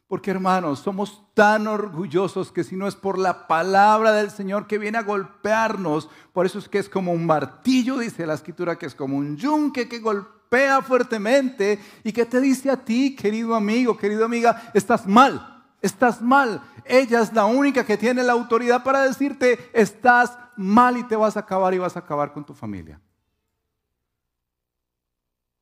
Porque 0.07 0.31
hermanos, 0.31 0.79
somos 0.79 1.21
tan 1.33 1.67
orgullosos 1.67 2.53
que 2.53 2.63
si 2.63 2.77
no 2.77 2.87
es 2.87 2.95
por 2.95 3.17
la 3.17 3.45
palabra 3.47 4.13
del 4.13 4.31
Señor 4.31 4.67
que 4.67 4.77
viene 4.77 4.99
a 4.99 5.03
golpearnos, 5.03 6.09
por 6.31 6.45
eso 6.45 6.59
es 6.59 6.69
que 6.69 6.79
es 6.79 6.87
como 6.87 7.11
un 7.11 7.25
martillo, 7.25 7.97
dice 7.97 8.25
la 8.25 8.35
escritura, 8.35 8.77
que 8.77 8.85
es 8.85 8.95
como 8.95 9.17
un 9.17 9.35
yunque 9.35 9.89
que 9.89 9.99
golpea 9.99 10.36
fuertemente 10.81 11.79
y 12.03 12.11
que 12.11 12.25
te 12.25 12.39
dice 12.39 12.69
a 12.69 12.77
ti, 12.77 13.15
querido 13.15 13.55
amigo, 13.55 13.97
querida 13.97 14.25
amiga, 14.25 14.71
estás 14.73 15.05
mal, 15.05 15.63
estás 15.81 16.21
mal. 16.21 16.61
Ella 16.85 17.21
es 17.21 17.33
la 17.33 17.45
única 17.45 17.85
que 17.85 17.97
tiene 17.97 18.23
la 18.23 18.33
autoridad 18.33 18.83
para 18.83 19.01
decirte, 19.01 19.69
estás 19.73 20.37
mal 20.55 20.97
y 20.97 21.03
te 21.03 21.15
vas 21.15 21.37
a 21.37 21.41
acabar 21.41 21.73
y 21.73 21.77
vas 21.77 21.95
a 21.95 21.99
acabar 21.99 22.33
con 22.33 22.45
tu 22.45 22.53
familia. 22.53 22.99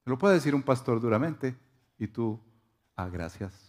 lo 0.05 0.17
puede 0.17 0.35
decir 0.35 0.53
un 0.53 0.61
pastor 0.61 1.01
duramente 1.01 1.55
y 1.97 2.07
tú, 2.07 2.39
ah, 2.95 3.09
gracias 3.09 3.65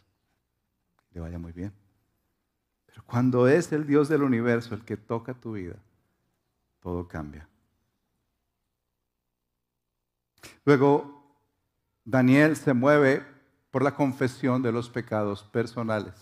le 1.17 1.21
vaya 1.21 1.39
muy 1.39 1.53
bien. 1.53 1.73
Pero 2.85 3.03
cuando 3.07 3.49
es 3.49 3.73
el 3.73 3.87
Dios 3.87 4.11
del 4.11 4.23
universo 4.23 4.75
el 4.75 4.85
que 4.85 4.99
toca 4.99 5.33
tu 5.33 5.53
vida, 5.53 5.77
todo 6.81 7.09
cambia. 7.09 7.49
Luego, 10.67 11.25
Daniel 12.05 12.57
se 12.57 12.75
mueve 12.75 13.25
por 13.71 13.83
la 13.83 13.95
confesión 13.95 14.63
de 14.63 14.73
los 14.73 14.91
pecados 14.91 15.45
personales 15.45 16.15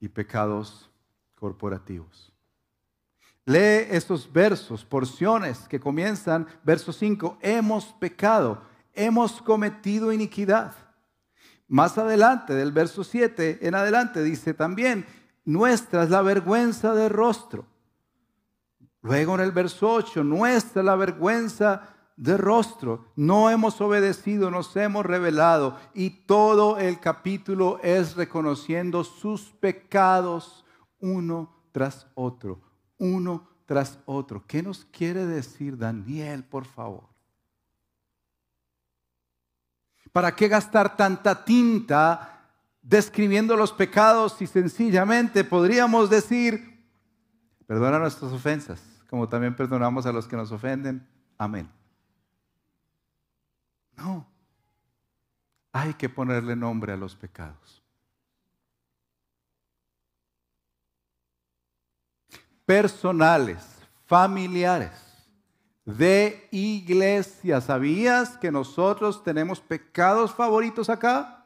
y 0.00 0.08
pecados 0.08 0.90
corporativos. 1.36 2.32
Lee 3.44 3.86
estos 3.90 4.30
versos, 4.30 4.84
porciones 4.84 5.68
que 5.68 5.78
comienzan, 5.78 6.48
verso 6.64 6.92
5, 6.92 7.38
hemos 7.40 7.86
pecado, 7.94 8.60
hemos 8.92 9.40
cometido 9.40 10.12
iniquidad. 10.12 10.74
Más 11.68 11.98
adelante, 11.98 12.54
del 12.54 12.72
verso 12.72 13.04
7 13.04 13.60
en 13.62 13.74
adelante, 13.76 14.24
dice 14.24 14.52
también, 14.52 15.06
nuestra 15.44 16.02
es 16.02 16.10
la 16.10 16.22
vergüenza 16.22 16.92
de 16.92 17.08
rostro. 17.08 17.66
Luego 19.00 19.36
en 19.36 19.42
el 19.42 19.52
verso 19.52 19.92
8, 19.92 20.24
nuestra 20.24 20.82
la 20.82 20.96
vergüenza 20.96 21.92
de 22.22 22.36
rostro. 22.36 23.04
No 23.16 23.50
hemos 23.50 23.80
obedecido, 23.80 24.48
nos 24.52 24.76
hemos 24.76 25.04
revelado. 25.04 25.76
Y 25.92 26.10
todo 26.10 26.78
el 26.78 27.00
capítulo 27.00 27.80
es 27.82 28.14
reconociendo 28.14 29.02
sus 29.02 29.50
pecados 29.50 30.64
uno 31.00 31.52
tras 31.72 32.06
otro, 32.14 32.60
uno 32.98 33.48
tras 33.66 33.98
otro. 34.06 34.44
¿Qué 34.46 34.62
nos 34.62 34.84
quiere 34.84 35.26
decir 35.26 35.76
Daniel, 35.76 36.44
por 36.44 36.64
favor? 36.64 37.08
¿Para 40.12 40.36
qué 40.36 40.46
gastar 40.46 40.96
tanta 40.96 41.44
tinta 41.44 42.52
describiendo 42.82 43.56
los 43.56 43.72
pecados 43.72 44.34
si 44.34 44.46
sencillamente 44.46 45.42
podríamos 45.42 46.08
decir, 46.08 46.86
perdona 47.66 47.98
nuestras 47.98 48.30
ofensas, 48.30 48.80
como 49.10 49.28
también 49.28 49.56
perdonamos 49.56 50.06
a 50.06 50.12
los 50.12 50.28
que 50.28 50.36
nos 50.36 50.52
ofenden? 50.52 51.08
Amén. 51.36 51.81
No. 54.02 54.26
Hay 55.72 55.94
que 55.94 56.08
ponerle 56.08 56.56
nombre 56.56 56.92
a 56.92 56.96
los 56.96 57.14
pecados. 57.14 57.82
Personales, 62.66 63.64
familiares, 64.06 64.92
de 65.84 66.48
iglesia. 66.50 67.60
¿Sabías 67.60 68.36
que 68.36 68.50
nosotros 68.50 69.22
tenemos 69.22 69.60
pecados 69.60 70.32
favoritos 70.32 70.90
acá? 70.90 71.44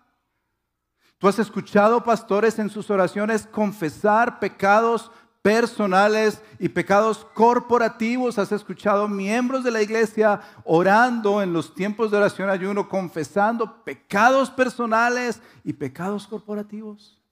¿Tú 1.19 1.29
has 1.29 1.39
escuchado 1.39 2.03
pastores 2.03 2.59
en 2.59 2.69
sus 2.69 2.91
oraciones 2.91 3.47
confesar 3.47 4.39
pecados 4.39 5.11
personales 5.47 6.43
y 6.59 6.69
pecados 6.69 7.25
corporativos. 7.33 8.37
Has 8.37 8.51
escuchado 8.51 9.07
miembros 9.07 9.63
de 9.63 9.71
la 9.71 9.81
iglesia 9.81 10.41
orando 10.65 11.41
en 11.41 11.53
los 11.53 11.73
tiempos 11.73 12.11
de 12.11 12.17
oración 12.17 12.51
ayuno, 12.51 12.89
confesando 12.89 13.85
pecados 13.85 14.51
personales 14.51 15.41
y 15.63 15.73
pecados 15.73 16.27
corporativos. 16.27 17.23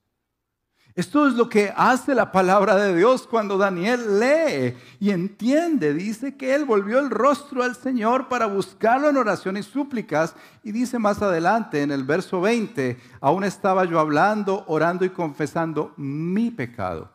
Esto 0.95 1.27
es 1.27 1.33
lo 1.33 1.49
que 1.49 1.73
hace 1.75 2.15
la 2.15 2.31
palabra 2.31 2.77
de 2.77 2.95
Dios 2.95 3.27
cuando 3.27 3.57
Daniel 3.57 4.17
lee 4.17 4.77
y 5.01 5.09
entiende. 5.09 5.93
Dice 5.93 6.37
que 6.37 6.55
él 6.55 6.63
volvió 6.63 6.99
el 6.99 7.09
rostro 7.09 7.63
al 7.63 7.75
Señor 7.75 8.29
para 8.29 8.45
buscarlo 8.45 9.09
en 9.09 9.17
oración 9.17 9.57
y 9.57 9.63
súplicas. 9.63 10.35
Y 10.63 10.71
dice 10.71 10.99
más 10.99 11.21
adelante 11.21 11.81
en 11.81 11.91
el 11.91 12.05
verso 12.05 12.39
20, 12.39 12.97
aún 13.19 13.43
estaba 13.43 13.83
yo 13.83 13.99
hablando, 13.99 14.63
orando 14.67 15.03
y 15.03 15.09
confesando 15.09 15.93
mi 15.97 16.49
pecado 16.49 17.14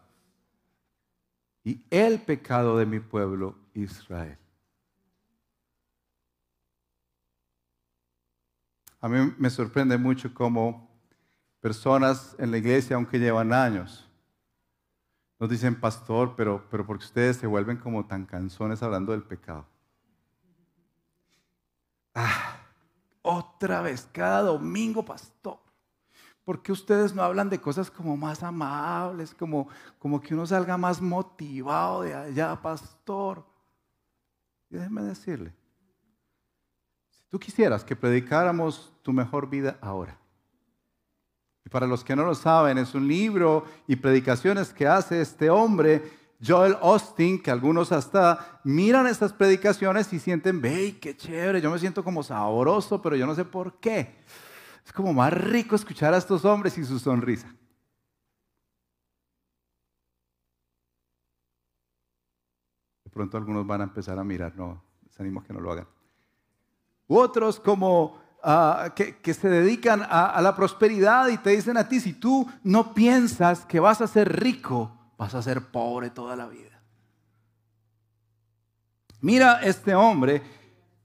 y 1.65 1.85
el 1.91 2.21
pecado 2.21 2.77
de 2.77 2.87
mi 2.87 3.01
pueblo 3.01 3.57
Israel. 3.75 4.39
A 9.01 9.09
mí 9.09 9.35
me 9.39 9.49
sorprende 9.49 9.97
mucho 9.97 10.33
cómo 10.35 10.91
personas 11.61 12.35
en 12.39 12.51
la 12.51 12.59
iglesia, 12.59 12.97
aunque 12.97 13.19
llevan 13.19 13.53
años, 13.53 14.07
nos 15.39 15.49
dicen, 15.49 15.81
pastor, 15.81 16.35
pero, 16.37 16.67
pero 16.71 16.87
porque 16.87 17.05
ustedes 17.05 17.39
se 17.39 17.47
vuelven 17.47 17.79
como 17.79 18.05
tan 18.05 18.27
canzones 18.27 18.83
hablando 18.83 19.13
del 19.13 19.23
pecado. 19.23 19.67
Ah, 22.15 22.59
otra 23.23 23.81
vez, 23.81 24.07
cada 24.13 24.43
domingo, 24.43 25.03
pastor. 25.03 25.59
¿Por 26.51 26.63
qué 26.63 26.73
ustedes 26.73 27.15
no 27.15 27.23
hablan 27.23 27.49
de 27.49 27.61
cosas 27.61 27.93
como 27.93 28.17
más 28.17 28.43
amables, 28.43 29.33
como, 29.33 29.69
como 30.01 30.21
que 30.21 30.35
uno 30.35 30.45
salga 30.45 30.77
más 30.77 31.01
motivado 31.01 32.03
de 32.03 32.13
allá, 32.13 32.61
pastor? 32.61 33.47
Y 34.69 34.75
déjeme 34.75 35.03
decirle, 35.03 35.53
si 37.09 37.23
tú 37.31 37.39
quisieras 37.39 37.85
que 37.85 37.95
predicáramos 37.95 38.93
tu 39.03 39.13
mejor 39.13 39.49
vida 39.49 39.79
ahora, 39.81 40.19
y 41.65 41.69
para 41.69 41.87
los 41.87 42.03
que 42.03 42.17
no 42.17 42.25
lo 42.25 42.35
saben, 42.35 42.79
es 42.79 42.97
un 42.97 43.07
libro 43.07 43.65
y 43.87 43.95
predicaciones 43.95 44.73
que 44.73 44.89
hace 44.89 45.21
este 45.21 45.51
hombre, 45.51 46.03
Joel 46.45 46.77
Austin, 46.83 47.41
que 47.41 47.53
algunos 47.53 47.93
hasta 47.93 48.61
miran 48.65 49.07
estas 49.07 49.33
predicaciones 49.33 50.13
y 50.13 50.19
sienten, 50.19 50.61
ve, 50.61 50.99
qué 51.01 51.17
chévere, 51.17 51.61
yo 51.61 51.71
me 51.71 51.79
siento 51.79 52.03
como 52.03 52.25
sabroso, 52.25 53.01
pero 53.01 53.15
yo 53.15 53.25
no 53.25 53.37
sé 53.37 53.45
por 53.45 53.75
qué. 53.75 54.19
Es 54.85 54.93
como 54.93 55.13
más 55.13 55.33
rico 55.33 55.77
escuchar 55.77 56.15
a 56.15 56.19
estos 56.19 56.45
hombres 56.45 56.77
y 56.79 56.85
su 56.85 56.99
sonrisa. 56.99 57.49
De 63.05 63.11
pronto 63.11 63.37
algunos 63.37 63.67
van 63.67 63.81
a 63.81 63.85
empezar 63.85 64.19
a 64.19 64.25
mirar, 64.25 64.55
no, 64.57 64.83
les 65.05 65.19
animo 65.21 65.41
a 65.41 65.45
que 65.45 65.53
no 65.53 65.61
lo 65.61 65.73
hagan. 65.73 65.89
otros 67.09 67.59
como 67.59 68.21
ah, 68.43 68.95
que, 68.95 69.35
se 69.35 69.49
dedican 69.49 70.03
a, 70.03 70.27
a 70.27 70.41
la 70.41 70.55
prosperidad 70.55 71.29
y 71.29 71.39
te 71.39 71.51
dicen 71.51 71.77
a 71.77 71.89
ti, 71.89 72.01
si 72.01 72.13
tú 72.13 72.49
no 72.63 72.95
piensas 72.95 73.67
que 73.67 73.81
vas 73.81 74.01
a 74.01 74.07
ser 74.07 74.41
rico, 74.41 74.97
vas 75.19 75.35
a 75.35 75.43
ser 75.43 75.71
pobre 75.71 76.11
toda 76.11 76.37
la 76.37 76.47
vida. 76.47 76.81
Mira 79.21 79.61
este 79.63 79.95
hombre 79.95 80.43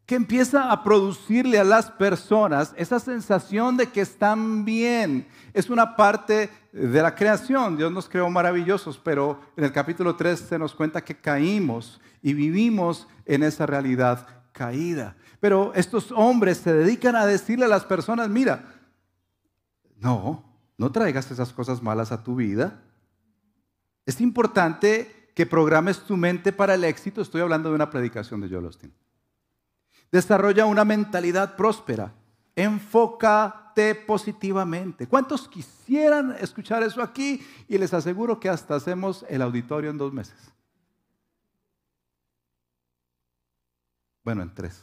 que 0.05 0.15
empieza 0.15 0.71
a 0.71 0.83
producirle 0.83 1.59
a 1.59 1.63
las 1.63 1.89
personas 1.89 2.73
esa 2.77 2.99
sensación 2.99 3.75
de 3.75 3.87
que 3.87 4.01
están 4.01 4.63
bien. 4.63 5.27
Es 5.53 5.69
una 5.69 5.95
parte 5.95 6.49
de 6.71 7.01
la 7.01 7.15
creación. 7.15 7.75
Dios 7.75 7.91
nos 7.91 8.07
creó 8.07 8.29
maravillosos, 8.29 8.99
pero 8.99 9.41
en 9.57 9.63
el 9.63 9.71
capítulo 9.71 10.15
3 10.15 10.39
se 10.39 10.59
nos 10.59 10.75
cuenta 10.75 11.03
que 11.03 11.15
caímos 11.15 11.99
y 12.21 12.33
vivimos 12.33 13.07
en 13.25 13.41
esa 13.41 13.65
realidad 13.65 14.27
caída. 14.51 15.15
Pero 15.39 15.73
estos 15.73 16.11
hombres 16.11 16.57
se 16.57 16.73
dedican 16.73 17.15
a 17.15 17.25
decirle 17.25 17.65
a 17.65 17.69
las 17.69 17.83
personas, 17.83 18.29
mira, 18.29 18.63
no, 19.97 20.43
no 20.77 20.91
traigas 20.91 21.31
esas 21.31 21.51
cosas 21.51 21.81
malas 21.81 22.11
a 22.11 22.23
tu 22.23 22.35
vida. 22.35 22.79
Es 24.05 24.21
importante 24.21 25.31
que 25.33 25.47
programes 25.47 25.99
tu 26.01 26.15
mente 26.15 26.53
para 26.53 26.75
el 26.75 26.83
éxito. 26.83 27.21
Estoy 27.21 27.41
hablando 27.41 27.69
de 27.69 27.75
una 27.75 27.89
predicación 27.89 28.39
de 28.41 28.49
Joel 28.49 28.65
Austin. 28.65 28.93
Desarrolla 30.11 30.65
una 30.65 30.85
mentalidad 30.85 31.55
próspera. 31.55 32.13
Enfócate 32.55 33.95
positivamente. 33.95 35.07
¿Cuántos 35.07 35.47
quisieran 35.47 36.35
escuchar 36.39 36.83
eso 36.83 37.01
aquí? 37.01 37.45
Y 37.67 37.77
les 37.77 37.93
aseguro 37.93 38.39
que 38.39 38.49
hasta 38.49 38.75
hacemos 38.75 39.25
el 39.29 39.41
auditorio 39.41 39.89
en 39.89 39.97
dos 39.97 40.13
meses. 40.13 40.37
Bueno, 44.23 44.41
en 44.41 44.53
tres. 44.53 44.81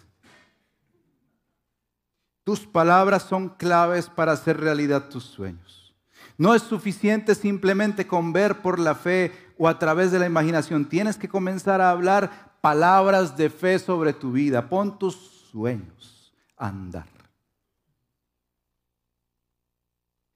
Tus 2.45 2.61
palabras 2.61 3.23
son 3.23 3.51
claves 3.51 4.09
para 4.09 4.33
hacer 4.33 4.59
realidad 4.59 5.09
tus 5.09 5.25
sueños. 5.25 5.95
No 6.39 6.55
es 6.55 6.63
suficiente 6.63 7.35
simplemente 7.35 8.07
con 8.07 8.33
ver 8.33 8.63
por 8.63 8.79
la 8.79 8.95
fe 8.95 9.33
o 9.59 9.69
a 9.69 9.79
través 9.79 10.11
de 10.11 10.19
la 10.19 10.27
imaginación. 10.27 10.87
Tienes 10.87 11.17
que 11.17 11.29
comenzar 11.29 11.81
a 11.81 11.91
hablar 11.91 12.52
palabras 12.63 13.37
de 13.37 13.51
fe 13.51 13.79
sobre 13.79 14.15
tu 14.15 14.33
vida. 14.33 14.67
Pon 14.67 14.99
tus 14.99 15.17
sueños 15.51 16.33
a 16.57 16.69
andar. 16.69 17.07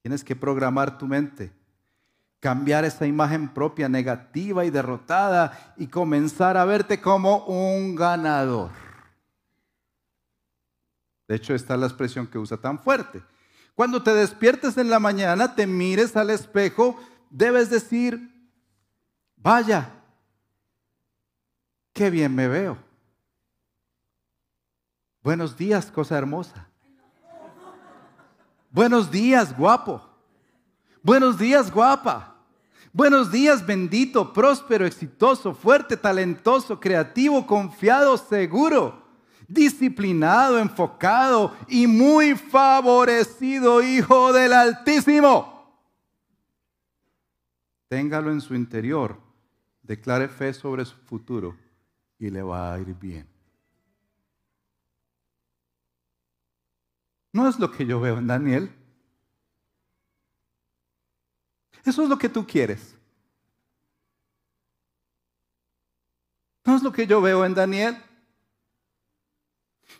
Tienes 0.03 0.23
que 0.23 0.35
programar 0.35 0.97
tu 0.97 1.07
mente, 1.07 1.51
cambiar 2.39 2.85
esa 2.85 3.07
imagen 3.07 3.49
propia 3.49 3.89
negativa 3.89 4.63
y 4.63 4.69
derrotada 4.69 5.73
y 5.77 5.87
comenzar 5.87 6.55
a 6.55 6.65
verte 6.65 7.01
como 7.01 7.45
un 7.45 7.95
ganador. 7.95 8.71
De 11.27 11.35
hecho, 11.35 11.55
esta 11.55 11.73
es 11.73 11.79
la 11.79 11.87
expresión 11.87 12.27
que 12.27 12.37
usa 12.37 12.57
tan 12.57 12.79
fuerte. 12.79 13.23
Cuando 13.75 14.01
te 14.01 14.13
despiertes 14.13 14.77
en 14.77 14.89
la 14.89 14.99
mañana, 14.99 15.55
te 15.55 15.67
mires 15.67 16.15
al 16.15 16.29
espejo, 16.29 16.97
debes 17.29 17.69
decir, 17.69 18.51
vaya, 19.35 19.96
qué 21.97 22.11
bien 22.11 22.33
me 22.35 22.47
veo. 22.47 22.77
Buenos 25.23 25.57
días, 25.57 25.91
cosa 25.91 26.15
hermosa. 26.15 26.69
Buenos 28.69 29.09
días, 29.09 29.57
guapo. 29.57 30.07
Buenos 31.01 31.39
días, 31.39 31.71
guapa. 31.71 32.35
Buenos 32.93 33.31
días, 33.31 33.65
bendito, 33.65 34.31
próspero, 34.31 34.85
exitoso, 34.85 35.55
fuerte, 35.55 35.97
talentoso, 35.97 36.79
creativo, 36.79 37.47
confiado, 37.47 38.15
seguro, 38.17 39.03
disciplinado, 39.47 40.59
enfocado 40.59 41.55
y 41.67 41.87
muy 41.87 42.35
favorecido, 42.35 43.81
hijo 43.81 44.33
del 44.33 44.53
Altísimo. 44.53 45.81
Téngalo 47.87 48.31
en 48.31 48.41
su 48.41 48.53
interior. 48.53 49.19
Declare 49.81 50.27
fe 50.27 50.53
sobre 50.53 50.85
su 50.85 50.95
futuro 50.97 51.55
y 52.19 52.29
le 52.29 52.41
va 52.41 52.73
a 52.73 52.79
ir 52.79 52.93
bien. 52.95 53.27
No 57.33 57.47
es 57.47 57.59
lo 57.59 57.71
que 57.71 57.85
yo 57.85 57.99
veo 57.99 58.17
en 58.17 58.27
Daniel. 58.27 58.71
Eso 61.85 62.03
es 62.03 62.09
lo 62.09 62.17
que 62.17 62.29
tú 62.29 62.45
quieres. 62.45 62.95
¿No 66.65 66.75
es 66.75 66.83
lo 66.83 66.91
que 66.91 67.07
yo 67.07 67.21
veo 67.21 67.45
en 67.45 67.53
Daniel? 67.53 67.97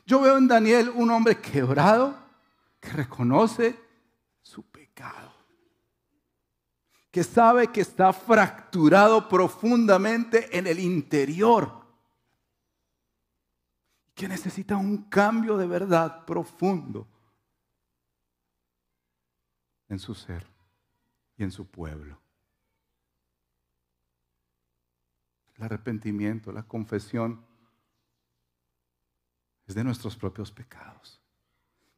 Yo 0.06 0.20
veo 0.20 0.38
en 0.38 0.48
Daniel 0.48 0.90
un 0.94 1.12
hombre 1.12 1.40
quebrado 1.40 2.18
que 2.80 2.90
reconoce 2.90 3.80
su 4.42 4.64
pecado, 4.64 5.34
que 7.12 7.24
sabe 7.24 7.68
que 7.68 7.82
está 7.82 8.12
fracturado 8.12 9.30
profundamente 9.30 10.58
en 10.58 10.68
el 10.68 10.80
interior, 10.80 11.87
que 14.18 14.28
necesita 14.28 14.76
un 14.76 15.04
cambio 15.04 15.58
de 15.58 15.68
verdad 15.68 16.26
profundo 16.26 17.08
en 19.88 20.00
su 20.00 20.16
ser 20.16 20.44
y 21.38 21.44
en 21.44 21.52
su 21.52 21.68
pueblo. 21.68 22.20
El 25.56 25.64
arrepentimiento, 25.64 26.52
la 26.52 26.64
confesión 26.64 27.46
es 29.68 29.76
de 29.76 29.84
nuestros 29.84 30.18
propios 30.18 30.52
pecados. 30.52 31.22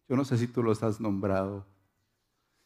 Yo 0.09 0.17
no 0.17 0.25
sé 0.25 0.37
si 0.37 0.47
tú 0.47 0.61
los 0.61 0.83
has 0.83 0.99
nombrado, 0.99 1.65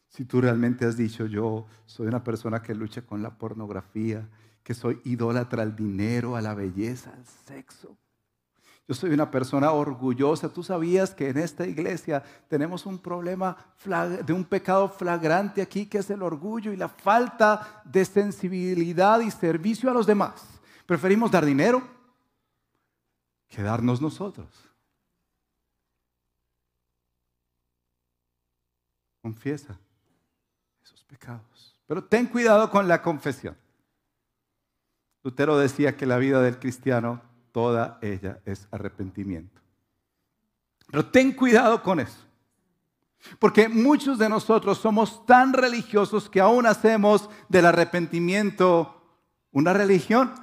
si 0.08 0.24
tú 0.24 0.40
realmente 0.40 0.84
has 0.84 0.96
dicho, 0.96 1.26
yo 1.26 1.68
soy 1.86 2.08
una 2.08 2.24
persona 2.24 2.60
que 2.60 2.74
lucha 2.74 3.02
con 3.02 3.22
la 3.22 3.38
pornografía, 3.38 4.28
que 4.64 4.74
soy 4.74 5.00
idólatra 5.04 5.62
al 5.62 5.76
dinero, 5.76 6.34
a 6.34 6.40
la 6.40 6.54
belleza, 6.54 7.12
al 7.14 7.24
sexo. 7.24 7.96
Yo 8.86 8.94
soy 8.94 9.10
una 9.10 9.30
persona 9.30 9.72
orgullosa. 9.72 10.52
Tú 10.52 10.62
sabías 10.62 11.14
que 11.14 11.30
en 11.30 11.38
esta 11.38 11.66
iglesia 11.66 12.22
tenemos 12.48 12.84
un 12.84 12.98
problema 12.98 13.56
de 14.24 14.32
un 14.32 14.44
pecado 14.44 14.88
flagrante 14.90 15.62
aquí, 15.62 15.86
que 15.86 15.98
es 15.98 16.10
el 16.10 16.22
orgullo 16.22 16.70
y 16.72 16.76
la 16.76 16.88
falta 16.88 17.82
de 17.84 18.04
sensibilidad 18.04 19.20
y 19.20 19.30
servicio 19.30 19.90
a 19.90 19.94
los 19.94 20.06
demás. 20.06 20.44
Preferimos 20.86 21.30
dar 21.30 21.46
dinero 21.46 21.82
que 23.48 23.62
darnos 23.62 24.02
nosotros. 24.02 24.48
Confiesa 29.22 29.78
esos 30.82 31.02
pecados. 31.04 31.80
Pero 31.86 32.04
ten 32.04 32.26
cuidado 32.26 32.70
con 32.70 32.86
la 32.86 33.00
confesión. 33.00 33.56
Lutero 35.22 35.56
decía 35.56 35.96
que 35.96 36.04
la 36.04 36.18
vida 36.18 36.42
del 36.42 36.58
cristiano, 36.58 37.22
toda 37.54 38.00
ella 38.02 38.40
es 38.44 38.66
arrepentimiento. 38.72 39.60
Pero 40.90 41.06
ten 41.06 41.30
cuidado 41.30 41.80
con 41.84 42.00
eso. 42.00 42.18
Porque 43.38 43.68
muchos 43.68 44.18
de 44.18 44.28
nosotros 44.28 44.78
somos 44.78 45.24
tan 45.24 45.52
religiosos 45.52 46.28
que 46.28 46.40
aún 46.40 46.66
hacemos 46.66 47.30
del 47.48 47.66
arrepentimiento 47.66 48.90
una 49.52 49.72
religión. 49.72 50.34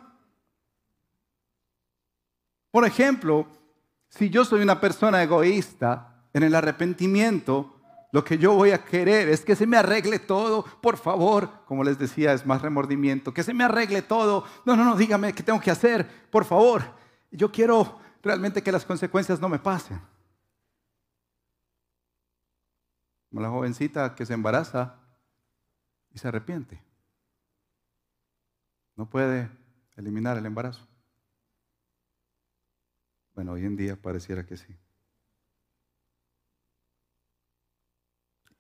Por 2.71 2.85
ejemplo, 2.85 3.45
si 4.07 4.29
yo 4.29 4.45
soy 4.45 4.61
una 4.61 4.79
persona 4.79 5.21
egoísta 5.21 6.23
en 6.31 6.43
el 6.43 6.55
arrepentimiento, 6.55 7.75
lo 8.13 8.23
que 8.23 8.37
yo 8.37 8.53
voy 8.53 8.71
a 8.71 8.85
querer 8.85 9.27
es 9.27 9.43
que 9.43 9.57
se 9.57 9.67
me 9.67 9.75
arregle 9.75 10.19
todo, 10.19 10.63
por 10.81 10.95
favor. 10.95 11.49
Como 11.65 11.83
les 11.83 11.99
decía, 11.99 12.31
es 12.31 12.45
más 12.45 12.61
remordimiento. 12.61 13.33
Que 13.33 13.43
se 13.43 13.53
me 13.53 13.65
arregle 13.65 14.01
todo. 14.01 14.45
No, 14.65 14.77
no, 14.77 14.85
no, 14.85 14.95
dígame 14.95 15.33
qué 15.33 15.43
tengo 15.43 15.59
que 15.59 15.71
hacer, 15.71 16.07
por 16.31 16.45
favor. 16.45 17.00
Yo 17.31 17.51
quiero 17.51 17.99
realmente 18.21 18.61
que 18.61 18.71
las 18.71 18.85
consecuencias 18.85 19.39
no 19.39 19.49
me 19.49 19.59
pasen. 19.59 20.01
Como 23.29 23.41
la 23.41 23.49
jovencita 23.49 24.13
que 24.13 24.25
se 24.25 24.33
embaraza 24.33 24.99
y 26.11 26.19
se 26.19 26.27
arrepiente. 26.27 26.83
No 28.95 29.09
puede 29.09 29.49
eliminar 29.95 30.37
el 30.37 30.45
embarazo. 30.45 30.85
Bueno, 33.33 33.53
hoy 33.53 33.65
en 33.65 33.77
día 33.77 33.95
pareciera 33.95 34.45
que 34.45 34.57
sí. 34.57 34.77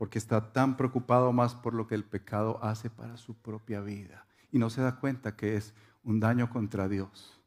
porque 0.01 0.17
está 0.17 0.51
tan 0.51 0.77
preocupado 0.77 1.31
más 1.31 1.53
por 1.53 1.75
lo 1.75 1.85
que 1.85 1.93
el 1.93 2.03
pecado 2.03 2.57
hace 2.63 2.89
para 2.89 3.17
su 3.17 3.35
propia 3.35 3.81
vida 3.81 4.25
y 4.51 4.57
no 4.57 4.71
se 4.71 4.81
da 4.81 4.99
cuenta 4.99 5.35
que 5.35 5.55
es 5.55 5.75
un 6.03 6.19
daño 6.19 6.49
contra 6.49 6.87
Dios. 6.87 7.39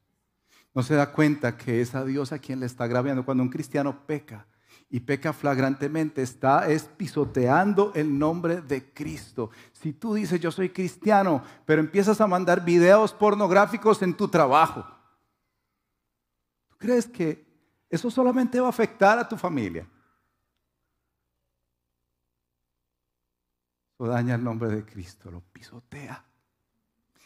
No 0.74 0.82
se 0.82 0.94
da 0.94 1.12
cuenta 1.12 1.56
que 1.56 1.80
es 1.80 1.94
a 1.94 2.04
Dios 2.04 2.32
a 2.32 2.40
quien 2.40 2.60
le 2.60 2.66
está 2.66 2.84
agraviando. 2.84 3.24
Cuando 3.24 3.44
un 3.44 3.48
cristiano 3.48 4.06
peca 4.06 4.46
y 4.90 5.00
peca 5.00 5.32
flagrantemente, 5.32 6.20
está 6.20 6.68
es 6.68 6.84
pisoteando 6.84 7.92
el 7.94 8.18
nombre 8.18 8.60
de 8.60 8.92
Cristo. 8.92 9.50
Si 9.72 9.92
tú 9.92 10.14
dices 10.14 10.40
yo 10.40 10.50
soy 10.50 10.70
cristiano, 10.70 11.42
pero 11.64 11.80
empiezas 11.80 12.20
a 12.20 12.26
mandar 12.26 12.64
videos 12.64 13.12
pornográficos 13.12 14.02
en 14.02 14.14
tu 14.14 14.26
trabajo, 14.28 14.84
¿tú 16.68 16.76
crees 16.76 17.06
que 17.06 17.46
eso 17.88 18.10
solamente 18.10 18.58
va 18.58 18.66
a 18.66 18.70
afectar 18.70 19.16
a 19.18 19.28
tu 19.28 19.36
familia? 19.36 19.88
Lo 23.96 24.08
daña 24.08 24.34
el 24.34 24.42
nombre 24.42 24.68
de 24.70 24.84
Cristo, 24.84 25.30
lo 25.30 25.40
pisotea. 25.40 26.24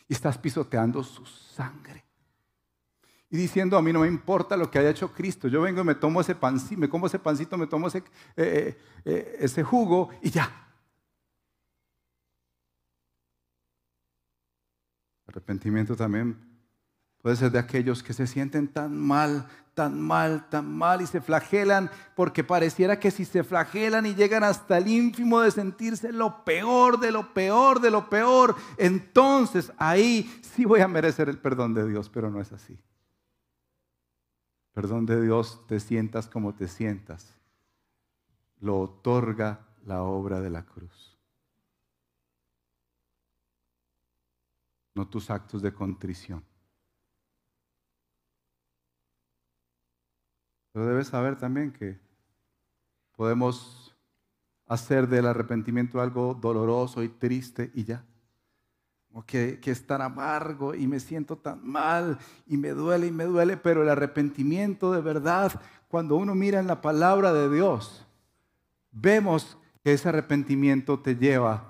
Y 0.07 0.13
estás 0.13 0.37
pisoteando 0.37 1.03
su 1.03 1.25
sangre. 1.25 2.08
Y 3.31 3.37
diciendo, 3.37 3.77
a 3.77 3.83
mí 3.83 3.93
no 3.93 4.01
me 4.01 4.09
importa 4.09 4.57
lo 4.57 4.71
que 4.71 4.79
haya 4.79 4.91
hecho 4.91 5.13
Cristo. 5.13 5.49
Yo 5.49 5.63
vengo 5.63 5.83
y 5.83 5.85
me 5.85 5.95
tomo 5.95 6.21
ese 6.21 6.35
pancito, 6.35 6.81
me 6.81 6.89
como 6.89 7.07
ese 7.07 7.19
pancito, 7.19 7.59
me 7.59 7.67
tomo 7.67 7.89
ese, 7.89 7.99
eh, 7.99 8.05
eh, 8.37 8.79
eh, 9.05 9.37
ese 9.41 9.63
jugo 9.63 10.11
y 10.23 10.31
ya. 10.31 10.51
Arrepentimiento 15.27 15.95
también 15.95 16.39
puede 17.21 17.37
ser 17.37 17.51
de 17.51 17.59
aquellos 17.59 18.03
que 18.03 18.15
se 18.15 18.27
sienten 18.27 18.69
tan 18.69 18.97
mal 18.97 19.47
tan 19.79 20.01
mal, 20.01 20.49
tan 20.51 20.77
mal 20.77 21.03
y 21.03 21.07
se 21.07 21.21
flagelan 21.21 21.89
porque 22.17 22.43
pareciera 22.43 22.99
que 22.99 23.13
si 23.13 23.25
se 23.25 23.45
flagelan 23.45 24.07
y 24.07 24.15
llegan 24.17 24.43
hasta 24.43 24.77
el 24.79 24.89
ínfimo 24.89 25.41
de 25.41 25.53
sentirse 25.53 26.11
lo 26.13 26.45
peor 26.45 26.99
de 26.99 27.13
lo 27.13 27.33
peor 27.33 27.81
de 27.81 27.93
lo 27.93 28.11
peor, 28.11 28.57
entonces 28.77 29.71
ahí 29.79 30.29
sí 30.43 30.65
voy 30.65 30.81
a 30.81 30.89
merecer 30.89 31.29
el 31.29 31.39
perdón 31.39 31.75
de 31.75 31.89
Dios, 31.89 32.09
pero 32.09 32.29
no 32.29 32.41
es 32.41 32.51
así. 32.51 32.77
Perdón 34.79 35.07
de 35.07 35.21
Dios, 35.21 35.67
te 35.67 35.81
sientas 35.81 36.29
como 36.29 36.55
te 36.55 36.69
sientas, 36.69 37.37
lo 38.61 38.79
otorga 38.79 39.67
la 39.85 40.05
obra 40.05 40.41
de 40.41 40.51
la 40.51 40.65
cruz. 40.65 41.19
No 44.95 45.09
tus 45.09 45.31
actos 45.31 45.63
de 45.63 45.75
contrición. 45.75 46.45
Pero 50.71 50.87
debes 50.87 51.09
saber 51.09 51.37
también 51.37 51.73
que 51.73 51.99
podemos 53.17 53.97
hacer 54.67 55.09
del 55.09 55.27
arrepentimiento 55.27 56.01
algo 56.01 56.35
doloroso 56.35 57.03
y 57.03 57.09
triste 57.09 57.73
y 57.75 57.83
ya. 57.83 58.05
O 59.19 59.25
que, 59.27 59.59
que, 59.59 59.73
es 59.73 59.85
tan 59.85 60.01
amargo 60.01 60.77
y 60.77 60.87
me 60.87 61.01
siento 61.01 61.37
tan 61.37 61.67
mal 61.67 62.21
y 62.47 62.57
me 62.57 62.69
duele 62.69 63.09
y 63.09 63.11
me 63.11 63.25
duele, 63.25 63.57
pero 63.57 63.83
el 63.83 63.89
arrepentimiento 63.89 64.93
de 64.93 65.01
verdad, 65.01 65.61
cuando 65.89 66.15
uno 66.15 66.37
mira 66.37 66.61
en 66.61 66.69
la 66.69 66.81
palabra 66.81 67.33
de 67.33 67.51
Dios, 67.51 68.07
vemos 68.93 69.59
que 69.83 69.93
ese 69.93 70.09
arrepentimiento 70.09 71.01
te 71.01 71.17
lleva 71.17 71.65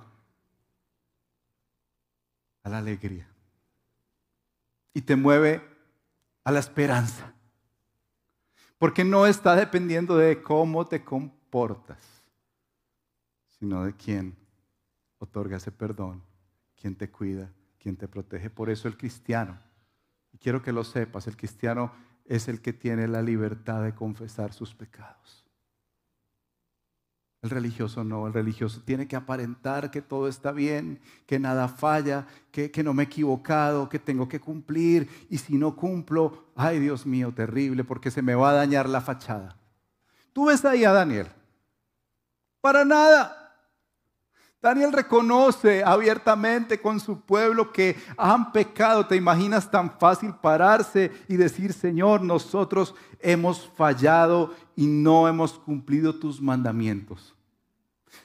a 2.65 2.69
la 2.69 2.77
alegría 2.77 3.27
y 4.93 5.01
te 5.01 5.17
mueve 5.17 5.63
a 6.45 6.53
la 6.53 6.59
esperanza. 6.59 7.33
Porque 8.77 9.05
no 9.05 9.27
está 9.27 9.57
dependiendo 9.57 10.19
de 10.19 10.43
cómo 10.43 10.87
te 10.87 11.03
comportas, 11.03 11.97
sino 13.59 13.87
de 13.87 13.95
quién 13.95 14.37
otorga 15.19 15.57
ese 15.57 15.73
perdón, 15.73 16.28
quién 16.81 16.95
te 16.95 17.11
cuida, 17.11 17.51
quién 17.79 17.97
te 17.97 18.09
protege. 18.09 18.51
Por 18.51 18.71
eso 18.71 18.89
el 18.89 18.97
cristiano, 18.97 19.59
y 20.33 20.39
quiero 20.39 20.63
que 20.63 20.73
lo 20.73 20.85
sepas, 20.85 21.27
el 21.27 21.37
cristiano 21.37 21.93
es 22.25 22.49
el 22.49 22.61
que 22.61 22.73
tiene 22.73 23.09
la 23.09 23.23
libertad 23.23 23.83
de 23.83 23.95
confesar 23.95 24.53
sus 24.53 24.75
pecados. 24.75 25.49
El 27.41 27.51
religioso 27.51 28.03
no, 28.03 28.27
el 28.27 28.33
religioso 28.33 28.83
tiene 28.85 29.07
que 29.07 29.15
aparentar 29.15 29.93
que 29.93 30.03
todo 30.03 30.27
está 30.27 30.51
bien, 30.51 31.01
que 31.25 31.39
nada 31.39 31.69
falla, 31.69 32.27
que, 32.51 32.83
no 32.83 32.93
me 32.93 33.05
he 33.05 33.07
equivocado, 33.07 33.89
que 33.89 34.01
tengo 34.01 34.29
que 34.29 34.41
cumplir 34.41 35.09
y 35.31 35.39
si 35.39 35.57
no 35.57 35.77
cumplo, 35.77 36.47
ay 36.57 36.81
Dios 36.81 37.07
mío, 37.07 37.33
terrible, 37.33 37.85
porque 37.85 38.11
se 38.11 38.23
me 38.23 38.35
va 38.35 38.51
a 38.51 38.55
dañar 38.55 38.89
la 38.89 39.01
fachada. 39.01 39.57
Tú 40.33 40.47
ves 40.47 40.65
ahí 40.65 40.85
a 40.85 40.93
Daniel. 40.93 41.29
Para 42.61 42.85
nada. 42.85 43.48
Daniel 44.61 44.93
reconoce 44.93 45.85
abiertamente 45.85 46.81
con 46.81 46.99
su 46.99 47.21
pueblo 47.21 47.73
que 47.73 47.97
han 48.17 48.51
pecado. 48.51 49.07
¿Te 49.07 49.15
imaginas 49.15 49.71
tan 49.71 49.97
fácil 49.99 50.35
pararse 50.35 51.13
y 51.29 51.37
decir, 51.37 51.73
Señor, 51.73 52.23
nosotros 52.23 52.95
hemos 53.21 53.71
fallado 53.77 54.53
y 54.75 54.87
no 54.87 55.29
hemos 55.29 55.53
cumplido 55.61 56.17
tus 56.17 56.41
mandamientos? 56.41 57.37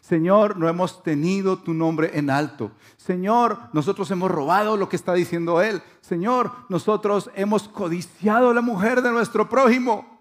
Señor, 0.02 0.58
no 0.58 0.68
hemos 0.68 1.04
tenido 1.04 1.60
tu 1.60 1.74
nombre 1.74 2.12
en 2.18 2.32
alto. 2.32 2.72
Señor, 2.98 3.60
nosotros 3.72 4.10
hemos 4.10 4.32
robado 4.32 4.76
lo 4.76 4.90
que 4.90 4.96
está 4.96 5.14
diciendo 5.14 5.62
Él. 5.62 5.84
Señor, 6.02 6.52
nosotros 6.68 7.30
hemos 7.36 7.68
codiciado 7.68 8.54
la 8.56 8.62
mujer 8.62 9.04
de 9.04 9.12
nuestro 9.12 9.48
prójimo. 9.48 10.20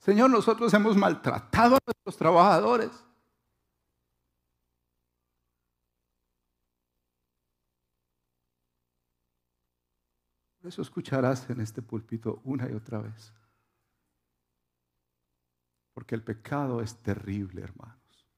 Señor, 0.00 0.28
nosotros 0.28 0.72
hemos 0.74 0.96
maltratado 0.98 1.76
a 1.76 1.78
nuestros 1.86 2.16
trabajadores. 2.16 3.07
Eso 10.68 10.82
escucharás 10.82 11.48
en 11.50 11.60
este 11.60 11.82
púlpito 11.82 12.40
una 12.44 12.68
y 12.70 12.74
otra 12.74 13.00
vez. 13.00 13.32
Porque 15.94 16.14
el 16.14 16.22
pecado 16.22 16.80
es 16.80 16.96
terrible, 16.96 17.62
hermanos. 17.62 18.28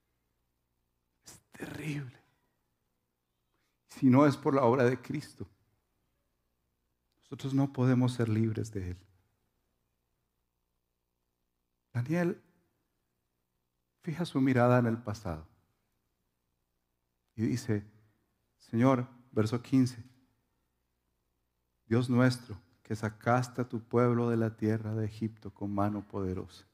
Es 1.25 1.41
terrible. 1.51 2.19
Si 3.89 4.09
no 4.09 4.27
es 4.27 4.37
por 4.37 4.55
la 4.55 4.63
obra 4.63 4.85
de 4.85 5.01
Cristo, 5.01 5.47
nosotros 7.19 7.53
no 7.53 7.73
podemos 7.73 8.15
ser 8.15 8.29
libres 8.29 8.73
de 8.73 8.93
Él. 8.93 8.99
Daniel 11.93 12.41
fija 14.03 14.25
su 14.25 14.41
mirada 14.41 14.79
en 14.79 14.87
el 14.87 14.99
pasado 14.99 15.47
y 17.35 17.43
dice, 17.43 17.85
Señor, 18.57 19.09
verso 19.33 19.61
15, 19.61 20.10
Dios 21.91 22.09
nuestro, 22.09 22.57
que 22.85 22.95
sacaste 22.95 23.63
a 23.63 23.69
tu 23.69 23.81
pueblo 23.81 24.31
de 24.31 24.37
la 24.37 24.51
tierra 24.57 24.95
de 24.95 25.07
Egipto 25.07 25.51
con 25.51 25.75
mano 25.75 26.07
poderosa. 26.07 26.65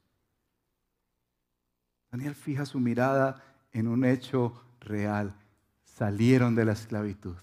Daniel 2.11 2.35
fija 2.35 2.67
su 2.67 2.79
mirada 2.79 3.43
en 3.71 3.87
un 3.87 4.05
hecho 4.05 4.53
real. 4.79 5.33
Salieron 5.83 6.53
de 6.53 6.65
la 6.65 6.73
esclavitud. 6.73 7.33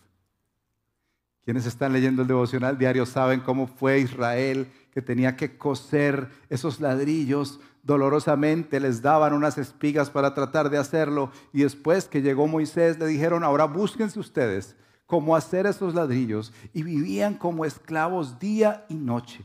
Quienes 1.43 1.66
están 1.66 1.93
leyendo 1.93 2.22
el 2.22 2.29
devocional 2.29 2.79
diario 2.79 3.07
saben 3.07 3.41
cómo 3.41 3.66
fue 3.66 3.99
Israel 3.99 4.70
que 4.93 5.03
tenía 5.03 5.35
que 5.35 5.59
coser 5.59 6.31
esos 6.49 6.79
ladrillos 6.79 7.59
dolorosamente, 7.83 8.79
les 8.79 9.03
daban 9.03 9.33
unas 9.33 9.59
espigas 9.59 10.11
para 10.11 10.33
tratar 10.33 10.70
de 10.70 10.79
hacerlo 10.79 11.33
y 11.53 11.64
después 11.64 12.07
que 12.07 12.22
llegó 12.22 12.47
Moisés 12.47 13.01
le 13.01 13.07
dijeron, 13.09 13.43
ahora 13.43 13.64
búsquense 13.64 14.20
ustedes 14.20 14.77
cómo 15.07 15.36
hacer 15.36 15.66
esos 15.66 15.94
ladrillos 15.94 16.52
y 16.72 16.82
vivían 16.82 17.34
como 17.34 17.64
esclavos 17.64 18.38
día 18.38 18.86
y 18.88 18.94
noche. 18.94 19.44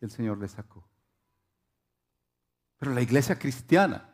El 0.00 0.10
Señor 0.10 0.38
les 0.38 0.52
sacó. 0.52 0.84
Pero 2.78 2.94
la 2.94 3.02
iglesia 3.02 3.38
cristiana 3.38 4.10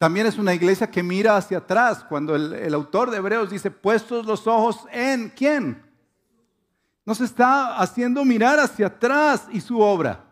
también 0.00 0.26
es 0.26 0.38
una 0.38 0.54
iglesia 0.54 0.90
que 0.90 1.02
mira 1.02 1.36
hacia 1.36 1.58
atrás. 1.58 2.02
Cuando 2.04 2.34
el, 2.34 2.54
el 2.54 2.72
autor 2.72 3.10
de 3.10 3.18
Hebreos 3.18 3.50
dice, 3.50 3.70
puestos 3.70 4.24
los 4.24 4.46
ojos 4.46 4.86
en 4.92 5.28
quién? 5.28 5.82
Nos 7.04 7.20
está 7.20 7.76
haciendo 7.76 8.24
mirar 8.24 8.58
hacia 8.58 8.86
atrás 8.86 9.46
y 9.52 9.60
su 9.60 9.78
obra. 9.78 10.24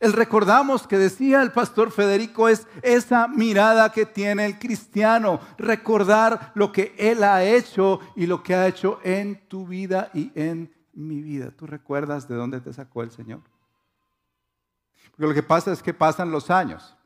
El 0.00 0.12
recordamos 0.12 0.86
que 0.86 0.96
decía 0.96 1.42
el 1.42 1.50
pastor 1.50 1.90
Federico 1.90 2.48
es 2.48 2.68
esa 2.82 3.26
mirada 3.26 3.90
que 3.90 4.06
tiene 4.06 4.46
el 4.46 4.58
cristiano, 4.58 5.40
recordar 5.56 6.52
lo 6.54 6.70
que 6.70 6.94
él 6.98 7.24
ha 7.24 7.42
hecho 7.42 8.00
y 8.14 8.26
lo 8.26 8.42
que 8.42 8.54
ha 8.54 8.68
hecho 8.68 9.00
en 9.02 9.48
tu 9.48 9.66
vida 9.66 10.10
y 10.14 10.30
en 10.36 10.72
mi 10.92 11.20
vida. 11.20 11.50
¿Tú 11.50 11.66
recuerdas 11.66 12.28
de 12.28 12.36
dónde 12.36 12.60
te 12.60 12.72
sacó 12.72 13.02
el 13.02 13.10
Señor? 13.10 13.40
Porque 15.10 15.26
lo 15.26 15.34
que 15.34 15.42
pasa 15.42 15.72
es 15.72 15.82
que 15.82 15.92
pasan 15.92 16.30
los 16.30 16.48
años. 16.48 16.96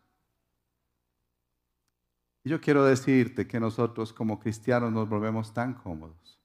Y 2.44 2.50
yo 2.50 2.60
quiero 2.60 2.84
decirte 2.84 3.46
que 3.46 3.58
nosotros 3.58 4.12
como 4.12 4.38
cristianos 4.38 4.92
nos 4.92 5.08
volvemos 5.08 5.54
tan 5.54 5.72
cómodos. 5.72 6.38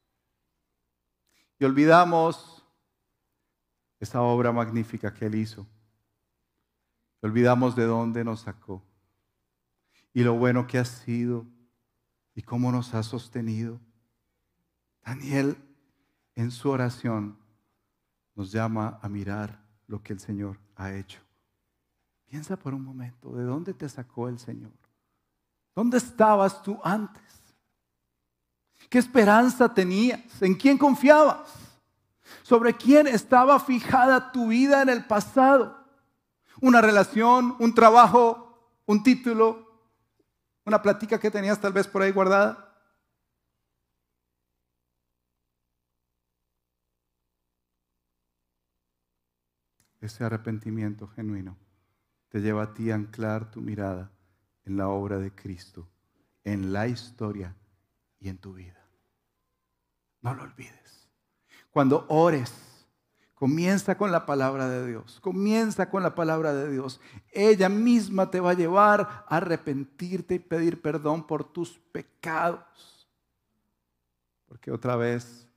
Y 1.59 1.65
olvidamos 1.65 2.63
esa 3.99 4.21
obra 4.21 4.53
magnífica 4.53 5.13
que 5.13 5.25
Él 5.25 5.35
hizo 5.35 5.67
Olvidamos 7.21 7.75
de 7.75 7.85
dónde 7.85 8.23
nos 8.23 8.41
sacó 8.41 8.83
y 10.13 10.23
lo 10.23 10.33
bueno 10.33 10.67
que 10.67 10.77
ha 10.77 10.85
sido 10.85 11.45
y 12.35 12.41
cómo 12.41 12.71
nos 12.71 12.93
ha 12.93 13.03
sostenido. 13.03 13.79
Daniel 15.03 15.57
en 16.35 16.51
su 16.51 16.69
oración 16.69 17.37
nos 18.35 18.51
llama 18.51 18.99
a 19.01 19.09
mirar 19.09 19.59
lo 19.87 20.01
que 20.03 20.13
el 20.13 20.19
Señor 20.19 20.59
ha 20.75 20.93
hecho. 20.93 21.19
Piensa 22.27 22.57
por 22.57 22.73
un 22.73 22.83
momento, 22.83 23.35
¿de 23.35 23.43
dónde 23.43 23.73
te 23.73 23.87
sacó 23.87 24.27
el 24.27 24.37
Señor? 24.37 24.73
¿Dónde 25.73 25.97
estabas 25.97 26.61
tú 26.61 26.79
antes? 26.83 27.23
¿Qué 28.89 28.99
esperanza 28.99 29.73
tenías? 29.73 30.41
¿En 30.41 30.55
quién 30.55 30.77
confiabas? 30.77 31.49
¿Sobre 32.43 32.73
quién 32.73 33.07
estaba 33.07 33.59
fijada 33.59 34.31
tu 34.31 34.47
vida 34.47 34.81
en 34.81 34.89
el 34.89 35.05
pasado? 35.05 35.86
Una 36.61 36.81
relación, 36.81 37.55
un 37.59 37.73
trabajo, 37.73 38.47
un 38.85 39.03
título, 39.03 39.67
una 40.65 40.81
plática 40.81 41.19
que 41.19 41.31
tenías 41.31 41.59
tal 41.59 41.73
vez 41.73 41.87
por 41.87 42.01
ahí 42.01 42.11
guardada. 42.11 42.63
Ese 50.01 50.23
arrepentimiento 50.23 51.07
genuino 51.07 51.57
te 52.29 52.39
lleva 52.39 52.63
a 52.63 52.73
ti 52.73 52.91
a 52.91 52.95
anclar 52.95 53.51
tu 53.51 53.61
mirada 53.61 54.11
en 54.65 54.77
la 54.77 54.89
obra 54.89 55.17
de 55.17 55.33
Cristo, 55.33 55.89
en 56.43 56.73
la 56.73 56.87
historia 56.87 57.55
y 58.19 58.29
en 58.29 58.37
tu 58.37 58.53
vida. 58.53 58.85
No 60.21 60.33
lo 60.33 60.43
olvides. 60.43 61.09
Cuando 61.71 62.05
ores, 62.09 62.76
Comienza 63.37 63.95
con 63.95 64.11
la 64.11 64.25
palabra 64.25 64.67
de 64.67 64.87
Dios. 64.87 65.19
Comienza 65.21 65.91
con 65.91 66.01
la 66.01 66.15
palabra 66.15 66.55
de 66.55 66.71
Dios. 66.71 66.99
Ella 67.31 67.69
misma 67.69 68.31
te 68.31 68.39
va 68.39 68.51
a 68.51 68.55
llevar 68.55 69.01
a 69.01 69.37
arrepentirte 69.37 70.33
y 70.33 70.39
pedir 70.39 70.81
perdón 70.81 71.27
por 71.27 71.43
tus 71.43 71.77
pecados. 71.91 73.07
Porque 74.47 74.71
otra 74.71 74.95
vez 74.95 75.47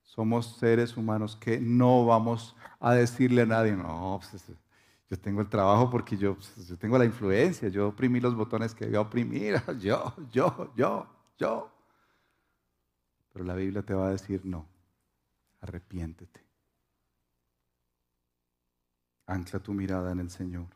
somos 0.00 0.56
seres 0.56 0.96
humanos 0.96 1.36
que 1.36 1.60
no 1.60 2.06
vamos 2.06 2.56
a 2.80 2.94
decirle 2.94 3.42
a 3.42 3.46
nadie, 3.46 3.72
no, 3.72 4.18
pues, 4.30 4.44
yo 5.10 5.18
tengo 5.18 5.42
el 5.42 5.50
trabajo 5.50 5.90
porque 5.90 6.16
yo, 6.16 6.34
pues, 6.34 6.66
yo 6.66 6.78
tengo 6.78 6.96
la 6.96 7.04
influencia, 7.04 7.68
yo 7.68 7.88
oprimí 7.88 8.20
los 8.20 8.34
botones 8.34 8.74
que 8.74 8.96
a 8.96 9.00
oprimir, 9.02 9.60
yo, 9.80 10.14
yo, 10.32 10.72
yo, 10.74 11.06
yo. 11.36 11.70
Pero 13.34 13.44
la 13.44 13.54
Biblia 13.54 13.82
te 13.82 13.92
va 13.92 14.06
a 14.06 14.12
decir, 14.12 14.40
no, 14.46 14.66
arrepiéntete 15.60 16.47
ancla 19.28 19.60
tu 19.60 19.72
mirada 19.72 20.10
en 20.10 20.18
el 20.18 20.30
Señor. 20.30 20.66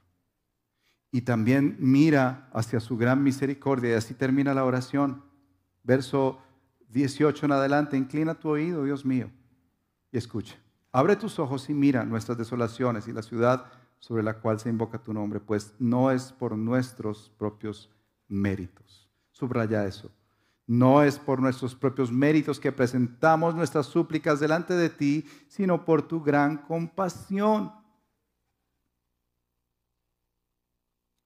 Y 1.11 1.23
también 1.23 1.77
mira 1.81 2.49
hacia 2.53 2.81
su 2.81 2.97
gran 2.97 3.23
misericordia. 3.23 3.91
Y 3.91 3.95
así 3.95 4.15
termina 4.15 4.55
la 4.55 4.65
oración. 4.65 5.25
Verso 5.83 6.39
18 6.91 7.47
en 7.47 7.53
adelante. 7.53 7.97
Inclina 7.97 8.35
tu 8.35 8.51
oído, 8.51 8.85
Dios 8.85 9.05
mío, 9.05 9.31
y 10.13 10.19
escucha. 10.19 10.57
Abre 10.93 11.17
tus 11.17 11.39
ojos 11.39 11.69
y 11.69 11.75
mira 11.75 12.05
nuestras 12.05 12.39
desolaciones 12.39 13.09
y 13.09 13.13
la 13.13 13.23
ciudad 13.23 13.67
sobre 13.99 14.23
la 14.23 14.35
cual 14.35 14.59
se 14.59 14.69
invoca 14.69 14.99
tu 14.99 15.13
nombre, 15.13 15.39
pues 15.39 15.75
no 15.79 16.11
es 16.11 16.33
por 16.33 16.57
nuestros 16.57 17.31
propios 17.39 17.91
méritos. 18.29 19.09
Subraya 19.31 19.87
eso. 19.87 20.11
No 20.67 21.03
es 21.03 21.19
por 21.19 21.41
nuestros 21.41 21.75
propios 21.75 22.11
méritos 22.11 22.59
que 22.59 22.73
presentamos 22.73 23.55
nuestras 23.55 23.87
súplicas 23.87 24.41
delante 24.41 24.75
de 24.75 24.91
ti, 24.91 25.25
sino 25.49 25.85
por 25.85 26.03
tu 26.03 26.23
gran 26.23 26.59
compasión 26.59 27.73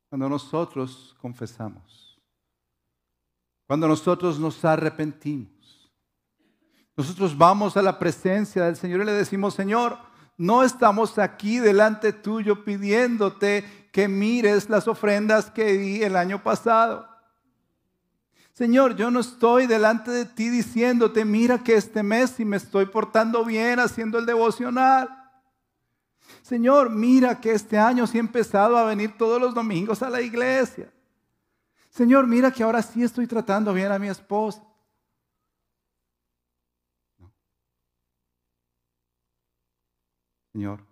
cuando 0.09 0.29
nosotros 0.29 1.17
confesamos, 1.21 2.21
cuando 3.67 3.89
nosotros 3.89 4.39
nos 4.39 4.65
arrepentimos. 4.65 5.51
Nosotros 6.97 7.37
vamos 7.37 7.77
a 7.77 7.83
la 7.83 7.99
presencia 7.99 8.65
del 8.65 8.77
Señor 8.77 9.03
y 9.03 9.05
le 9.05 9.13
decimos, 9.13 9.55
Señor, 9.55 9.99
no 10.39 10.63
estamos 10.63 11.19
aquí 11.19 11.59
delante 11.59 12.13
tuyo 12.13 12.65
pidiéndote 12.65 13.89
que 13.93 14.09
mires 14.09 14.69
las 14.69 14.89
ofrendas 14.89 15.51
que 15.51 15.73
di 15.73 16.03
el 16.03 16.17
año 16.17 16.43
pasado. 16.43 17.09
Señor, 18.53 18.97
yo 18.97 19.11
no 19.11 19.21
estoy 19.21 19.67
delante 19.67 20.11
de 20.11 20.25
ti 20.25 20.49
diciéndote, 20.49 21.27
mira 21.27 21.59
que 21.59 21.75
este 21.75 22.03
mes 22.03 22.31
si 22.31 22.45
me 22.47 22.57
estoy 22.57 22.87
portando 22.87 23.45
bien 23.45 23.79
haciendo 23.81 24.19
el 24.19 24.25
devocional. 24.25 25.26
Señor, 26.47 26.91
mira 26.91 27.41
que 27.41 27.51
este 27.51 27.77
año 27.77 28.07
sí 28.07 28.19
he 28.19 28.21
empezado 28.21 28.77
a 28.77 28.85
venir 28.85 29.19
todos 29.19 29.41
los 29.41 29.53
domingos 29.53 30.01
a 30.01 30.09
la 30.09 30.21
iglesia. 30.21 30.89
Señor, 31.91 32.25
mira 32.29 32.53
que 32.53 32.63
ahora 32.63 32.83
sí 32.83 33.03
estoy 33.03 33.27
tratando 33.27 33.75
bien 33.75 33.91
a 33.91 33.99
mi 33.99 34.07
esposa. 34.07 34.65
Señor, 40.53 40.87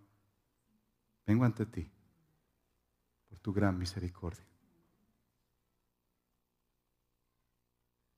vengo 1.25 1.45
ante 1.45 1.67
ti 1.67 1.89
por 3.29 3.39
tu 3.39 3.53
gran 3.53 3.79
misericordia. 3.79 4.45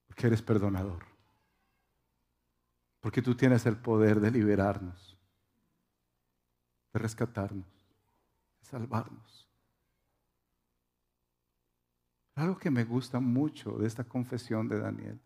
Porque 0.07 0.25
eres 0.25 0.41
perdonador. 0.41 1.05
Porque 2.99 3.21
tú 3.21 3.35
tienes 3.35 3.63
el 3.67 3.77
poder 3.77 4.19
de 4.21 4.31
liberarnos 4.31 5.06
rescatarnos, 6.97 7.65
salvarnos. 8.61 9.47
Algo 12.35 12.57
que 12.57 12.69
me 12.69 12.83
gusta 12.83 13.19
mucho 13.19 13.71
de 13.77 13.87
esta 13.87 14.03
confesión 14.03 14.67
de 14.67 14.79
Daniel 14.79 15.19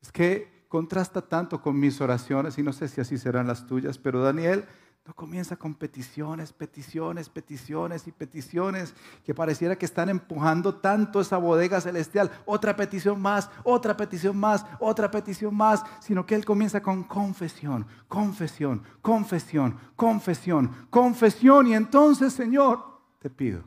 es 0.00 0.12
que 0.12 0.66
contrasta 0.68 1.22
tanto 1.22 1.62
con 1.62 1.78
mis 1.78 2.00
oraciones 2.00 2.58
y 2.58 2.62
no 2.62 2.72
sé 2.72 2.88
si 2.88 3.00
así 3.00 3.16
serán 3.16 3.46
las 3.46 3.66
tuyas, 3.66 3.98
pero 3.98 4.22
Daniel 4.22 4.66
no 5.04 5.14
comienza 5.14 5.56
con 5.56 5.74
peticiones, 5.74 6.52
peticiones, 6.52 7.28
peticiones 7.28 8.06
y 8.06 8.12
peticiones 8.12 8.94
que 9.24 9.34
pareciera 9.34 9.76
que 9.76 9.84
están 9.84 10.08
empujando 10.08 10.76
tanto 10.76 11.20
esa 11.20 11.38
bodega 11.38 11.80
celestial. 11.80 12.30
Otra 12.44 12.76
petición 12.76 13.20
más, 13.20 13.50
otra 13.64 13.96
petición 13.96 14.38
más, 14.38 14.64
otra 14.78 15.10
petición 15.10 15.56
más, 15.56 15.82
sino 16.00 16.24
que 16.24 16.36
él 16.36 16.44
comienza 16.44 16.80
con 16.80 17.02
confesión, 17.02 17.84
confesión, 18.06 18.84
confesión, 19.00 19.76
confesión, 19.96 20.70
confesión. 20.88 21.66
Y 21.66 21.74
entonces, 21.74 22.32
Señor, 22.32 22.78
te 23.18 23.28
pido. 23.28 23.64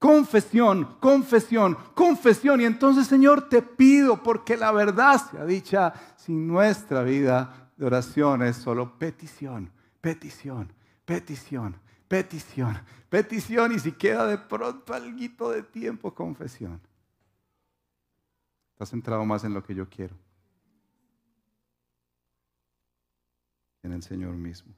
Confesión, 0.00 0.96
confesión, 0.98 1.78
confesión. 1.94 2.60
Y 2.60 2.64
entonces, 2.64 3.06
Señor, 3.06 3.48
te 3.48 3.62
pido, 3.62 4.20
porque 4.20 4.56
la 4.56 4.72
verdad 4.72 5.22
sea 5.30 5.44
dicha, 5.44 5.94
sin 6.16 6.48
nuestra 6.48 7.04
vida 7.04 7.63
de 7.76 7.86
oración 7.86 8.42
es 8.42 8.56
solo 8.56 8.98
petición, 8.98 9.70
petición, 10.00 10.72
petición, 11.04 11.76
petición, 12.08 12.78
petición 13.08 13.72
y 13.72 13.78
si 13.78 13.92
queda 13.92 14.26
de 14.26 14.38
pronto 14.38 14.94
algo 14.94 15.50
de 15.50 15.62
tiempo, 15.62 16.14
confesión. 16.14 16.80
Estás 18.72 18.90
centrado 18.90 19.24
más 19.24 19.44
en 19.44 19.54
lo 19.54 19.62
que 19.62 19.74
yo 19.74 19.88
quiero. 19.88 20.16
En 23.82 23.92
el 23.92 24.02
Señor 24.02 24.34
mismo. 24.34 24.74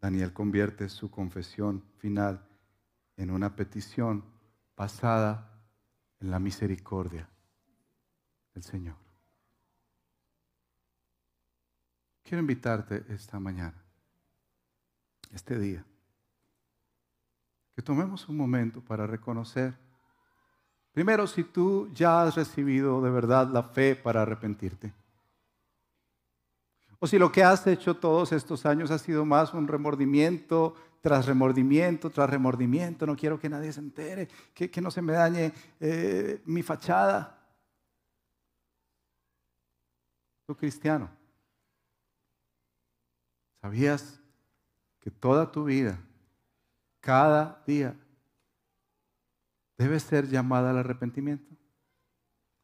Daniel 0.00 0.32
convierte 0.32 0.88
su 0.88 1.10
confesión 1.10 1.84
final 1.98 2.44
en 3.16 3.30
una 3.30 3.54
petición 3.54 4.24
basada 4.76 5.62
en 6.20 6.30
la 6.30 6.40
misericordia 6.40 7.28
del 8.54 8.64
Señor. 8.64 9.01
Quiero 12.32 12.40
invitarte 12.40 13.04
esta 13.10 13.38
mañana, 13.38 13.74
este 15.34 15.58
día, 15.58 15.84
que 17.76 17.82
tomemos 17.82 18.26
un 18.26 18.38
momento 18.38 18.80
para 18.80 19.06
reconocer, 19.06 19.74
primero, 20.92 21.26
si 21.26 21.44
tú 21.44 21.90
ya 21.92 22.22
has 22.22 22.34
recibido 22.34 23.02
de 23.02 23.10
verdad 23.10 23.48
la 23.48 23.62
fe 23.62 23.94
para 23.94 24.22
arrepentirte. 24.22 24.94
O 27.00 27.06
si 27.06 27.18
lo 27.18 27.30
que 27.30 27.44
has 27.44 27.66
hecho 27.66 27.98
todos 27.98 28.32
estos 28.32 28.64
años 28.64 28.90
ha 28.90 28.96
sido 28.96 29.26
más 29.26 29.52
un 29.52 29.68
remordimiento 29.68 30.74
tras 31.02 31.26
remordimiento, 31.26 32.08
tras 32.08 32.30
remordimiento, 32.30 33.04
no 33.04 33.14
quiero 33.14 33.38
que 33.38 33.50
nadie 33.50 33.74
se 33.74 33.80
entere, 33.80 34.28
que, 34.54 34.80
no 34.80 34.90
se 34.90 35.02
me 35.02 35.12
dañe 35.12 35.52
eh, 35.78 36.40
mi 36.46 36.62
fachada. 36.62 37.38
Tú 40.46 40.56
cristiano, 40.56 41.20
¿Sabías 43.62 44.20
que 44.98 45.08
toda 45.08 45.52
tu 45.52 45.64
vida, 45.64 45.96
cada 47.00 47.62
día, 47.64 47.96
debe 49.78 50.00
ser 50.00 50.28
llamada 50.28 50.70
al 50.70 50.78
arrepentimiento? 50.78 51.54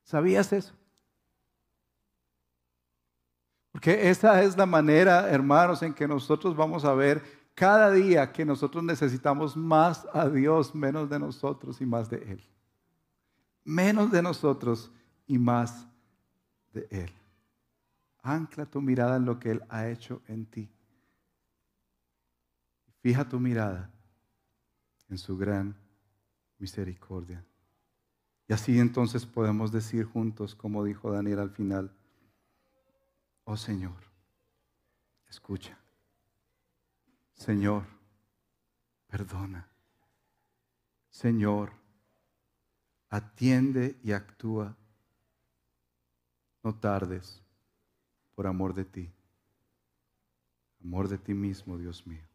¿Sabías 0.02 0.52
eso? 0.52 0.74
Porque 3.70 4.10
esa 4.10 4.42
es 4.42 4.56
la 4.56 4.66
manera, 4.66 5.30
hermanos, 5.30 5.84
en 5.84 5.94
que 5.94 6.08
nosotros 6.08 6.56
vamos 6.56 6.84
a 6.84 6.92
ver 6.94 7.22
cada 7.54 7.92
día 7.92 8.32
que 8.32 8.44
nosotros 8.44 8.82
necesitamos 8.82 9.56
más 9.56 10.04
a 10.12 10.28
Dios, 10.28 10.74
menos 10.74 11.08
de 11.08 11.20
nosotros 11.20 11.80
y 11.80 11.86
más 11.86 12.10
de 12.10 12.16
Él. 12.16 12.44
Menos 13.62 14.10
de 14.10 14.20
nosotros 14.20 14.90
y 15.28 15.38
más 15.38 15.86
de 16.72 16.88
Él. 16.90 17.12
Ancla 18.20 18.66
tu 18.66 18.80
mirada 18.80 19.16
en 19.16 19.26
lo 19.26 19.38
que 19.38 19.52
Él 19.52 19.62
ha 19.68 19.88
hecho 19.88 20.22
en 20.26 20.46
ti. 20.46 20.68
Fija 23.08 23.26
tu 23.26 23.40
mirada 23.40 23.90
en 25.08 25.16
su 25.16 25.38
gran 25.38 25.74
misericordia. 26.58 27.42
Y 28.46 28.52
así 28.52 28.78
entonces 28.78 29.24
podemos 29.24 29.72
decir 29.72 30.04
juntos, 30.04 30.54
como 30.54 30.84
dijo 30.84 31.10
Daniel 31.10 31.38
al 31.38 31.48
final, 31.48 31.90
oh 33.44 33.56
Señor, 33.56 33.96
escucha. 35.26 35.78
Señor, 37.32 37.84
perdona. 39.06 39.66
Señor, 41.08 41.72
atiende 43.08 43.98
y 44.02 44.12
actúa. 44.12 44.76
No 46.62 46.74
tardes 46.74 47.42
por 48.34 48.46
amor 48.46 48.74
de 48.74 48.84
ti. 48.84 49.10
Amor 50.84 51.08
de 51.08 51.16
ti 51.16 51.32
mismo, 51.32 51.78
Dios 51.78 52.06
mío. 52.06 52.27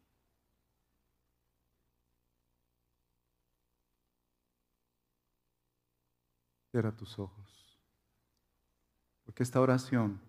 Cierra 6.74 6.90
tus 6.90 7.20
ojos. 7.20 7.78
Porque 9.22 9.44
esta 9.44 9.60
oración 9.60 10.20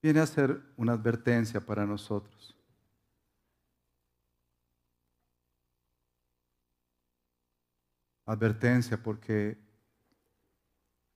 viene 0.00 0.20
a 0.20 0.26
ser 0.28 0.62
una 0.76 0.92
advertencia 0.92 1.60
para 1.66 1.84
nosotros. 1.84 2.56
Advertencia 8.26 9.02
porque 9.02 9.58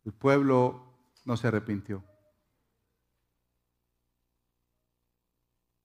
el 0.05 0.13
pueblo 0.13 0.93
no 1.25 1.37
se 1.37 1.47
arrepintió. 1.47 2.03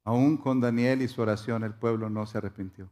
Aún 0.03 0.37
con 0.37 0.59
Daniel 0.59 1.03
y 1.03 1.07
su 1.07 1.21
oración 1.21 1.63
el 1.63 1.75
pueblo 1.75 2.09
no 2.09 2.25
se 2.25 2.39
arrepintió. 2.39 2.89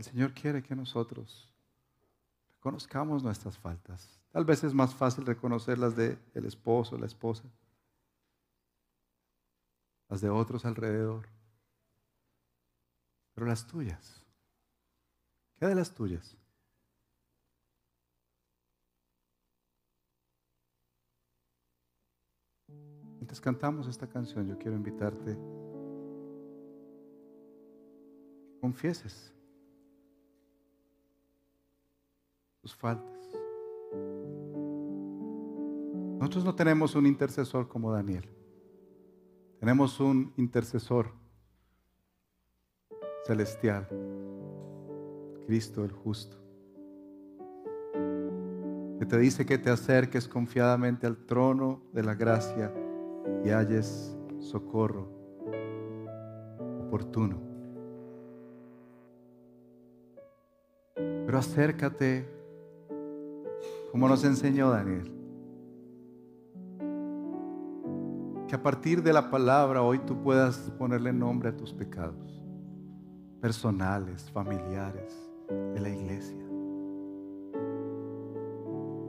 El 0.00 0.04
Señor 0.04 0.32
quiere 0.32 0.62
que 0.62 0.74
nosotros 0.74 1.46
reconozcamos 2.54 3.22
nuestras 3.22 3.58
faltas. 3.58 4.18
Tal 4.32 4.46
vez 4.46 4.64
es 4.64 4.72
más 4.72 4.94
fácil 4.94 5.26
reconocer 5.26 5.76
las 5.76 5.94
del 5.94 6.18
el 6.32 6.46
esposo, 6.46 6.96
la 6.96 7.04
esposa, 7.04 7.44
las 10.08 10.22
de 10.22 10.30
otros 10.30 10.64
alrededor, 10.64 11.28
pero 13.34 13.46
las 13.46 13.66
tuyas. 13.66 14.24
¿Qué 15.58 15.66
de 15.66 15.74
las 15.74 15.92
tuyas? 15.92 16.34
Mientras 23.18 23.38
cantamos 23.38 23.86
esta 23.86 24.08
canción, 24.08 24.48
yo 24.48 24.56
quiero 24.56 24.78
invitarte 24.78 25.36
confieses 28.62 29.34
tus 32.60 32.74
faltas. 32.74 33.28
Nosotros 36.18 36.44
no 36.44 36.54
tenemos 36.54 36.94
un 36.94 37.06
intercesor 37.06 37.66
como 37.68 37.92
Daniel. 37.92 38.28
Tenemos 39.58 40.00
un 40.00 40.32
intercesor 40.36 41.12
celestial, 43.26 43.88
Cristo 45.46 45.84
el 45.84 45.92
justo, 45.92 46.36
que 48.98 49.06
te 49.06 49.18
dice 49.18 49.46
que 49.46 49.58
te 49.58 49.70
acerques 49.70 50.28
confiadamente 50.28 51.06
al 51.06 51.16
trono 51.26 51.82
de 51.92 52.02
la 52.02 52.14
gracia 52.14 52.72
y 53.44 53.50
halles 53.50 54.16
socorro 54.38 55.08
oportuno. 56.86 57.40
Pero 60.94 61.38
acércate 61.38 62.39
como 63.90 64.08
nos 64.08 64.24
enseñó 64.24 64.70
Daniel. 64.70 65.10
Que 68.46 68.54
a 68.54 68.62
partir 68.62 69.02
de 69.02 69.12
la 69.12 69.30
palabra 69.30 69.82
hoy 69.82 69.98
tú 70.00 70.22
puedas 70.22 70.58
ponerle 70.78 71.12
nombre 71.12 71.50
a 71.50 71.56
tus 71.56 71.72
pecados, 71.72 72.42
personales, 73.40 74.30
familiares, 74.30 75.14
de 75.48 75.80
la 75.80 75.88
iglesia. 75.88 76.38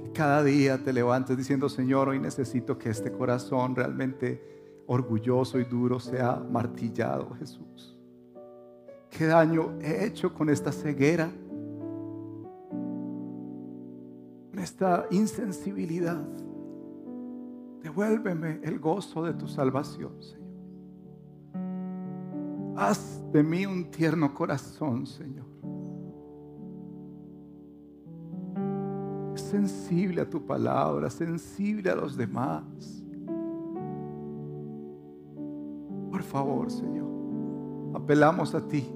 Que 0.04 0.12
cada 0.14 0.44
día 0.44 0.84
te 0.84 0.94
levantes 0.94 1.38
diciendo, 1.38 1.70
Señor, 1.70 2.10
hoy 2.10 2.20
necesito 2.20 2.78
que 2.78 2.90
este 2.90 3.12
corazón 3.12 3.76
realmente 3.76 4.84
orgulloso 4.88 5.60
y 5.60 5.64
duro 5.64 6.00
sea 6.00 6.36
martillado, 6.36 7.32
Jesús. 7.40 7.98
¿Qué 9.10 9.26
daño 9.26 9.74
he 9.82 10.06
hecho 10.06 10.34
con 10.34 10.50
esta 10.50 10.72
ceguera? 10.72 11.32
Esta 14.62 15.06
insensibilidad. 15.10 16.22
Devuélveme 17.82 18.60
el 18.64 18.80
gozo 18.80 19.24
de 19.24 19.34
tu 19.34 19.48
salvación, 19.48 20.22
Señor. 20.22 20.42
Haz 22.78 23.22
de 23.32 23.44
mí 23.44 23.66
un 23.66 23.90
tierno 23.90 24.34
corazón, 24.34 25.06
Señor. 25.06 25.46
Sensible 29.36 30.22
a 30.22 30.30
tu 30.30 30.46
palabra, 30.46 31.10
sensible 31.10 31.90
a 31.90 31.96
los 31.96 32.16
demás. 32.16 32.64
Por 36.10 36.24
favor, 36.24 36.70
Señor, 36.72 37.08
apelamos 37.96 38.54
a 38.54 38.66
ti, 38.68 38.88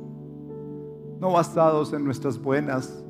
no 1.20 1.32
basados 1.32 1.92
en 1.94 2.06
nuestras 2.06 2.40
buenas 2.40 3.05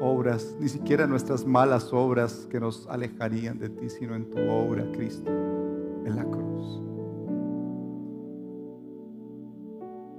obras, 0.00 0.56
ni 0.58 0.68
siquiera 0.68 1.06
nuestras 1.06 1.46
malas 1.46 1.92
obras 1.92 2.46
que 2.50 2.58
nos 2.58 2.86
alejarían 2.88 3.58
de 3.58 3.68
ti, 3.68 3.90
sino 3.90 4.14
en 4.14 4.28
tu 4.30 4.38
obra, 4.38 4.90
Cristo, 4.92 5.30
en 5.30 6.16
la 6.16 6.24
cruz. 6.24 6.82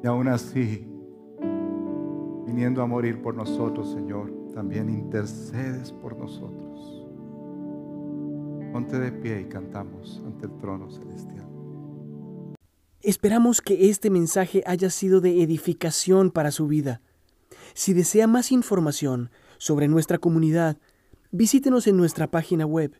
Y 0.03 0.07
aún 0.07 0.27
así, 0.27 0.87
viniendo 2.45 2.81
a 2.81 2.87
morir 2.87 3.21
por 3.21 3.35
nosotros, 3.35 3.91
Señor, 3.91 4.31
también 4.53 4.89
intercedes 4.89 5.91
por 5.91 6.17
nosotros. 6.17 7.07
Ponte 8.71 8.99
de 8.99 9.11
pie 9.11 9.41
y 9.41 9.45
cantamos 9.45 10.21
ante 10.25 10.45
el 10.45 10.57
trono 10.57 10.89
celestial. 10.89 11.47
Esperamos 13.01 13.61
que 13.61 13.89
este 13.89 14.09
mensaje 14.09 14.63
haya 14.65 14.89
sido 14.89 15.21
de 15.21 15.41
edificación 15.41 16.31
para 16.31 16.51
su 16.51 16.67
vida. 16.67 17.01
Si 17.73 17.93
desea 17.93 18.27
más 18.27 18.51
información 18.51 19.31
sobre 19.61 19.87
nuestra 19.87 20.17
comunidad, 20.17 20.77
visítenos 21.29 21.85
en 21.85 21.95
nuestra 21.95 22.31
página 22.31 22.65
web 22.65 22.99